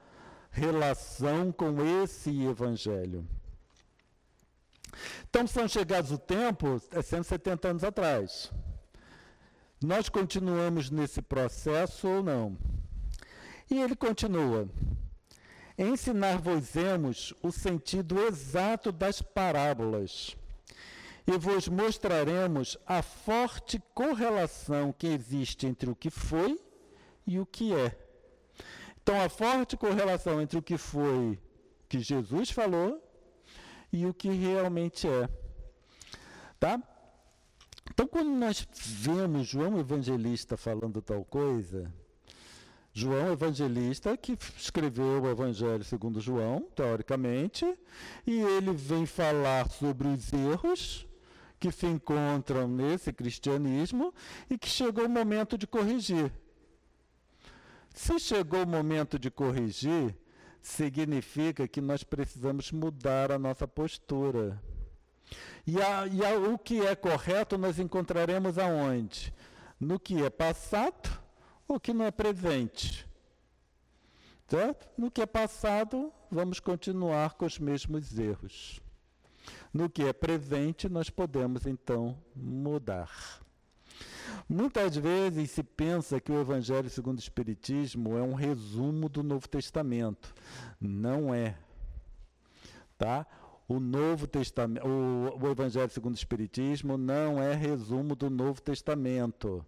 relação 0.50 1.52
com 1.52 1.76
esse 2.02 2.44
Evangelho? 2.44 3.28
Então, 5.30 5.46
são 5.46 5.68
chegados 5.68 6.12
o 6.12 6.18
tempo, 6.18 6.82
é 6.92 7.02
170 7.02 7.68
anos 7.68 7.84
atrás. 7.84 8.52
Nós 9.84 10.08
continuamos 10.08 10.90
nesse 10.90 11.22
processo 11.22 12.08
ou 12.08 12.24
não? 12.24 12.58
E 13.70 13.82
ele 13.82 13.96
continua. 13.96 14.68
Ensinar-vos-emos 15.78 17.34
o 17.44 17.52
sentido 17.52 18.20
exato 18.20 18.92
das 18.92 19.22
parábolas 19.22 20.36
e 21.32 21.38
vos 21.38 21.68
mostraremos 21.68 22.76
a 22.88 23.04
forte 23.04 23.80
correlação 23.94 24.92
que 24.92 25.06
existe 25.06 25.68
entre 25.68 25.88
o 25.88 25.96
que 25.96 26.10
foi 26.10 26.60
e 27.26 27.40
o 27.40 27.46
que 27.46 27.72
é. 27.72 27.96
Então, 29.04 29.22
a 29.22 29.30
forte 29.30 29.78
correlação 29.78 30.42
entre 30.42 30.58
o 30.58 30.62
que 30.62 30.76
foi 30.76 31.40
que 31.88 32.00
Jesus 32.00 32.50
falou 32.50 33.00
e 33.94 34.08
o 34.08 34.14
que 34.14 34.30
realmente 34.32 35.08
é. 35.08 35.30
Tá? 36.60 36.82
Então, 37.92 38.08
quando 38.08 38.32
nós 38.32 38.68
vemos 38.74 39.48
João 39.48 39.80
Evangelista 39.80 40.58
falando 40.58 41.00
tal 41.00 41.24
coisa, 41.24 41.94
João 42.92 43.32
Evangelista, 43.32 44.18
que 44.18 44.36
escreveu 44.58 45.22
o 45.22 45.30
Evangelho 45.30 45.84
segundo 45.84 46.20
João, 46.20 46.68
teoricamente, 46.76 47.66
e 48.26 48.40
ele 48.42 48.74
vem 48.74 49.06
falar 49.06 49.70
sobre 49.70 50.08
os 50.08 50.34
erros 50.34 51.08
que 51.60 51.72
se 51.72 51.86
encontram 51.86 52.68
nesse 52.68 53.12
cristianismo 53.12 54.14
e 54.50 54.58
que 54.58 54.70
chegou 54.70 55.06
o 55.06 55.10
momento 55.10 55.58
de 55.58 55.68
corrigir. 55.68 56.32
Se 57.94 58.18
chegou 58.20 58.64
o 58.64 58.68
momento 58.68 59.20
de 59.20 59.30
corrigir, 59.30 60.16
significa 60.62 61.68
que 61.68 61.82
nós 61.82 62.04
precisamos 62.04 62.72
mudar 62.72 63.32
a 63.32 63.40
nossa 63.40 63.68
postura. 63.68 64.62
E, 65.66 65.82
a, 65.82 66.08
e 66.08 66.26
a, 66.26 66.38
o 66.38 66.58
que 66.58 66.86
é 66.86 66.96
correto 66.96 67.58
nós 67.58 67.78
encontraremos 67.78 68.58
aonde? 68.58 69.34
No 69.80 70.00
que 70.00 70.24
é 70.24 70.30
passado 70.30 71.10
ou 71.68 71.80
que 71.80 71.94
não 71.94 72.06
é 72.06 72.12
presente. 72.12 73.08
Certo? 74.48 74.88
No 74.98 75.12
que 75.12 75.22
é 75.22 75.26
passado, 75.26 76.12
vamos 76.32 76.60
continuar 76.60 77.36
com 77.36 77.46
os 77.46 77.60
mesmos 77.60 78.18
erros. 78.18 78.82
No 79.74 79.90
que 79.90 80.04
é 80.04 80.14
presente, 80.14 80.90
nós 80.90 81.10
podemos 81.10 81.66
então 81.66 82.18
mudar. 82.36 83.40
Muitas 84.48 84.96
vezes 84.96 85.52
se 85.52 85.64
pensa 85.64 86.20
que 86.20 86.32
o 86.32 86.42
Evangelho 86.42 86.90
segundo 86.90 87.18
o 87.18 87.22
Espiritismo 87.22 88.18
é 88.18 88.22
um 88.22 88.34
resumo 88.34 89.08
do 89.08 89.22
Novo 89.24 89.48
Testamento. 89.48 90.34
Não 90.80 91.34
é. 91.34 91.56
Tá? 92.98 93.26
O 93.68 93.80
Novo 93.80 94.26
Testamento, 94.26 94.88
o, 94.88 95.40
o 95.40 95.52
Evangelho 95.52 95.90
segundo 95.92 96.14
o 96.14 96.18
Espiritismo 96.18 96.98
não 96.98 97.42
é 97.42 97.54
resumo 97.54 98.16
do 98.16 98.30
Novo 98.30 98.62
Testamento. 98.62 99.66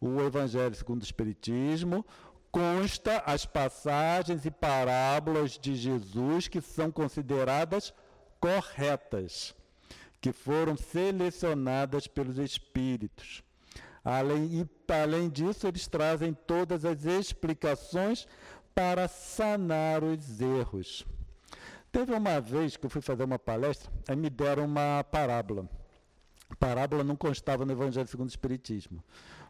O 0.00 0.20
Evangelho 0.20 0.74
segundo 0.74 1.00
o 1.00 1.04
Espiritismo 1.04 2.04
consta 2.50 3.22
as 3.24 3.46
passagens 3.46 4.44
e 4.44 4.50
parábolas 4.50 5.58
de 5.58 5.74
Jesus 5.74 6.48
que 6.48 6.60
são 6.60 6.90
consideradas 6.90 7.94
corretas, 8.42 9.54
que 10.20 10.32
foram 10.32 10.76
selecionadas 10.76 12.08
pelos 12.08 12.38
Espíritos. 12.38 13.40
Além, 14.04 14.60
e, 14.60 14.92
além 14.92 15.30
disso, 15.30 15.68
eles 15.68 15.86
trazem 15.86 16.34
todas 16.34 16.84
as 16.84 17.04
explicações 17.04 18.26
para 18.74 19.06
sanar 19.06 20.02
os 20.02 20.40
erros. 20.40 21.06
Teve 21.92 22.12
uma 22.12 22.40
vez 22.40 22.76
que 22.76 22.84
eu 22.84 22.90
fui 22.90 23.00
fazer 23.00 23.22
uma 23.22 23.38
palestra, 23.38 23.92
aí 24.08 24.16
me 24.16 24.28
deram 24.28 24.64
uma 24.64 25.04
parábola. 25.04 25.68
A 26.50 26.56
parábola 26.56 27.04
não 27.04 27.14
constava 27.14 27.64
no 27.64 27.72
Evangelho 27.72 28.08
segundo 28.08 28.28
o 28.28 28.30
Espiritismo, 28.30 29.04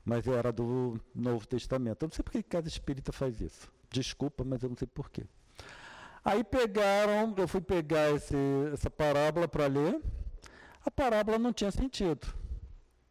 mas 0.05 0.27
era 0.27 0.53
do 0.53 1.01
Novo 1.15 1.47
Testamento. 1.47 2.03
Eu 2.03 2.09
não 2.09 2.15
sei 2.15 2.23
por 2.23 2.33
que 2.33 2.43
cada 2.43 2.69
espírita 2.69 3.11
faz 3.11 3.41
isso. 3.41 3.73
Desculpa, 3.91 4.45
mas 4.45 4.63
eu 4.63 4.69
não 4.69 4.77
sei 4.77 4.87
por 4.87 5.09
quê. 5.09 5.25
Aí 6.25 6.45
pegaram, 6.45 7.35
eu 7.37 7.49
fui 7.49 7.61
pegar 7.61 8.11
esse, 8.13 8.37
essa 8.73 8.89
parábola 8.89 9.49
para 9.49 9.67
ler. 9.67 10.01
A 10.85 10.91
parábola 10.91 11.39
não 11.39 11.53
tinha 11.53 11.71
sentido. 11.71 12.27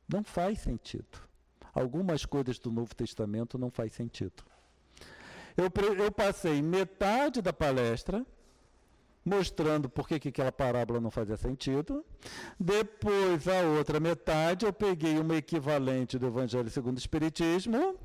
Não 0.07 0.24
faz 0.24 0.59
sentido. 0.59 1.20
Algumas 1.74 2.26
coisas 2.26 2.59
do 2.59 2.72
Novo 2.72 2.95
Testamento 2.95 3.57
não 3.57 3.70
faz 3.70 3.93
sentido. 3.93 4.43
Eu, 5.57 5.70
eu 6.03 6.12
passei 6.12 6.62
metade 6.62 7.41
da 7.41 7.51
palestra 7.51 8.26
mostrando 9.24 9.88
por 9.88 10.07
que, 10.07 10.20
que 10.20 10.30
aquela 10.30 10.51
parábola 10.51 10.99
não 10.99 11.12
fazia 11.12 11.38
sentido. 11.38 12.03
Depois, 12.59 13.47
a 13.47 13.62
outra 13.62 13.99
metade, 13.99 14.66
eu 14.66 14.74
peguei 14.74 15.20
uma 15.20 15.36
equivalente 15.36 16.18
do 16.18 16.28
Evangelho 16.28 16.70
segundo 16.70 16.95
o 16.95 16.99
Espiritismo 16.99 17.95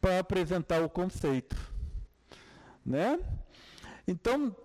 para 0.00 0.18
apresentar 0.18 0.82
o 0.82 0.88
conceito. 0.88 1.56
Né? 2.84 3.18
Então, 4.08 4.56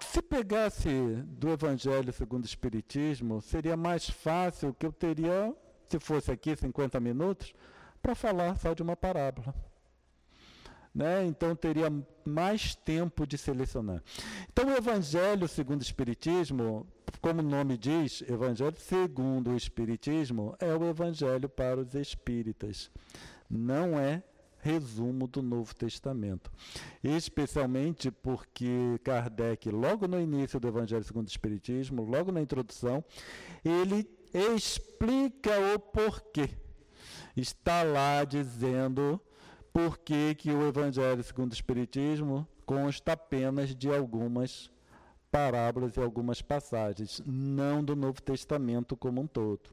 se 0.00 0.20
pegasse 0.20 0.88
do 1.24 1.48
Evangelho 1.50 2.12
segundo 2.12 2.42
o 2.42 2.46
Espiritismo, 2.46 3.40
seria 3.40 3.76
mais 3.76 4.10
fácil 4.10 4.74
que 4.74 4.84
eu 4.84 4.92
teria, 4.92 5.54
se 5.88 5.98
fosse 5.98 6.30
aqui 6.30 6.54
50 6.54 7.00
minutos, 7.00 7.54
para 8.02 8.14
falar 8.14 8.58
só 8.58 8.74
de 8.74 8.82
uma 8.82 8.96
parábola 8.96 9.54
né? 10.98 11.24
então 11.26 11.54
teria 11.54 11.92
mais 12.24 12.74
tempo 12.74 13.24
de 13.24 13.38
selecionar. 13.38 14.02
Então, 14.52 14.66
o 14.66 14.76
Evangelho 14.76 15.46
segundo 15.46 15.80
o 15.80 15.84
Espiritismo, 15.84 16.86
como 17.20 17.40
o 17.40 17.44
nome 17.44 17.78
diz, 17.78 18.22
Evangelho 18.22 18.76
segundo 18.78 19.52
o 19.52 19.56
Espiritismo, 19.56 20.56
é 20.58 20.74
o 20.74 20.84
Evangelho 20.88 21.48
para 21.48 21.80
os 21.80 21.94
espíritas. 21.94 22.90
Não 23.48 23.98
é 23.98 24.22
resumo 24.68 25.26
do 25.26 25.42
Novo 25.42 25.74
Testamento. 25.74 26.50
Especialmente 27.02 28.10
porque 28.10 29.00
Kardec, 29.02 29.70
logo 29.70 30.06
no 30.06 30.20
início 30.20 30.60
do 30.60 30.68
Evangelho 30.68 31.02
segundo 31.02 31.26
o 31.26 31.30
Espiritismo, 31.30 32.04
logo 32.04 32.30
na 32.30 32.42
introdução, 32.42 33.02
ele 33.64 34.06
explica 34.34 35.52
o 35.74 35.78
porquê. 35.78 36.50
Está 37.34 37.82
lá 37.82 38.24
dizendo 38.24 39.18
por 39.72 39.96
que, 39.98 40.34
que 40.34 40.50
o 40.50 40.68
Evangelho 40.68 41.22
segundo 41.22 41.52
o 41.52 41.54
Espiritismo 41.54 42.46
consta 42.66 43.12
apenas 43.12 43.74
de 43.74 43.88
algumas 43.88 44.70
parábolas 45.30 45.96
e 45.96 46.00
algumas 46.00 46.42
passagens, 46.42 47.22
não 47.24 47.82
do 47.82 47.96
Novo 47.96 48.20
Testamento 48.20 48.96
como 48.96 49.22
um 49.22 49.26
todo. 49.26 49.70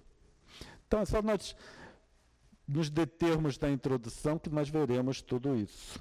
Então, 0.88 1.02
é 1.02 1.06
só 1.06 1.22
nós 1.22 1.56
nos 2.68 2.90
determos 2.90 3.58
da 3.58 3.70
introdução 3.70 4.40
que 4.40 4.50
nós 4.50 4.70
veremos 4.70 5.22
tudo 5.22 5.56
isso. 5.56 6.00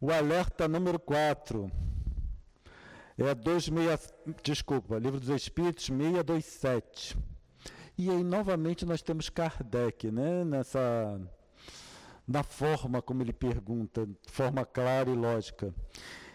O 0.00 0.10
alerta 0.12 0.68
número 0.68 0.98
4 0.98 1.70
é 3.18 3.34
26, 3.34 4.12
desculpa, 4.42 4.98
Livro 4.98 5.18
dos 5.18 5.30
Espíritos 5.30 5.86
627. 5.86 7.16
E 7.98 8.10
aí 8.10 8.22
novamente 8.22 8.84
nós 8.84 9.00
temos 9.00 9.30
Kardec, 9.30 10.10
né, 10.10 10.44
nessa 10.44 11.18
na 12.26 12.42
forma 12.42 13.00
como 13.00 13.22
ele 13.22 13.32
pergunta, 13.32 14.06
forma 14.26 14.64
clara 14.64 15.08
e 15.08 15.14
lógica. 15.14 15.72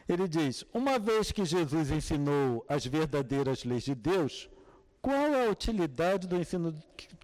Ele 0.08 0.28
diz: 0.28 0.66
Uma 0.74 0.98
vez 0.98 1.32
que 1.32 1.46
Jesus 1.46 1.92
ensinou 1.92 2.66
as 2.68 2.86
verdadeiras 2.86 3.64
leis 3.64 3.84
de 3.84 3.94
Deus, 3.94 4.50
qual 5.02 5.34
é 5.34 5.48
a 5.48 5.50
utilidade 5.50 6.28
do 6.28 6.36
ensino 6.36 6.76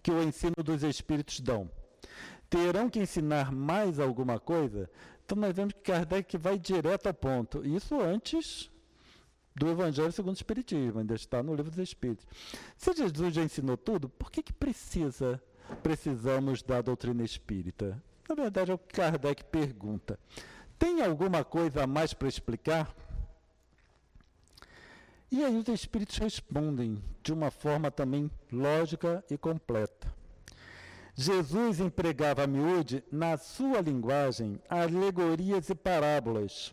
que 0.02 0.10
o 0.10 0.22
ensino 0.22 0.56
dos 0.64 0.82
Espíritos 0.82 1.40
dão? 1.40 1.70
Terão 2.50 2.88
que 2.88 2.98
ensinar 2.98 3.52
mais 3.52 4.00
alguma 4.00 4.40
coisa? 4.40 4.90
Então 5.24 5.36
nós 5.38 5.54
vemos 5.54 5.74
que 5.74 5.80
Kardec 5.80 6.36
vai 6.38 6.58
direto 6.58 7.06
ao 7.06 7.14
ponto. 7.14 7.66
Isso 7.66 8.00
antes 8.00 8.70
do 9.54 9.68
Evangelho 9.68 10.12
segundo 10.12 10.34
o 10.34 10.38
Espiritismo, 10.38 11.00
ainda 11.00 11.14
está 11.14 11.42
no 11.42 11.54
livro 11.54 11.70
dos 11.70 11.80
Espíritos. 11.80 12.26
Se 12.76 12.92
Jesus 12.94 13.34
já 13.34 13.42
ensinou 13.42 13.76
tudo, 13.76 14.08
por 14.08 14.30
que, 14.30 14.42
que 14.42 14.52
precisa, 14.52 15.42
precisamos 15.82 16.62
da 16.62 16.80
doutrina 16.80 17.22
espírita? 17.22 18.02
Na 18.28 18.34
verdade, 18.34 18.70
é 18.70 18.74
o 18.74 18.78
que 18.78 18.94
Kardec 18.94 19.44
pergunta. 19.44 20.18
Tem 20.78 21.02
alguma 21.02 21.44
coisa 21.44 21.82
a 21.82 21.86
mais 21.86 22.14
para 22.14 22.28
explicar? 22.28 22.94
E 25.30 25.44
aí 25.44 25.56
os 25.58 25.68
espíritos 25.68 26.16
respondem 26.16 27.02
de 27.22 27.32
uma 27.32 27.50
forma 27.50 27.90
também 27.90 28.30
lógica 28.50 29.22
e 29.30 29.36
completa. 29.36 30.10
Jesus 31.14 31.80
empregava 31.80 32.44
a 32.44 32.46
miúde, 32.46 33.04
na 33.10 33.36
sua 33.36 33.80
linguagem, 33.80 34.60
alegorias 34.68 35.68
e 35.68 35.74
parábolas, 35.74 36.72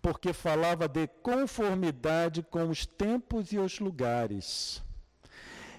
porque 0.00 0.32
falava 0.32 0.88
de 0.88 1.08
conformidade 1.22 2.42
com 2.42 2.68
os 2.70 2.86
tempos 2.86 3.52
e 3.52 3.58
os 3.58 3.80
lugares. 3.80 4.82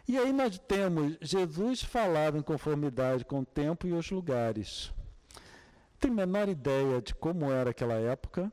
E 0.08 0.18
aí 0.18 0.32
nós 0.32 0.60
temos 0.60 1.18
Jesus 1.20 1.82
falava 1.82 2.38
em 2.38 2.42
conformidade 2.42 3.26
com 3.26 3.40
o 3.40 3.46
tempo 3.46 3.88
e 3.88 3.94
os 3.94 4.12
lugares. 4.12 4.94
Tem 6.00 6.12
menor 6.12 6.50
ideia 6.50 7.02
de 7.02 7.16
como 7.16 7.52
era 7.52 7.72
aquela 7.72 7.96
época, 7.96 8.52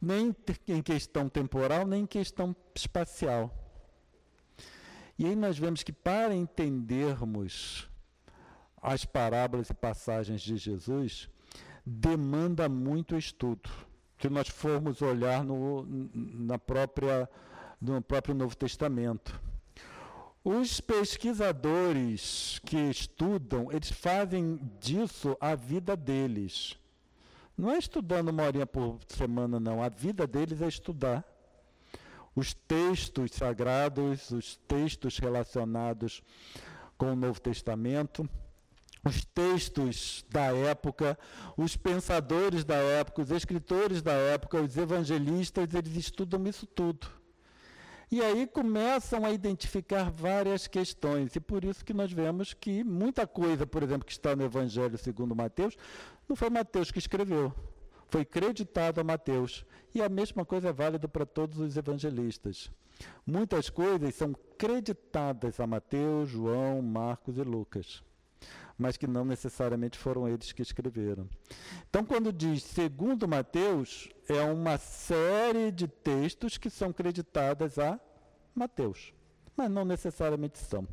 nem 0.00 0.34
em 0.68 0.82
questão 0.82 1.28
temporal, 1.28 1.86
nem 1.86 2.02
em 2.02 2.06
questão 2.06 2.56
espacial. 2.74 3.54
E 5.18 5.26
aí 5.26 5.36
nós 5.36 5.58
vemos 5.58 5.82
que 5.82 5.92
para 5.92 6.34
entendermos 6.34 7.88
as 8.80 9.04
parábolas 9.04 9.68
e 9.68 9.74
passagens 9.74 10.40
de 10.40 10.56
Jesus, 10.56 11.28
demanda 11.84 12.68
muito 12.68 13.16
estudo. 13.16 13.68
Se 14.18 14.28
nós 14.28 14.48
formos 14.48 15.02
olhar 15.02 15.44
no, 15.44 15.86
na 16.14 16.58
própria, 16.58 17.28
no 17.80 18.00
próprio 18.00 18.34
Novo 18.34 18.56
Testamento. 18.56 19.38
Os 20.42 20.80
pesquisadores 20.80 22.58
que 22.64 22.78
estudam, 22.78 23.70
eles 23.70 23.90
fazem 23.90 24.58
disso 24.80 25.36
a 25.38 25.54
vida 25.54 25.94
deles. 25.94 26.78
Não 27.60 27.70
é 27.70 27.76
estudando 27.76 28.30
uma 28.30 28.44
horinha 28.44 28.64
por 28.64 28.98
semana, 29.06 29.60
não. 29.60 29.82
A 29.82 29.90
vida 29.90 30.26
deles 30.26 30.62
é 30.62 30.66
estudar 30.66 31.22
os 32.34 32.54
textos 32.54 33.32
sagrados, 33.32 34.30
os 34.30 34.56
textos 34.66 35.18
relacionados 35.18 36.22
com 36.96 37.12
o 37.12 37.16
Novo 37.16 37.38
Testamento, 37.38 38.26
os 39.04 39.26
textos 39.26 40.24
da 40.30 40.56
época, 40.56 41.18
os 41.54 41.76
pensadores 41.76 42.64
da 42.64 42.76
época, 42.76 43.20
os 43.20 43.30
escritores 43.30 44.00
da 44.00 44.12
época, 44.12 44.58
os 44.58 44.78
evangelistas, 44.78 45.74
eles 45.74 45.96
estudam 45.96 46.46
isso 46.46 46.64
tudo. 46.64 47.08
E 48.12 48.20
aí 48.20 48.44
começam 48.44 49.24
a 49.24 49.30
identificar 49.30 50.10
várias 50.10 50.66
questões. 50.66 51.36
E 51.36 51.40
por 51.40 51.62
isso 51.62 51.84
que 51.84 51.94
nós 51.94 52.10
vemos 52.10 52.52
que 52.52 52.82
muita 52.82 53.24
coisa, 53.24 53.64
por 53.64 53.84
exemplo, 53.84 54.04
que 54.04 54.10
está 54.10 54.34
no 54.34 54.42
Evangelho 54.42 54.98
segundo 54.98 55.36
Mateus, 55.36 55.76
não 56.30 56.36
foi 56.36 56.48
Mateus 56.48 56.92
que 56.92 56.98
escreveu. 57.00 57.52
Foi 58.08 58.24
creditado 58.24 59.00
a 59.00 59.04
Mateus. 59.04 59.66
E 59.92 60.00
a 60.00 60.08
mesma 60.08 60.44
coisa 60.44 60.68
é 60.68 60.72
válida 60.72 61.08
para 61.08 61.26
todos 61.26 61.58
os 61.58 61.76
evangelistas. 61.76 62.70
Muitas 63.26 63.68
coisas 63.68 64.14
são 64.14 64.34
creditadas 64.56 65.58
a 65.58 65.66
Mateus, 65.66 66.30
João, 66.30 66.80
Marcos 66.80 67.36
e 67.36 67.42
Lucas 67.42 68.02
mas 68.78 68.96
que 68.96 69.06
não 69.06 69.26
necessariamente 69.26 69.98
foram 69.98 70.26
eles 70.26 70.52
que 70.52 70.62
escreveram. 70.62 71.28
Então, 71.90 72.02
quando 72.02 72.32
diz 72.32 72.62
segundo 72.62 73.28
Mateus, 73.28 74.08
é 74.26 74.40
uma 74.40 74.78
série 74.78 75.70
de 75.70 75.86
textos 75.86 76.56
que 76.56 76.70
são 76.70 76.90
creditadas 76.90 77.78
a 77.78 78.00
Mateus, 78.54 79.12
mas 79.54 79.70
não 79.70 79.84
necessariamente 79.84 80.56
são. 80.56 80.88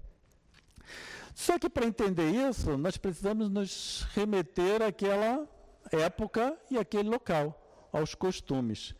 Só 1.38 1.60
que 1.60 1.70
para 1.70 1.86
entender 1.86 2.32
isso, 2.32 2.76
nós 2.80 2.98
precisamos 2.98 3.48
nos 3.48 4.08
remeter 4.16 4.82
àquela 4.82 5.48
época 5.92 6.58
e 6.72 6.80
àquele 6.80 7.08
local, 7.08 7.88
aos 7.94 8.16
costumes. 8.16 8.96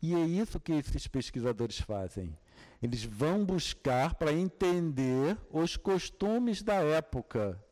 E 0.00 0.14
é 0.14 0.20
isso 0.24 0.58
que 0.58 0.72
esses 0.72 1.06
pesquisadores 1.06 1.78
fazem. 1.78 2.34
Eles 2.82 3.04
vão 3.04 3.44
buscar 3.44 4.14
para 4.14 4.32
entender 4.32 5.36
os 5.50 5.76
costumes 5.76 6.62
da 6.62 6.76
época, 6.76 7.62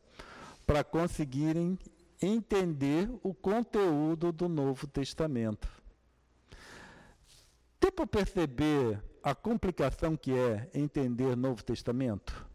para 0.63 0.83
conseguirem 0.83 1.75
entender 2.21 3.09
o 3.23 3.33
conteúdo 3.33 4.31
do 4.31 4.47
Novo 4.47 4.85
Testamento. 4.85 5.67
Tem 7.79 7.91
para 7.91 8.05
perceber 8.05 9.01
a 9.23 9.33
complicação 9.33 10.15
que 10.15 10.33
é 10.33 10.69
entender 10.71 11.35
Novo 11.35 11.63
Testamento? 11.63 12.52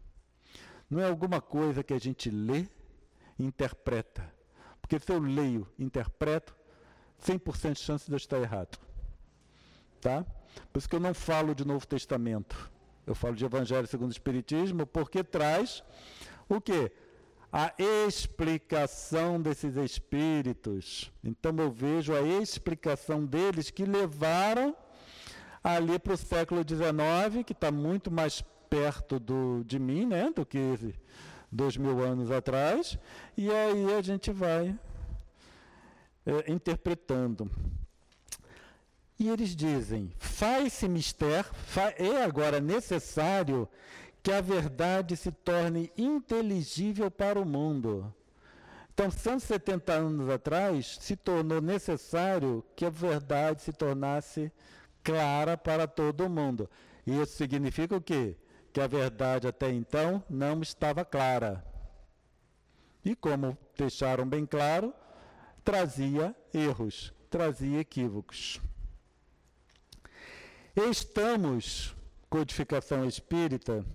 Não 0.89 0.99
é 0.99 1.07
alguma 1.07 1.39
coisa 1.39 1.83
que 1.83 1.93
a 1.93 1.99
gente 1.99 2.29
lê 2.29 2.67
e 3.37 3.45
interpreta. 3.45 4.33
Porque 4.81 4.99
se 4.99 5.11
eu 5.11 5.19
leio, 5.19 5.67
interpreto, 5.77 6.55
100% 7.23 7.73
de 7.73 7.79
chance 7.79 8.05
de 8.07 8.13
eu 8.13 8.17
estar 8.17 8.39
errado. 8.39 8.77
Tá? 10.01 10.25
Por 10.71 10.79
isso 10.79 10.89
que 10.89 10.95
eu 10.95 10.99
não 10.99 11.13
falo 11.13 11.53
de 11.53 11.65
Novo 11.65 11.85
Testamento. 11.85 12.71
Eu 13.05 13.13
falo 13.13 13.35
de 13.35 13.45
Evangelho 13.45 13.87
segundo 13.87 14.09
o 14.09 14.11
Espiritismo, 14.11 14.85
porque 14.85 15.23
traz 15.23 15.83
o 16.47 16.59
quê? 16.59 16.91
A 17.51 17.73
explicação 17.77 19.41
desses 19.41 19.75
espíritos. 19.75 21.11
Então 21.23 21.55
eu 21.57 21.71
vejo 21.71 22.13
a 22.13 22.21
explicação 22.21 23.25
deles 23.25 23.69
que 23.69 23.85
levaram 23.85 24.75
ali 25.63 25.99
para 25.99 26.13
o 26.13 26.17
século 26.17 26.61
XIX, 26.61 27.43
que 27.45 27.53
está 27.53 27.71
muito 27.71 28.11
mais 28.11 28.43
perto 28.69 29.19
do, 29.19 29.63
de 29.65 29.79
mim, 29.79 30.05
né, 30.05 30.31
do 30.35 30.45
que 30.45 30.59
dois 31.51 31.75
mil 31.77 32.03
anos 32.03 32.29
atrás, 32.29 32.97
e 33.35 33.49
aí 33.49 33.93
a 33.93 34.01
gente 34.01 34.31
vai 34.31 34.77
é, 36.25 36.51
interpretando. 36.51 37.49
E 39.17 39.29
eles 39.29 39.55
dizem: 39.55 40.11
faz-se 40.17 40.87
mistério, 40.87 41.49
fa 41.65 41.93
é 41.97 42.23
agora 42.23 42.59
necessário 42.59 43.67
que 44.21 44.31
a 44.31 44.41
verdade 44.41 45.17
se 45.17 45.31
torne 45.31 45.91
inteligível 45.97 47.09
para 47.09 47.39
o 47.39 47.45
mundo. 47.45 48.13
Então, 48.93 49.09
170 49.09 49.93
anos 49.93 50.29
atrás, 50.29 50.97
se 50.99 51.15
tornou 51.15 51.61
necessário 51.61 52.63
que 52.75 52.85
a 52.85 52.89
verdade 52.89 53.61
se 53.61 53.71
tornasse 53.71 54.51
clara 55.01 55.57
para 55.57 55.87
todo 55.87 56.29
mundo. 56.29 56.69
Isso 57.07 57.37
significa 57.37 57.95
o 57.95 58.01
quê? 58.01 58.35
Que 58.71 58.81
a 58.81 58.87
verdade 58.87 59.47
até 59.47 59.71
então 59.71 60.23
não 60.29 60.61
estava 60.61 61.03
clara. 61.03 61.65
E 63.03 63.15
como 63.15 63.57
deixaram 63.77 64.27
bem 64.27 64.45
claro, 64.45 64.93
trazia 65.63 66.35
erros, 66.53 67.13
trazia 67.29 67.79
equívocos. 67.79 68.59
Estamos, 70.75 71.95
codificação 72.29 73.05
espírita, 73.05 73.85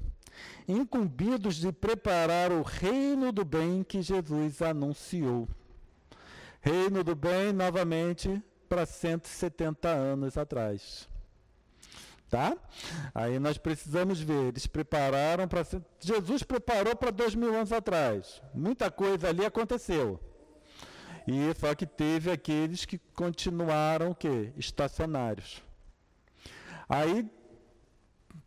incumbidos 0.66 1.56
de 1.56 1.72
preparar 1.72 2.50
o 2.50 2.62
reino 2.62 3.32
do 3.32 3.44
bem 3.44 3.82
que 3.82 4.02
Jesus 4.02 4.60
anunciou. 4.60 5.48
Reino 6.60 7.04
do 7.04 7.14
bem, 7.14 7.52
novamente, 7.52 8.42
para 8.68 8.86
170 8.86 9.88
anos 9.88 10.36
atrás. 10.36 11.08
Tá? 12.28 12.56
Aí 13.14 13.38
nós 13.38 13.58
precisamos 13.58 14.20
ver, 14.20 14.48
eles 14.48 14.66
prepararam 14.66 15.46
para. 15.46 15.64
Jesus 16.00 16.42
preparou 16.42 16.96
para 16.96 17.10
dois 17.10 17.34
mil 17.34 17.54
anos 17.54 17.70
atrás. 17.70 18.42
Muita 18.52 18.90
coisa 18.90 19.28
ali 19.28 19.44
aconteceu. 19.44 20.20
E 21.26 21.54
só 21.58 21.74
que 21.74 21.86
teve 21.86 22.30
aqueles 22.30 22.84
que 22.84 22.98
continuaram 22.98 24.10
o 24.10 24.14
quê? 24.14 24.52
Estacionários. 24.56 25.62
Aí, 26.88 27.30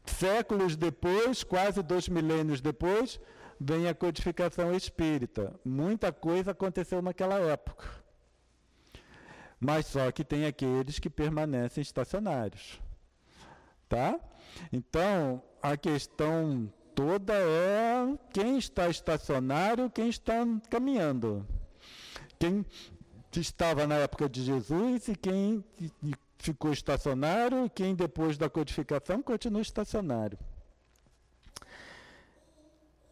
séculos 0.05 0.75
depois, 0.75 1.43
quase 1.43 1.81
dois 1.81 2.07
milênios 2.07 2.61
depois, 2.61 3.19
vem 3.59 3.87
a 3.87 3.95
codificação 3.95 4.75
espírita. 4.75 5.53
Muita 5.65 6.11
coisa 6.11 6.51
aconteceu 6.51 7.01
naquela 7.01 7.39
época. 7.39 7.87
Mas 9.59 9.87
só 9.87 10.11
que 10.11 10.23
tem 10.23 10.45
aqueles 10.45 10.99
que 10.99 11.09
permanecem 11.09 11.81
estacionários. 11.81 12.79
Tá? 13.89 14.19
Então, 14.71 15.41
a 15.61 15.77
questão 15.77 16.71
toda 16.93 17.33
é 17.33 18.17
quem 18.33 18.57
está 18.57 18.89
estacionário, 18.89 19.89
quem 19.89 20.09
está 20.09 20.45
caminhando. 20.69 21.45
Quem 22.39 22.65
estava 23.35 23.87
na 23.87 23.95
época 23.95 24.27
de 24.27 24.43
Jesus 24.43 25.07
e 25.07 25.15
quem 25.15 25.63
ficou 26.37 26.71
estacionário 26.71 27.65
e 27.65 27.69
quem 27.69 27.95
depois 27.95 28.37
da 28.37 28.49
codificação 28.49 29.21
continua 29.21 29.61
estacionário. 29.61 30.37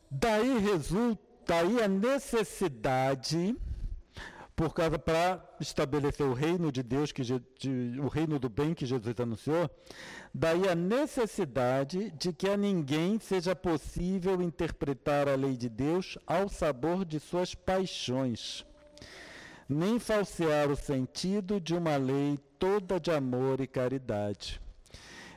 Daí 0.09 0.57
resulta 0.59 1.25
daí 1.45 1.81
a 1.81 1.87
necessidade 1.87 3.55
por 4.55 4.73
causa 4.73 4.97
para 4.97 5.43
estabelecer 5.59 6.25
o 6.25 6.33
reino 6.33 6.71
de 6.71 6.81
Deus 6.81 7.11
que 7.11 7.21
de, 7.23 7.99
o 7.99 8.07
reino 8.07 8.39
do 8.39 8.47
bem 8.47 8.73
que 8.73 8.85
Jesus 8.85 9.19
anunciou, 9.19 9.69
daí 10.33 10.67
a 10.69 10.75
necessidade 10.75 12.11
de 12.11 12.31
que 12.31 12.47
a 12.47 12.55
ninguém 12.55 13.19
seja 13.19 13.55
possível 13.55 14.41
interpretar 14.41 15.27
a 15.27 15.35
lei 15.35 15.57
de 15.57 15.67
Deus 15.67 16.17
ao 16.25 16.47
sabor 16.47 17.03
de 17.03 17.19
suas 17.19 17.53
paixões 17.53 18.65
nem 19.67 19.99
falsear 19.99 20.69
o 20.69 20.75
sentido 20.75 21.59
de 21.59 21.73
uma 21.75 21.97
lei 21.97 22.37
toda 22.59 22.99
de 22.99 23.11
amor 23.11 23.59
e 23.59 23.67
caridade. 23.67 24.61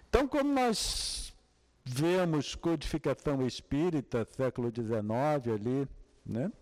Então, 0.08 0.28
como 0.28 0.52
nós 0.52 1.34
vemos 1.84 2.54
codificação 2.54 3.46
espírita, 3.46 4.26
século 4.36 4.70
XIX 4.74 5.54
ali, 5.54 5.88
né? 6.28 6.52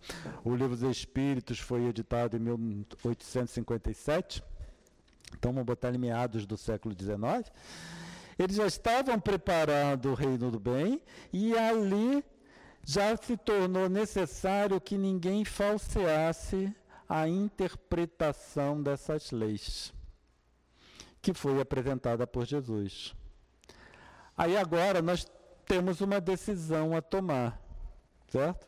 O 0.43 0.55
livro 0.55 0.75
dos 0.75 0.97
Espíritos 0.97 1.59
foi 1.59 1.85
editado 1.85 2.37
em 2.37 2.39
1857, 2.39 4.41
então 5.37 5.51
vamos 5.51 5.65
botar 5.65 5.93
em 5.93 5.97
meados 5.97 6.45
do 6.45 6.57
século 6.57 6.95
XIX. 6.97 7.51
Eles 8.39 8.55
já 8.55 8.65
estavam 8.65 9.19
preparando 9.19 10.11
o 10.11 10.13
reino 10.13 10.49
do 10.49 10.59
bem 10.59 11.01
e 11.33 11.57
ali 11.57 12.23
já 12.83 13.17
se 13.17 13.35
tornou 13.35 13.89
necessário 13.89 14.79
que 14.79 14.97
ninguém 14.97 15.43
falseasse 15.43 16.73
a 17.09 17.27
interpretação 17.27 18.81
dessas 18.81 19.31
leis, 19.31 19.93
que 21.21 21.33
foi 21.33 21.59
apresentada 21.59 22.25
por 22.25 22.45
Jesus. 22.45 23.13
Aí 24.37 24.55
agora 24.55 25.01
nós 25.01 25.27
temos 25.65 25.99
uma 25.99 26.21
decisão 26.21 26.95
a 26.95 27.01
tomar, 27.01 27.59
certo? 28.29 28.65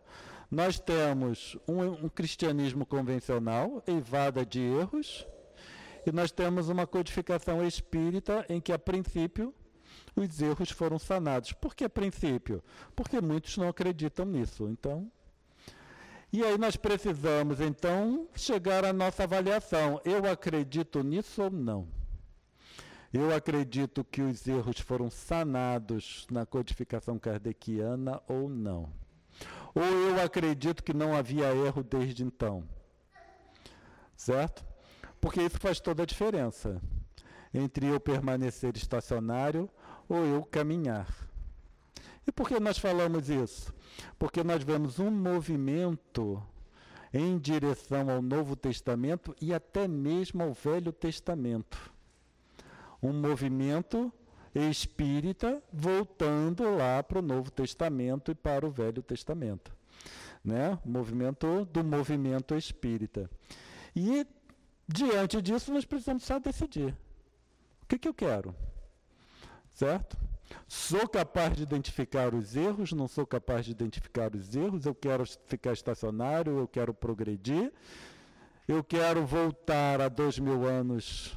Nós 0.50 0.80
temos 0.80 1.58
um, 1.68 2.06
um 2.06 2.10
cristianismo 2.10 2.86
convencional, 2.86 3.84
eivada 3.86 4.44
de 4.44 4.60
erros, 4.60 5.28
e 6.06 6.12
nós 6.12 6.32
temos 6.32 6.70
uma 6.70 6.88
codificação 6.88 7.66
espírita 7.66 8.46
em 8.50 8.60
que, 8.60 8.72
a 8.72 8.80
princípio, 8.80 9.54
os 10.16 10.42
erros 10.42 10.72
foram 10.72 10.98
sanados. 10.98 11.54
Por 11.54 11.76
que 11.76 11.84
a 11.84 11.90
princípio? 11.90 12.64
Porque 12.96 13.22
muitos 13.22 13.58
não 13.58 13.68
acreditam 13.68 14.26
nisso. 14.26 14.68
Então, 14.68 15.12
e 16.34 16.44
aí 16.44 16.58
nós 16.58 16.76
precisamos, 16.76 17.60
então, 17.60 18.28
chegar 18.36 18.86
à 18.86 18.94
nossa 18.94 19.24
avaliação. 19.24 20.02
Eu 20.06 20.30
acredito 20.32 21.04
nisso 21.04 21.44
ou 21.44 21.52
não? 21.52 21.88
Eu 23.12 23.36
acredito 23.36 24.04
que 24.04 24.22
os 24.22 24.48
erros 24.48 24.80
foram 24.80 25.10
sanados 25.10 26.28
na 26.30 26.46
codificação 26.46 27.18
kardeciana 27.18 28.22
ou 28.28 28.48
não? 28.48 28.92
Ou 29.74 29.84
eu 29.84 30.22
acredito 30.22 30.84
que 30.84 30.94
não 30.94 31.16
havia 31.16 31.54
erro 31.54 31.84
desde 31.84 32.24
então? 32.24 32.64
Certo? 34.16 34.66
Porque 35.22 35.42
isso 35.42 35.60
faz 35.60 35.80
toda 35.80 36.04
a 36.04 36.06
diferença 36.06 36.82
entre 37.54 37.88
eu 37.88 38.00
permanecer 38.00 38.76
estacionário 38.76 39.70
ou 40.08 40.26
eu 40.26 40.44
caminhar. 40.44 41.08
E 42.28 42.32
por 42.32 42.48
que 42.48 42.60
nós 42.60 42.78
falamos 42.78 43.30
isso? 43.30 43.74
Porque 44.18 44.44
nós 44.44 44.64
vemos 44.64 45.00
um 45.00 45.10
movimento 45.10 46.42
em 47.14 47.38
direção 47.38 48.10
ao 48.10 48.22
Novo 48.22 48.56
Testamento 48.56 49.36
e 49.42 49.54
até 49.54 49.88
mesmo 49.88 50.44
ao 50.44 50.54
Velho 50.54 50.92
Testamento. 50.92 51.92
Um 53.02 53.14
movimento 53.14 54.14
espírita 54.54 55.62
voltando 55.72 56.64
lá 56.76 57.04
para 57.04 57.20
o 57.20 57.22
Novo 57.22 57.52
Testamento 57.52 58.32
e 58.32 58.36
para 58.36 58.66
o 58.66 58.72
Velho 58.72 59.02
Testamento. 59.02 59.72
Né? 60.44 60.78
Movimento 60.86 61.66
do 61.66 61.84
movimento 61.84 62.56
espírita. 62.56 63.30
E 63.96 64.26
diante 64.88 65.42
disso 65.42 65.74
nós 65.74 65.86
precisamos 65.86 66.24
só 66.24 66.40
decidir. 66.40 66.96
O 67.84 67.86
que, 67.88 68.00
que 68.00 68.08
eu 68.08 68.14
quero? 68.14 68.56
Certo? 69.74 70.18
Sou 70.68 71.08
capaz 71.08 71.56
de 71.56 71.64
identificar 71.64 72.34
os 72.34 72.56
erros, 72.56 72.92
não 72.92 73.08
sou 73.08 73.26
capaz 73.26 73.66
de 73.66 73.72
identificar 73.72 74.36
os 74.36 74.56
erros, 74.56 74.86
eu 74.86 74.96
quero 74.96 75.24
ficar 75.48 75.74
estacionário, 75.74 76.58
eu 76.58 76.68
quero 76.68 76.94
progredir, 76.94 77.72
eu 78.68 78.84
quero 78.84 79.26
voltar 79.26 80.02
a 80.02 80.10
dois 80.10 80.40
mil 80.40 80.66
anos 80.66 81.36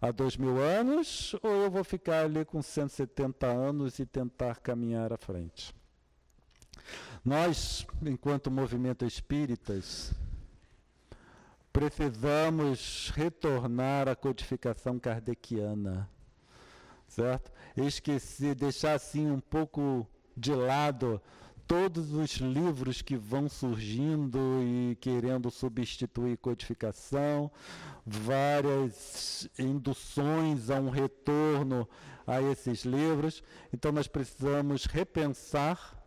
há 0.00 0.10
dois 0.10 0.36
mil 0.36 0.58
anos 0.58 1.34
ou 1.42 1.50
eu 1.50 1.70
vou 1.70 1.84
ficar 1.84 2.24
ali 2.24 2.44
com 2.44 2.62
170 2.62 3.46
anos 3.46 3.98
e 3.98 4.06
tentar 4.06 4.60
caminhar 4.60 5.12
à 5.12 5.16
frente? 5.16 5.74
Nós, 7.24 7.86
enquanto 8.02 8.50
movimento 8.50 9.04
espíritas, 9.04 10.12
precisamos 11.72 13.12
retornar 13.14 14.08
à 14.08 14.16
codificação 14.16 14.98
kardeciana, 14.98 16.08
certo? 17.06 17.52
Esquecer, 17.76 18.54
deixar 18.54 18.94
assim 18.94 19.30
um 19.30 19.40
pouco 19.40 20.06
de 20.36 20.54
lado 20.54 21.20
todos 21.68 22.14
os 22.14 22.36
livros 22.36 23.02
que 23.02 23.14
vão 23.14 23.46
surgindo 23.46 24.38
e 24.62 24.96
querendo 24.96 25.50
substituir 25.50 26.38
codificação, 26.38 27.50
várias 28.06 29.46
induções 29.58 30.70
a 30.70 30.80
um 30.80 30.88
retorno 30.88 31.86
a 32.26 32.40
esses 32.40 32.86
livros. 32.86 33.42
Então, 33.70 33.92
nós 33.92 34.08
precisamos 34.08 34.86
repensar 34.86 36.02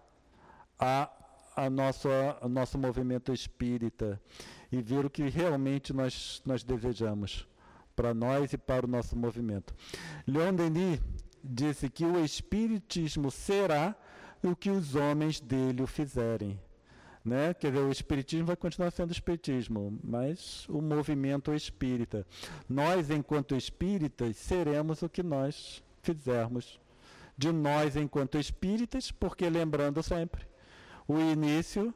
a, 0.80 1.08
a 1.56 1.70
nossa, 1.70 2.10
o 2.42 2.50
nosso 2.50 2.80
movimento 2.80 3.32
espírita 3.32 4.20
e 4.72 4.82
ver 4.82 5.06
o 5.06 5.12
que 5.12 5.30
realmente 5.30 5.94
nós, 5.94 6.42
nós 6.44 6.64
desejamos 6.64 7.48
para 7.96 8.16
nós 8.16 8.52
e 8.52 8.58
para 8.58 8.88
o 8.88 8.90
nosso 8.90 9.16
movimento. 9.16 9.76
Leon 10.26 10.56
Denis 10.56 11.00
disse 11.44 11.88
que 11.88 12.04
o 12.04 12.24
espiritismo 12.26 13.30
será 13.30 13.96
o 14.44 14.56
que 14.56 14.70
os 14.70 14.96
homens 14.96 15.40
dele 15.40 15.82
o 15.82 15.88
fizerem. 15.88 16.60
Né? 17.24 17.54
Quer 17.54 17.72
dizer, 17.72 17.84
o 17.84 17.92
espiritismo 17.92 18.48
vai 18.48 18.56
continuar 18.56 18.92
sendo 18.92 19.12
espiritismo, 19.12 20.00
mas 20.04 20.68
o 20.68 20.82
movimento 20.82 21.54
espírita. 21.54 22.26
Nós, 22.68 23.12
enquanto 23.12 23.56
espíritas, 23.56 24.38
seremos 24.38 25.04
o 25.04 25.10
que 25.10 25.22
nós 25.22 25.84
fizermos. 26.02 26.80
De 27.38 27.52
nós, 27.52 27.96
enquanto 27.96 28.40
espíritas, 28.40 29.12
porque 29.12 29.50
lembrando 29.50 30.02
sempre, 30.02 30.48
o 31.08 31.20
início 31.20 31.94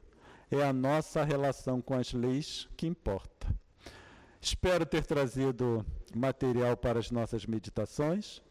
é 0.52 0.64
a 0.64 0.72
nossa 0.72 1.24
relação 1.24 1.82
com 1.82 1.96
as 1.96 2.14
leis 2.14 2.68
que 2.78 2.86
importa. 2.86 3.48
Espero 4.40 4.86
ter 4.86 5.04
trazido 5.06 5.84
material 6.16 6.78
para 6.78 7.00
as 7.00 7.10
nossas 7.10 7.48
meditações. 7.48 8.44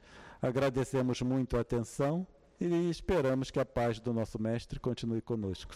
Agradecemos 0.42 1.22
muito 1.22 1.56
a 1.56 1.60
atenção 1.60 2.26
e 2.60 2.90
esperamos 2.90 3.50
que 3.50 3.58
a 3.58 3.64
paz 3.64 3.98
do 3.98 4.12
nosso 4.12 4.40
Mestre 4.40 4.78
continue 4.78 5.20
conosco. 5.20 5.74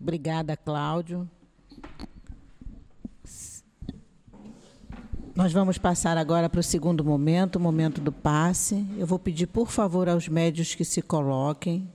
Obrigada, 0.00 0.56
Cláudio. 0.56 1.28
Nós 5.34 5.52
vamos 5.52 5.78
passar 5.78 6.16
agora 6.16 6.48
para 6.48 6.60
o 6.60 6.62
segundo 6.62 7.04
momento, 7.04 7.56
o 7.56 7.60
momento 7.60 8.00
do 8.00 8.12
passe. 8.12 8.86
Eu 8.96 9.06
vou 9.06 9.18
pedir, 9.18 9.46
por 9.46 9.68
favor, 9.68 10.08
aos 10.08 10.28
médios 10.28 10.74
que 10.74 10.84
se 10.84 11.02
coloquem. 11.02 11.90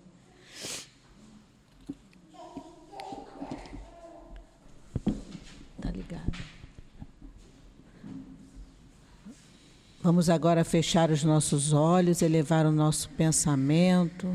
Vamos 10.02 10.30
agora 10.30 10.64
fechar 10.64 11.12
os 11.12 11.26
nossos 11.26 11.74
olhos, 11.74 12.22
elevar 12.22 12.66
o 12.66 12.72
nosso 12.72 13.10
pensamento. 13.10 14.28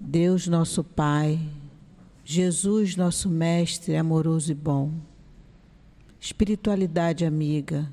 Deus, 0.00 0.46
nosso 0.46 0.82
Pai, 0.82 1.38
Jesus, 2.24 2.96
nosso 2.96 3.28
Mestre 3.28 3.96
amoroso 3.96 4.50
e 4.50 4.54
bom, 4.54 4.94
espiritualidade 6.18 7.26
amiga 7.26 7.92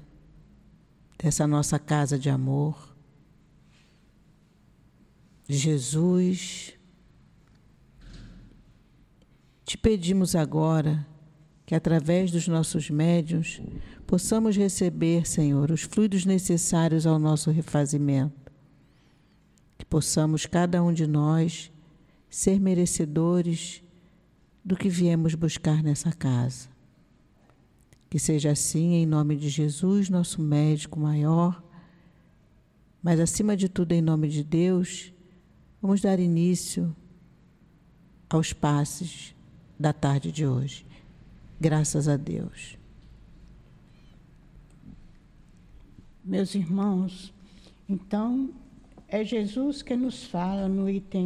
dessa 1.21 1.45
nossa 1.45 1.77
casa 1.77 2.17
de 2.17 2.29
amor, 2.29 2.95
Jesus, 5.49 6.73
te 9.65 9.77
pedimos 9.77 10.33
agora 10.33 11.05
que 11.67 11.75
através 11.75 12.31
dos 12.31 12.47
nossos 12.47 12.89
médiuns 12.89 13.61
possamos 14.07 14.55
receber, 14.55 15.27
Senhor, 15.27 15.69
os 15.69 15.81
fluidos 15.81 16.23
necessários 16.23 17.05
ao 17.05 17.19
nosso 17.19 17.51
refazimento. 17.51 18.53
Que 19.77 19.83
possamos, 19.83 20.45
cada 20.45 20.81
um 20.81 20.93
de 20.93 21.05
nós, 21.05 21.69
ser 22.29 22.57
merecedores 22.57 23.83
do 24.63 24.77
que 24.77 24.87
viemos 24.87 25.35
buscar 25.35 25.83
nessa 25.83 26.09
casa. 26.13 26.69
Que 28.09 28.17
seja 28.17 28.51
assim, 28.51 28.93
em 28.93 29.05
nome 29.05 29.35
de 29.35 29.49
Jesus, 29.49 30.09
nosso 30.09 30.41
médico 30.41 30.97
maior, 30.97 31.61
mas 33.03 33.19
acima 33.19 33.57
de 33.57 33.67
tudo, 33.67 33.91
em 33.91 34.01
nome 34.01 34.29
de 34.29 34.41
Deus, 34.41 35.11
vamos 35.81 35.99
dar 35.99 36.17
início 36.17 36.95
aos 38.29 38.53
passes 38.53 39.35
da 39.77 39.91
tarde 39.91 40.31
de 40.31 40.47
hoje. 40.47 40.86
Graças 41.59 42.07
a 42.07 42.15
Deus. 42.17 42.77
Meus 46.23 46.53
irmãos, 46.53 47.33
então 47.89 48.51
é 49.07 49.23
Jesus 49.23 49.81
que 49.81 49.95
nos 49.95 50.23
fala 50.25 50.67
no 50.67 50.87
item 50.87 51.25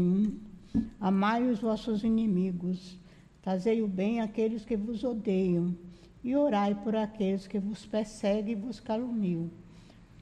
1: 0.74 0.82
Amai 1.02 1.50
os 1.50 1.60
vossos 1.60 2.06
inimigos, 2.06 2.98
fazei 3.42 3.82
o 3.82 3.90
bem 3.90 4.22
àqueles 4.22 4.64
que 4.64 4.78
vos 4.78 5.04
odeiam, 5.04 5.76
e 6.24 6.34
orai 6.34 6.76
por 6.76 6.96
aqueles 6.96 7.46
que 7.46 7.60
vos 7.60 7.86
perseguem 7.86 8.54
e 8.54 8.56
vos 8.56 8.80
caluniam. 8.80 9.52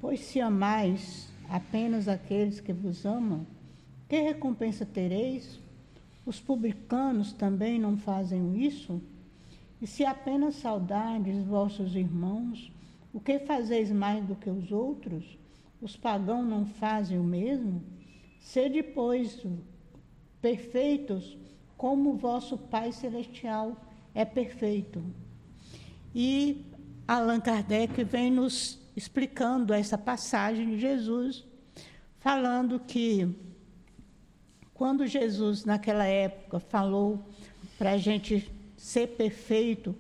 Pois 0.02 0.22
se 0.22 0.42
amais 0.42 1.32
apenas 1.48 2.08
aqueles 2.08 2.60
que 2.60 2.74
vos 2.74 3.06
amam, 3.06 3.46
que 4.08 4.20
recompensa 4.20 4.88
tereis? 4.88 5.60
Os 6.26 6.40
publicanos 6.40 7.32
também 7.32 7.78
não 7.78 7.96
fazem 7.96 8.66
isso? 8.66 9.00
E 9.82 9.88
se 9.88 10.06
apenas 10.06 10.56
saudardes 10.56 11.44
vossos 11.46 11.96
irmãos, 11.96 12.72
o 13.14 13.20
que 13.20 13.40
fazeis 13.40 13.92
mais 13.92 14.26
do 14.26 14.36
que 14.36 14.50
os 14.50 14.72
outros? 14.72 15.38
Os 15.82 15.96
pagãos 15.96 16.46
não 16.46 16.66
fazem 16.66 17.18
o 17.18 17.24
mesmo? 17.24 17.82
Sede, 18.40 18.84
pois, 18.84 19.42
perfeitos, 20.42 21.38
como 21.78 22.18
vosso 22.18 22.58
Pai 22.58 22.92
Celestial 22.92 23.78
é 24.14 24.26
perfeito. 24.26 25.02
E 26.14 26.66
Allan 27.08 27.40
Kardec 27.40 28.04
vem 28.04 28.30
nos 28.30 28.80
explicando 28.96 29.74
essa 29.74 29.98
passagem 29.98 30.72
de 30.72 30.80
Jesus, 30.80 31.46
falando 32.20 32.80
que 32.80 33.34
quando 34.74 35.08
Jesus, 35.08 35.64
naquela 35.64 36.06
época, 36.06 36.60
falou 36.60 37.24
para 37.78 37.92
a 37.92 37.98
gente 37.98 38.52
ser 38.80 39.08
perfeito, 39.08 39.94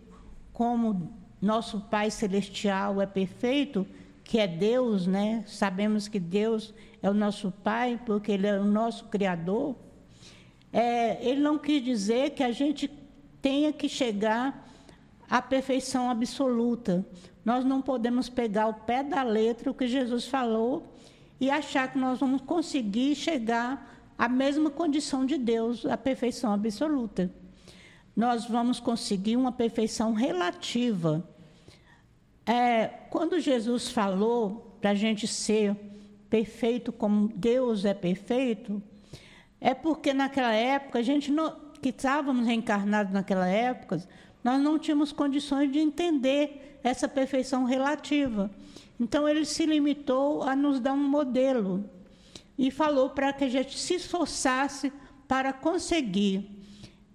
como 0.53 1.13
nosso 1.41 1.81
Pai 1.81 2.09
Celestial 2.09 3.01
é 3.01 3.05
perfeito, 3.05 3.85
que 4.23 4.39
é 4.39 4.47
Deus, 4.47 5.05
né? 5.05 5.43
Sabemos 5.45 6.07
que 6.07 6.17
Deus 6.17 6.73
é 7.01 7.09
o 7.09 7.13
nosso 7.13 7.51
Pai, 7.51 7.99
porque 8.05 8.31
Ele 8.31 8.47
é 8.47 8.57
o 8.57 8.63
nosso 8.63 9.05
Criador. 9.05 9.75
É, 10.71 11.27
ele 11.27 11.41
não 11.41 11.57
quis 11.57 11.83
dizer 11.83 12.31
que 12.31 12.43
a 12.43 12.51
gente 12.51 12.89
tenha 13.41 13.73
que 13.73 13.89
chegar 13.89 14.65
à 15.29 15.41
perfeição 15.41 16.09
absoluta. 16.09 17.05
Nós 17.43 17.65
não 17.65 17.81
podemos 17.81 18.29
pegar 18.29 18.67
o 18.67 18.73
pé 18.73 19.03
da 19.03 19.23
letra 19.23 19.71
o 19.71 19.73
que 19.73 19.87
Jesus 19.87 20.25
falou 20.27 20.93
e 21.39 21.49
achar 21.49 21.91
que 21.91 21.97
nós 21.97 22.19
vamos 22.19 22.41
conseguir 22.41 23.15
chegar 23.15 23.99
à 24.17 24.29
mesma 24.29 24.69
condição 24.69 25.25
de 25.25 25.37
Deus, 25.37 25.85
a 25.85 25.97
perfeição 25.97 26.53
absoluta 26.53 27.29
nós 28.19 28.43
vamos 28.43 28.81
conseguir 28.81 29.37
uma 29.37 29.49
perfeição 29.49 30.11
relativa. 30.11 31.25
É, 32.45 32.87
quando 33.09 33.39
Jesus 33.39 33.87
falou 33.87 34.75
para 34.81 34.89
a 34.89 34.93
gente 34.93 35.25
ser 35.25 35.73
perfeito 36.29 36.91
como 36.91 37.29
Deus 37.33 37.85
é 37.85 37.93
perfeito, 37.93 38.83
é 39.61 39.73
porque 39.73 40.13
naquela 40.13 40.51
época, 40.51 40.99
a 40.99 41.01
gente 41.01 41.31
não, 41.31 41.55
que 41.81 41.91
estávamos 41.91 42.45
reencarnados 42.45 43.13
naquela 43.13 43.47
época, 43.47 44.05
nós 44.43 44.61
não 44.61 44.77
tínhamos 44.77 45.13
condições 45.13 45.71
de 45.71 45.79
entender 45.79 46.77
essa 46.83 47.07
perfeição 47.07 47.63
relativa. 47.63 48.51
Então, 48.99 49.29
ele 49.29 49.45
se 49.45 49.65
limitou 49.65 50.43
a 50.43 50.57
nos 50.57 50.81
dar 50.81 50.91
um 50.91 51.07
modelo 51.07 51.89
e 52.57 52.69
falou 52.69 53.11
para 53.11 53.31
que 53.31 53.45
a 53.45 53.49
gente 53.49 53.79
se 53.79 53.93
esforçasse 53.93 54.91
para 55.25 55.53
conseguir. 55.53 56.59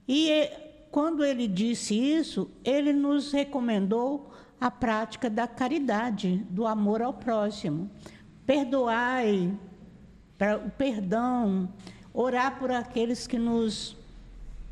E 0.08 0.63
quando 0.94 1.24
ele 1.24 1.48
disse 1.48 1.92
isso, 1.92 2.48
ele 2.62 2.92
nos 2.92 3.32
recomendou 3.32 4.30
a 4.60 4.70
prática 4.70 5.28
da 5.28 5.44
caridade, 5.44 6.46
do 6.48 6.68
amor 6.68 7.02
ao 7.02 7.12
próximo. 7.12 7.90
Perdoai, 8.46 9.52
o 10.64 10.70
perdão, 10.70 11.68
orar 12.12 12.60
por 12.60 12.70
aqueles 12.70 13.26
que 13.26 13.40
nos 13.40 13.96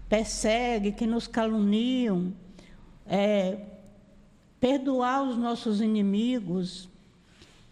perseguem, 0.09 0.93
que 0.93 1.09
nos 1.09 1.27
caluniam, 1.27 2.33
é, 3.05 3.59
perdoar 4.61 5.25
os 5.25 5.37
nossos 5.37 5.81
inimigos. 5.81 6.89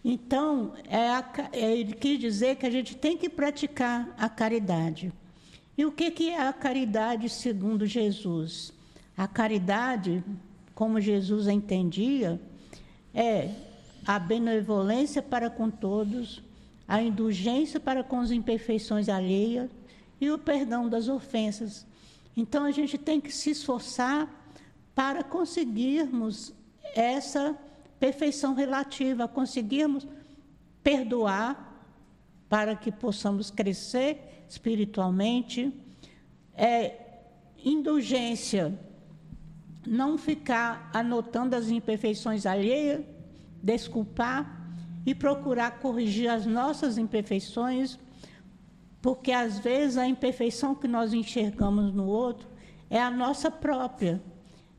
Então, 0.03 0.73
é 0.89 1.07
a, 1.07 1.23
é, 1.53 1.71
ele 1.77 1.93
quis 1.93 2.19
dizer 2.19 2.57
que 2.57 2.65
a 2.65 2.69
gente 2.69 2.97
tem 2.97 3.15
que 3.15 3.29
praticar 3.29 4.13
a 4.17 4.27
caridade. 4.27 5.13
E 5.77 5.85
o 5.85 5.91
que, 5.91 6.29
é 6.29 6.39
a 6.39 6.53
caridade 6.53 7.29
segundo 7.29 7.85
Jesus? 7.85 8.73
A 9.17 9.27
caridade, 9.27 10.23
como 10.75 10.99
Jesus 10.99 11.47
entendia, 11.47 12.39
é 13.13 13.49
a 14.05 14.19
benevolência 14.19 15.21
para 15.21 15.49
com 15.49 15.69
todos, 15.69 16.41
a 16.87 17.01
indulgência 17.01 17.79
para 17.79 18.03
com 18.03 18.19
as 18.19 18.31
imperfeições 18.31 19.07
alheias 19.07 19.69
e 20.19 20.29
o 20.29 20.37
perdão 20.37 20.89
das 20.89 21.07
ofensas. 21.07 21.85
Então 22.35 22.65
a 22.65 22.71
gente 22.71 22.97
tem 22.97 23.21
que 23.21 23.31
se 23.31 23.51
esforçar 23.51 24.29
para 24.93 25.23
conseguirmos 25.23 26.53
essa 26.95 27.57
perfeição 27.99 28.53
relativa, 28.53 29.27
conseguirmos 29.27 30.07
perdoar 30.83 31.69
para 32.49 32.75
que 32.75 32.91
possamos 32.91 33.49
crescer 33.49 34.30
espiritualmente. 34.51 35.73
É, 36.53 36.95
indulgência, 37.63 38.77
não 39.87 40.17
ficar 40.17 40.89
anotando 40.93 41.55
as 41.55 41.69
imperfeições 41.69 42.45
alheias, 42.45 43.03
desculpar 43.63 44.59
e 45.05 45.15
procurar 45.15 45.79
corrigir 45.79 46.29
as 46.29 46.45
nossas 46.45 46.97
imperfeições, 46.97 47.97
porque 49.01 49.31
às 49.31 49.57
vezes 49.59 49.97
a 49.97 50.07
imperfeição 50.07 50.75
que 50.75 50.87
nós 50.87 51.13
enxergamos 51.13 51.93
no 51.93 52.05
outro 52.05 52.47
é 52.89 53.01
a 53.01 53.09
nossa 53.09 53.49
própria. 53.49 54.21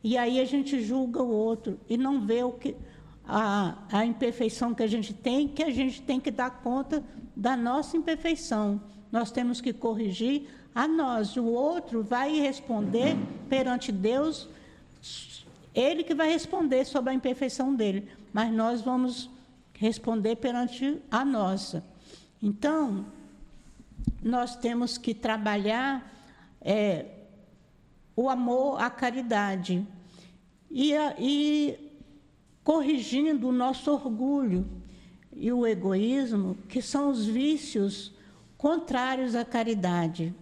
E 0.04 0.16
aí 0.16 0.40
a 0.40 0.44
gente 0.44 0.82
julga 0.82 1.22
o 1.22 1.30
outro 1.30 1.80
e 1.88 1.96
não 1.96 2.24
vê 2.24 2.42
o 2.42 2.52
que 2.52 2.76
a, 3.24 3.78
a 3.90 4.04
imperfeição 4.04 4.74
que 4.74 4.82
a 4.82 4.86
gente 4.86 5.14
tem, 5.14 5.48
que 5.48 5.62
a 5.62 5.70
gente 5.70 6.02
tem 6.02 6.20
que 6.20 6.30
dar 6.30 6.50
conta 6.62 7.02
da 7.34 7.56
nossa 7.56 7.96
imperfeição. 7.96 8.80
Nós 9.12 9.30
temos 9.30 9.60
que 9.60 9.74
corrigir 9.74 10.48
a 10.74 10.88
nós. 10.88 11.36
O 11.36 11.44
outro 11.44 12.02
vai 12.02 12.40
responder 12.40 13.14
perante 13.48 13.92
Deus, 13.92 14.48
ele 15.74 16.02
que 16.02 16.14
vai 16.14 16.30
responder 16.30 16.86
sobre 16.86 17.10
a 17.10 17.14
imperfeição 17.14 17.74
dele, 17.74 18.08
mas 18.32 18.50
nós 18.50 18.80
vamos 18.80 19.30
responder 19.74 20.36
perante 20.36 20.98
a 21.10 21.24
nossa. 21.24 21.84
Então, 22.42 23.04
nós 24.22 24.56
temos 24.56 24.96
que 24.96 25.12
trabalhar 25.12 26.10
é, 26.60 27.06
o 28.16 28.30
amor, 28.30 28.80
a 28.80 28.88
caridade. 28.88 29.86
E, 30.70 30.94
e 31.18 31.78
corrigindo 32.64 33.48
o 33.48 33.52
nosso 33.52 33.90
orgulho 33.90 34.66
e 35.34 35.52
o 35.52 35.66
egoísmo, 35.66 36.56
que 36.68 36.80
são 36.80 37.10
os 37.10 37.26
vícios 37.26 38.12
contrários 38.62 39.34
à 39.34 39.44
caridade. 39.44 40.32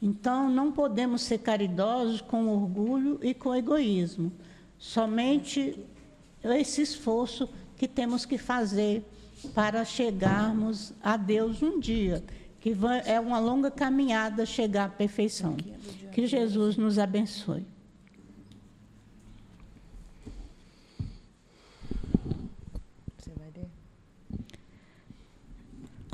Então, 0.00 0.48
não 0.48 0.70
podemos 0.70 1.22
ser 1.22 1.38
caridosos 1.38 2.20
com 2.20 2.46
orgulho 2.46 3.18
e 3.20 3.34
com 3.34 3.52
egoísmo. 3.52 4.30
Somente 4.78 5.84
esse 6.44 6.82
esforço 6.82 7.48
que 7.76 7.88
temos 7.88 8.24
que 8.24 8.38
fazer 8.38 9.04
para 9.52 9.84
chegarmos 9.84 10.92
a 11.02 11.16
Deus 11.16 11.64
um 11.64 11.80
dia, 11.80 12.22
que 12.60 12.76
é 13.06 13.18
uma 13.18 13.40
longa 13.40 13.72
caminhada 13.72 14.46
chegar 14.46 14.84
à 14.84 14.88
perfeição. 14.88 15.56
Que 16.12 16.28
Jesus 16.28 16.76
nos 16.76 16.96
abençoe. 16.96 17.66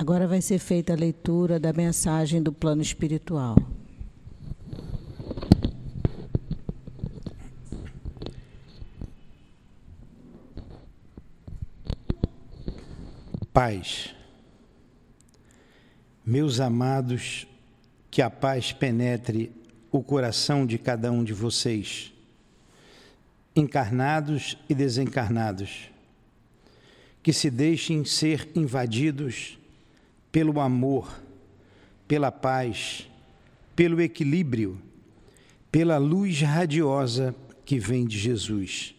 Agora 0.01 0.27
vai 0.27 0.41
ser 0.41 0.57
feita 0.57 0.93
a 0.93 0.95
leitura 0.95 1.59
da 1.59 1.71
mensagem 1.71 2.41
do 2.41 2.51
plano 2.51 2.81
espiritual. 2.81 3.55
Paz. 13.53 14.15
Meus 16.25 16.59
amados, 16.59 17.45
que 18.09 18.23
a 18.23 18.29
paz 18.31 18.71
penetre 18.71 19.51
o 19.91 20.01
coração 20.01 20.65
de 20.65 20.79
cada 20.79 21.11
um 21.11 21.23
de 21.23 21.31
vocês, 21.31 22.11
encarnados 23.55 24.57
e 24.67 24.73
desencarnados, 24.73 25.91
que 27.21 27.31
se 27.31 27.51
deixem 27.51 28.03
ser 28.03 28.49
invadidos 28.55 29.60
pelo 30.31 30.59
amor, 30.59 31.21
pela 32.07 32.31
paz, 32.31 33.07
pelo 33.75 34.01
equilíbrio, 34.01 34.79
pela 35.71 35.97
luz 35.97 36.41
radiosa 36.41 37.35
que 37.65 37.79
vem 37.79 38.05
de 38.05 38.17
Jesus. 38.17 38.95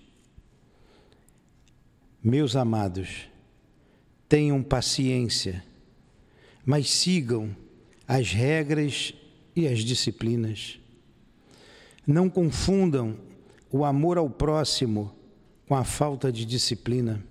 Meus 2.22 2.54
amados, 2.54 3.28
tenham 4.28 4.62
paciência, 4.62 5.64
mas 6.64 6.88
sigam 6.90 7.54
as 8.06 8.32
regras 8.32 9.14
e 9.54 9.66
as 9.66 9.80
disciplinas. 9.80 10.78
Não 12.06 12.28
confundam 12.28 13.16
o 13.70 13.84
amor 13.84 14.18
ao 14.18 14.28
próximo 14.28 15.14
com 15.66 15.74
a 15.74 15.84
falta 15.84 16.30
de 16.30 16.44
disciplina. 16.44 17.24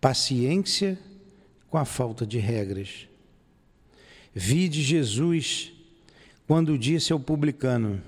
Paciência 0.00 0.98
com 1.74 1.78
a 1.78 1.84
falta 1.84 2.24
de 2.24 2.38
regras. 2.38 3.08
Vide 4.32 4.80
Jesus 4.80 5.72
quando 6.46 6.78
disse 6.78 7.12
ao 7.12 7.18
publicano: 7.18 8.00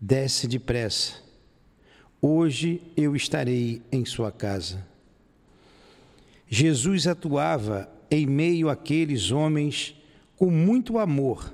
Desce 0.00 0.48
depressa, 0.48 1.16
hoje 2.22 2.80
eu 2.96 3.14
estarei 3.14 3.82
em 3.92 4.06
sua 4.06 4.32
casa. 4.32 4.82
Jesus 6.48 7.06
atuava 7.06 7.86
em 8.10 8.24
meio 8.24 8.70
àqueles 8.70 9.30
homens 9.30 9.94
com 10.34 10.50
muito 10.50 10.98
amor, 10.98 11.52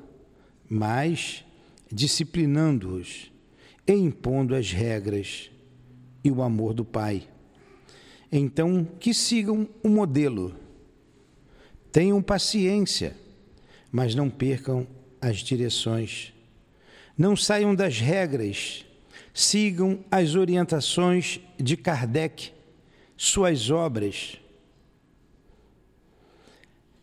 mas 0.68 1.44
disciplinando-os 1.90 3.32
e 3.84 3.94
impondo 3.94 4.54
as 4.54 4.70
regras 4.70 5.50
e 6.22 6.30
o 6.30 6.40
amor 6.40 6.72
do 6.72 6.84
Pai. 6.84 7.26
Então, 8.30 8.86
que 9.00 9.12
sigam 9.12 9.68
o 9.82 9.88
modelo 9.88 10.59
Tenham 11.92 12.22
paciência, 12.22 13.16
mas 13.90 14.14
não 14.14 14.30
percam 14.30 14.86
as 15.20 15.38
direções. 15.38 16.32
Não 17.18 17.36
saiam 17.36 17.74
das 17.74 17.98
regras, 17.98 18.84
sigam 19.34 20.04
as 20.10 20.34
orientações 20.34 21.40
de 21.58 21.76
Kardec, 21.76 22.52
suas 23.16 23.70
obras. 23.70 24.36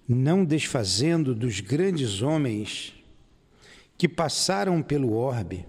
Não 0.08 0.46
desfazendo 0.46 1.36
dos 1.36 1.60
grandes 1.60 2.22
homens 2.22 2.94
que 3.98 4.08
passaram 4.08 4.82
pelo 4.82 5.14
orbe. 5.14 5.66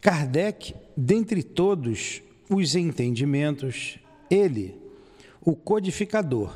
Kardec, 0.00 0.74
dentre 0.96 1.42
todos 1.42 2.22
os 2.48 2.76
entendimentos, 2.76 3.98
ele, 4.30 4.76
o 5.40 5.56
codificador, 5.56 6.54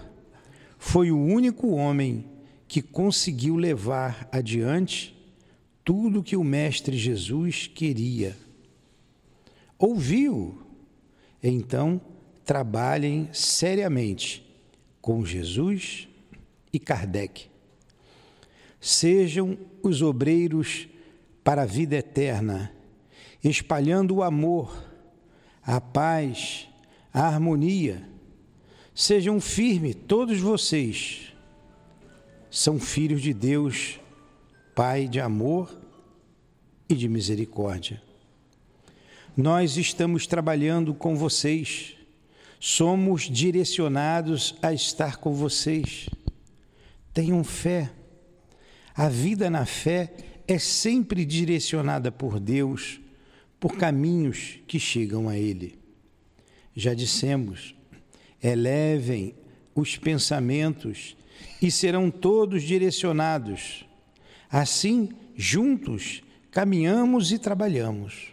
foi 0.84 1.12
o 1.12 1.16
único 1.16 1.68
homem 1.68 2.24
que 2.66 2.82
conseguiu 2.82 3.54
levar 3.54 4.28
adiante 4.32 5.16
tudo 5.84 6.24
que 6.24 6.36
o 6.36 6.42
Mestre 6.42 6.98
Jesus 6.98 7.68
queria. 7.72 8.36
Ouviu? 9.78 10.60
Então, 11.40 12.00
trabalhem 12.44 13.28
seriamente 13.32 14.44
com 15.00 15.24
Jesus 15.24 16.08
e 16.72 16.80
Kardec. 16.80 17.46
Sejam 18.80 19.56
os 19.84 20.02
obreiros 20.02 20.88
para 21.44 21.62
a 21.62 21.66
vida 21.66 21.94
eterna, 21.94 22.72
espalhando 23.42 24.16
o 24.16 24.22
amor, 24.22 24.84
a 25.62 25.80
paz, 25.80 26.68
a 27.14 27.22
harmonia 27.22 28.11
Sejam 28.94 29.40
firmes, 29.40 29.96
todos 30.06 30.38
vocês 30.38 31.32
são 32.50 32.78
filhos 32.78 33.22
de 33.22 33.32
Deus, 33.32 33.98
Pai 34.74 35.08
de 35.08 35.20
amor 35.20 35.74
e 36.88 36.94
de 36.94 37.08
misericórdia. 37.08 38.02
Nós 39.34 39.78
estamos 39.78 40.26
trabalhando 40.26 40.92
com 40.92 41.16
vocês, 41.16 41.94
somos 42.60 43.22
direcionados 43.22 44.54
a 44.62 44.74
estar 44.74 45.16
com 45.16 45.34
vocês. 45.34 46.08
Tenham 47.14 47.42
fé. 47.42 47.90
A 48.94 49.08
vida 49.08 49.48
na 49.48 49.64
fé 49.64 50.14
é 50.46 50.58
sempre 50.58 51.24
direcionada 51.24 52.12
por 52.12 52.38
Deus 52.38 53.00
por 53.58 53.76
caminhos 53.76 54.58
que 54.66 54.78
chegam 54.78 55.28
a 55.28 55.38
Ele. 55.38 55.78
Já 56.74 56.92
dissemos, 56.92 57.74
elevem 58.42 59.34
os 59.74 59.96
pensamentos 59.96 61.16
e 61.60 61.70
serão 61.70 62.10
todos 62.10 62.62
direcionados. 62.62 63.86
Assim, 64.50 65.10
juntos, 65.36 66.22
caminhamos 66.50 67.32
e 67.32 67.38
trabalhamos. 67.38 68.28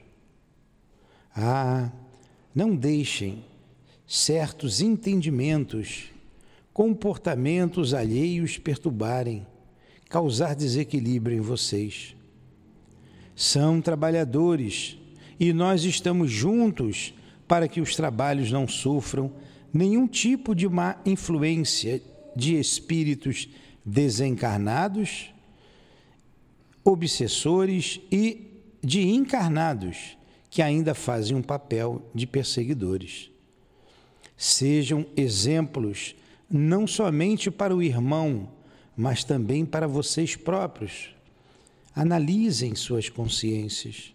Ah, 1.35 1.91
não 2.53 2.75
deixem 2.75 3.45
certos 4.05 4.81
entendimentos, 4.81 6.05
comportamentos 6.73 7.93
alheios 7.93 8.57
perturbarem, 8.57 9.45
causar 10.09 10.55
desequilíbrio 10.55 11.37
em 11.37 11.41
vocês. 11.41 12.15
São 13.35 13.79
trabalhadores 13.79 14.97
e 15.39 15.53
nós 15.53 15.83
estamos 15.83 16.31
juntos 16.31 17.13
para 17.47 17.67
que 17.67 17.79
os 17.79 17.95
trabalhos 17.95 18.51
não 18.51 18.67
sofram 18.67 19.31
nenhum 19.73 20.07
tipo 20.07 20.55
de 20.55 20.67
má 20.67 20.97
influência 21.05 22.01
de 22.35 22.59
espíritos 22.59 23.49
desencarnados, 23.83 25.33
obsessores 26.83 27.99
e 28.11 28.47
de 28.81 29.07
encarnados 29.07 30.17
que 30.49 30.61
ainda 30.61 30.93
fazem 30.93 31.35
um 31.35 31.41
papel 31.41 32.01
de 32.13 32.25
perseguidores. 32.25 33.29
Sejam 34.35 35.05
exemplos 35.15 36.15
não 36.49 36.87
somente 36.87 37.51
para 37.51 37.75
o 37.75 37.83
irmão, 37.83 38.49
mas 38.95 39.23
também 39.23 39.65
para 39.65 39.87
vocês 39.87 40.35
próprios. 40.35 41.13
Analisem 41.95 42.73
suas 42.73 43.09
consciências. 43.09 44.13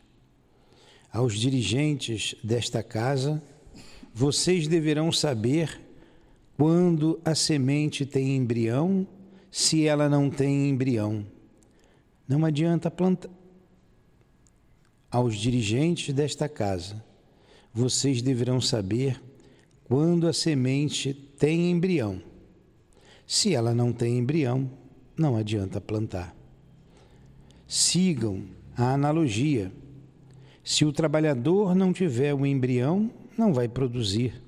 Aos 1.12 1.39
dirigentes 1.39 2.35
desta 2.43 2.82
casa, 2.82 3.43
vocês 4.16 4.69
deverão 4.69 5.11
saber 5.11 5.81
quando 6.57 7.20
a 7.24 7.35
semente 7.35 8.07
tem 8.07 8.36
embrião, 8.36 9.05
se 9.51 9.89
ela 9.89 10.09
não 10.09 10.31
tem 10.31 10.69
embrião. 10.69 11.27
Não 12.28 12.45
adianta 12.45 12.93
plantar. 12.93 13.28
Aos 15.11 15.35
dirigentes 15.35 16.15
desta 16.15 16.49
casa, 16.49 17.05
vocês 17.73 18.23
deverão 18.23 18.61
saber 18.61 19.20
quando 19.82 20.28
a 20.28 20.32
semente 20.32 21.12
tem 21.12 21.73
embrião. 21.73 22.23
Se 23.27 23.53
ela 23.53 23.74
não 23.74 23.93
tem 23.93 24.19
embrião, 24.19 24.70
não 25.16 25.36
adianta 25.36 25.81
plantar. 25.81 26.36
Sigam 27.66 28.45
a 28.77 28.93
analogia 28.95 29.73
se 30.62 30.85
o 30.85 30.93
trabalhador 30.93 31.74
não 31.74 31.93
tiver 31.93 32.32
o 32.32 32.47
embrião, 32.47 33.11
não 33.39 33.52
vai 33.52 33.69
produzir. 33.69 34.43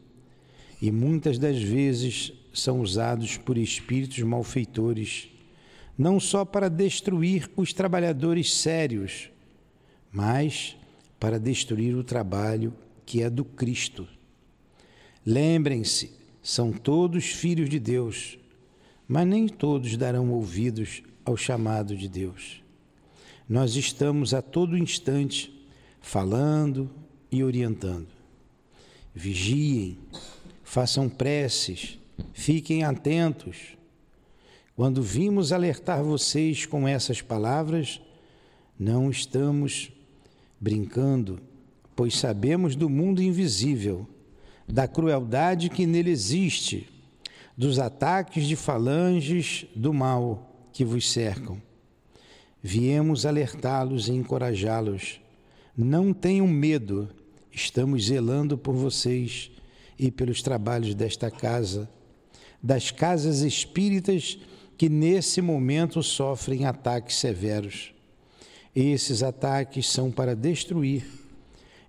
E 0.80 0.90
muitas 0.90 1.38
das 1.38 1.60
vezes 1.62 2.32
são 2.52 2.80
usados 2.80 3.36
por 3.36 3.56
espíritos 3.58 4.18
malfeitores, 4.20 5.28
não 5.96 6.20
só 6.20 6.44
para 6.44 6.68
destruir 6.68 7.50
os 7.56 7.72
trabalhadores 7.72 8.54
sérios, 8.54 9.30
mas 10.12 10.76
para 11.18 11.38
destruir 11.38 11.94
o 11.94 12.04
trabalho 12.04 12.72
que 13.04 13.22
é 13.22 13.30
do 13.30 13.44
Cristo. 13.44 14.06
Lembrem-se, 15.24 16.12
são 16.42 16.72
todos 16.72 17.26
filhos 17.26 17.68
de 17.68 17.78
Deus, 17.78 18.38
mas 19.08 19.26
nem 19.26 19.48
todos 19.48 19.96
darão 19.96 20.30
ouvidos 20.30 21.02
ao 21.24 21.36
chamado 21.36 21.96
de 21.96 22.08
Deus. 22.08 22.62
Nós 23.48 23.76
estamos 23.76 24.34
a 24.34 24.42
todo 24.42 24.76
instante 24.76 25.52
falando 26.00 26.90
e 27.30 27.42
orientando. 27.42 28.15
Vigiem, 29.18 29.96
façam 30.62 31.08
preces, 31.08 31.98
fiquem 32.34 32.84
atentos. 32.84 33.74
Quando 34.76 35.02
vimos 35.02 35.52
alertar 35.52 36.04
vocês 36.04 36.66
com 36.66 36.86
essas 36.86 37.22
palavras, 37.22 37.98
não 38.78 39.10
estamos 39.10 39.90
brincando, 40.60 41.40
pois 41.96 42.14
sabemos 42.18 42.76
do 42.76 42.90
mundo 42.90 43.22
invisível, 43.22 44.06
da 44.68 44.86
crueldade 44.86 45.70
que 45.70 45.86
nele 45.86 46.10
existe, 46.10 46.86
dos 47.56 47.78
ataques 47.78 48.46
de 48.46 48.54
falanges 48.54 49.64
do 49.74 49.94
mal 49.94 50.68
que 50.74 50.84
vos 50.84 51.10
cercam. 51.10 51.56
Viemos 52.62 53.24
alertá-los 53.24 54.08
e 54.08 54.12
encorajá-los 54.12 55.22
não 55.74 56.12
tenham 56.12 56.46
medo, 56.46 57.08
estamos 57.56 58.04
zelando 58.04 58.58
por 58.58 58.74
vocês 58.74 59.50
e 59.98 60.10
pelos 60.10 60.42
trabalhos 60.42 60.94
desta 60.94 61.30
casa, 61.30 61.88
das 62.62 62.90
casas 62.90 63.40
espíritas 63.40 64.38
que 64.76 64.90
nesse 64.90 65.40
momento 65.40 66.02
sofrem 66.02 66.66
ataques 66.66 67.16
severos. 67.16 67.94
Esses 68.74 69.22
ataques 69.22 69.88
são 69.88 70.10
para 70.10 70.36
destruir 70.36 71.06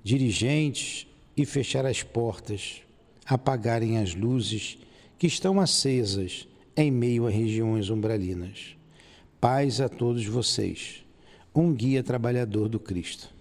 dirigentes 0.01 1.05
e 1.35 1.45
fechar 1.45 1.85
as 1.85 2.01
portas, 2.01 2.81
apagarem 3.25 3.97
as 3.97 4.15
luzes 4.15 4.77
que 5.19 5.27
estão 5.27 5.59
acesas 5.59 6.47
em 6.77 6.89
meio 6.89 7.27
a 7.27 7.29
regiões 7.29 7.89
umbralinas. 7.89 8.77
Paz 9.41 9.81
a 9.81 9.89
todos 9.89 10.25
vocês. 10.25 11.03
Um 11.53 11.73
guia 11.73 12.01
trabalhador 12.01 12.69
do 12.69 12.79
Cristo. 12.79 13.36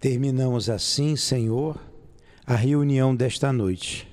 Terminamos 0.00 0.70
assim, 0.70 1.16
Senhor, 1.16 1.76
a 2.46 2.54
reunião 2.54 3.16
desta 3.16 3.52
noite. 3.52 4.06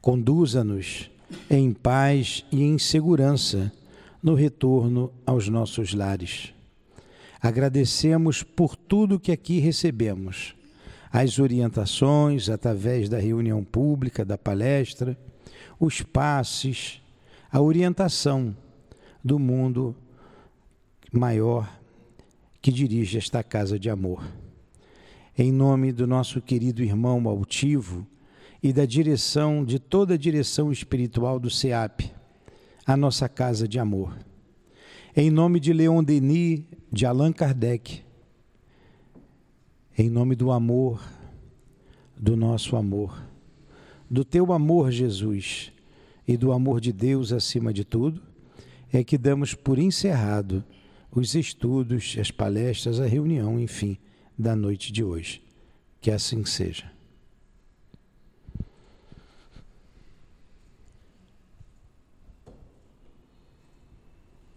Conduza-nos 0.00 1.10
em 1.50 1.70
paz 1.70 2.46
e 2.50 2.62
em 2.62 2.78
segurança 2.78 3.70
no 4.22 4.32
retorno 4.32 5.12
aos 5.26 5.50
nossos 5.50 5.92
lares. 5.92 6.54
Agradecemos 7.42 8.42
por 8.42 8.74
tudo 8.74 9.20
que 9.20 9.30
aqui 9.30 9.58
recebemos, 9.58 10.54
as 11.12 11.38
orientações 11.38 12.48
através 12.48 13.06
da 13.06 13.18
reunião 13.18 13.62
pública, 13.62 14.24
da 14.24 14.38
palestra, 14.38 15.14
os 15.78 16.00
passes, 16.00 17.02
a 17.52 17.60
orientação 17.60 18.56
do 19.22 19.38
mundo 19.38 19.94
maior 21.12 21.70
que 22.62 22.72
dirige 22.72 23.18
esta 23.18 23.42
casa 23.44 23.78
de 23.78 23.90
amor 23.90 24.24
em 25.38 25.52
nome 25.52 25.92
do 25.92 26.06
nosso 26.06 26.40
querido 26.40 26.82
irmão 26.82 27.28
altivo 27.28 28.06
e 28.62 28.72
da 28.72 28.86
direção 28.86 29.64
de 29.64 29.78
toda 29.78 30.14
a 30.14 30.16
direção 30.16 30.72
espiritual 30.72 31.38
do 31.38 31.50
SEAP, 31.50 32.10
a 32.86 32.96
nossa 32.96 33.28
casa 33.28 33.68
de 33.68 33.78
amor. 33.78 34.16
Em 35.14 35.30
nome 35.30 35.60
de 35.60 35.74
Leon 35.74 36.02
Denis, 36.02 36.62
de 36.90 37.04
Allan 37.04 37.32
Kardec, 37.32 38.02
em 39.98 40.08
nome 40.08 40.34
do 40.34 40.50
amor, 40.50 41.02
do 42.16 42.34
nosso 42.34 42.74
amor, 42.74 43.22
do 44.10 44.24
teu 44.24 44.52
amor, 44.52 44.90
Jesus, 44.90 45.70
e 46.26 46.36
do 46.36 46.50
amor 46.50 46.80
de 46.80 46.92
Deus 46.92 47.30
acima 47.30 47.74
de 47.74 47.84
tudo, 47.84 48.22
é 48.90 49.04
que 49.04 49.18
damos 49.18 49.54
por 49.54 49.78
encerrado 49.78 50.64
os 51.10 51.34
estudos, 51.34 52.16
as 52.18 52.30
palestras, 52.30 53.00
a 53.00 53.06
reunião, 53.06 53.60
enfim 53.60 53.98
da 54.38 54.54
noite 54.56 54.92
de 54.92 55.02
hoje. 55.02 55.42
Que 56.00 56.10
assim 56.10 56.44
seja. 56.44 56.95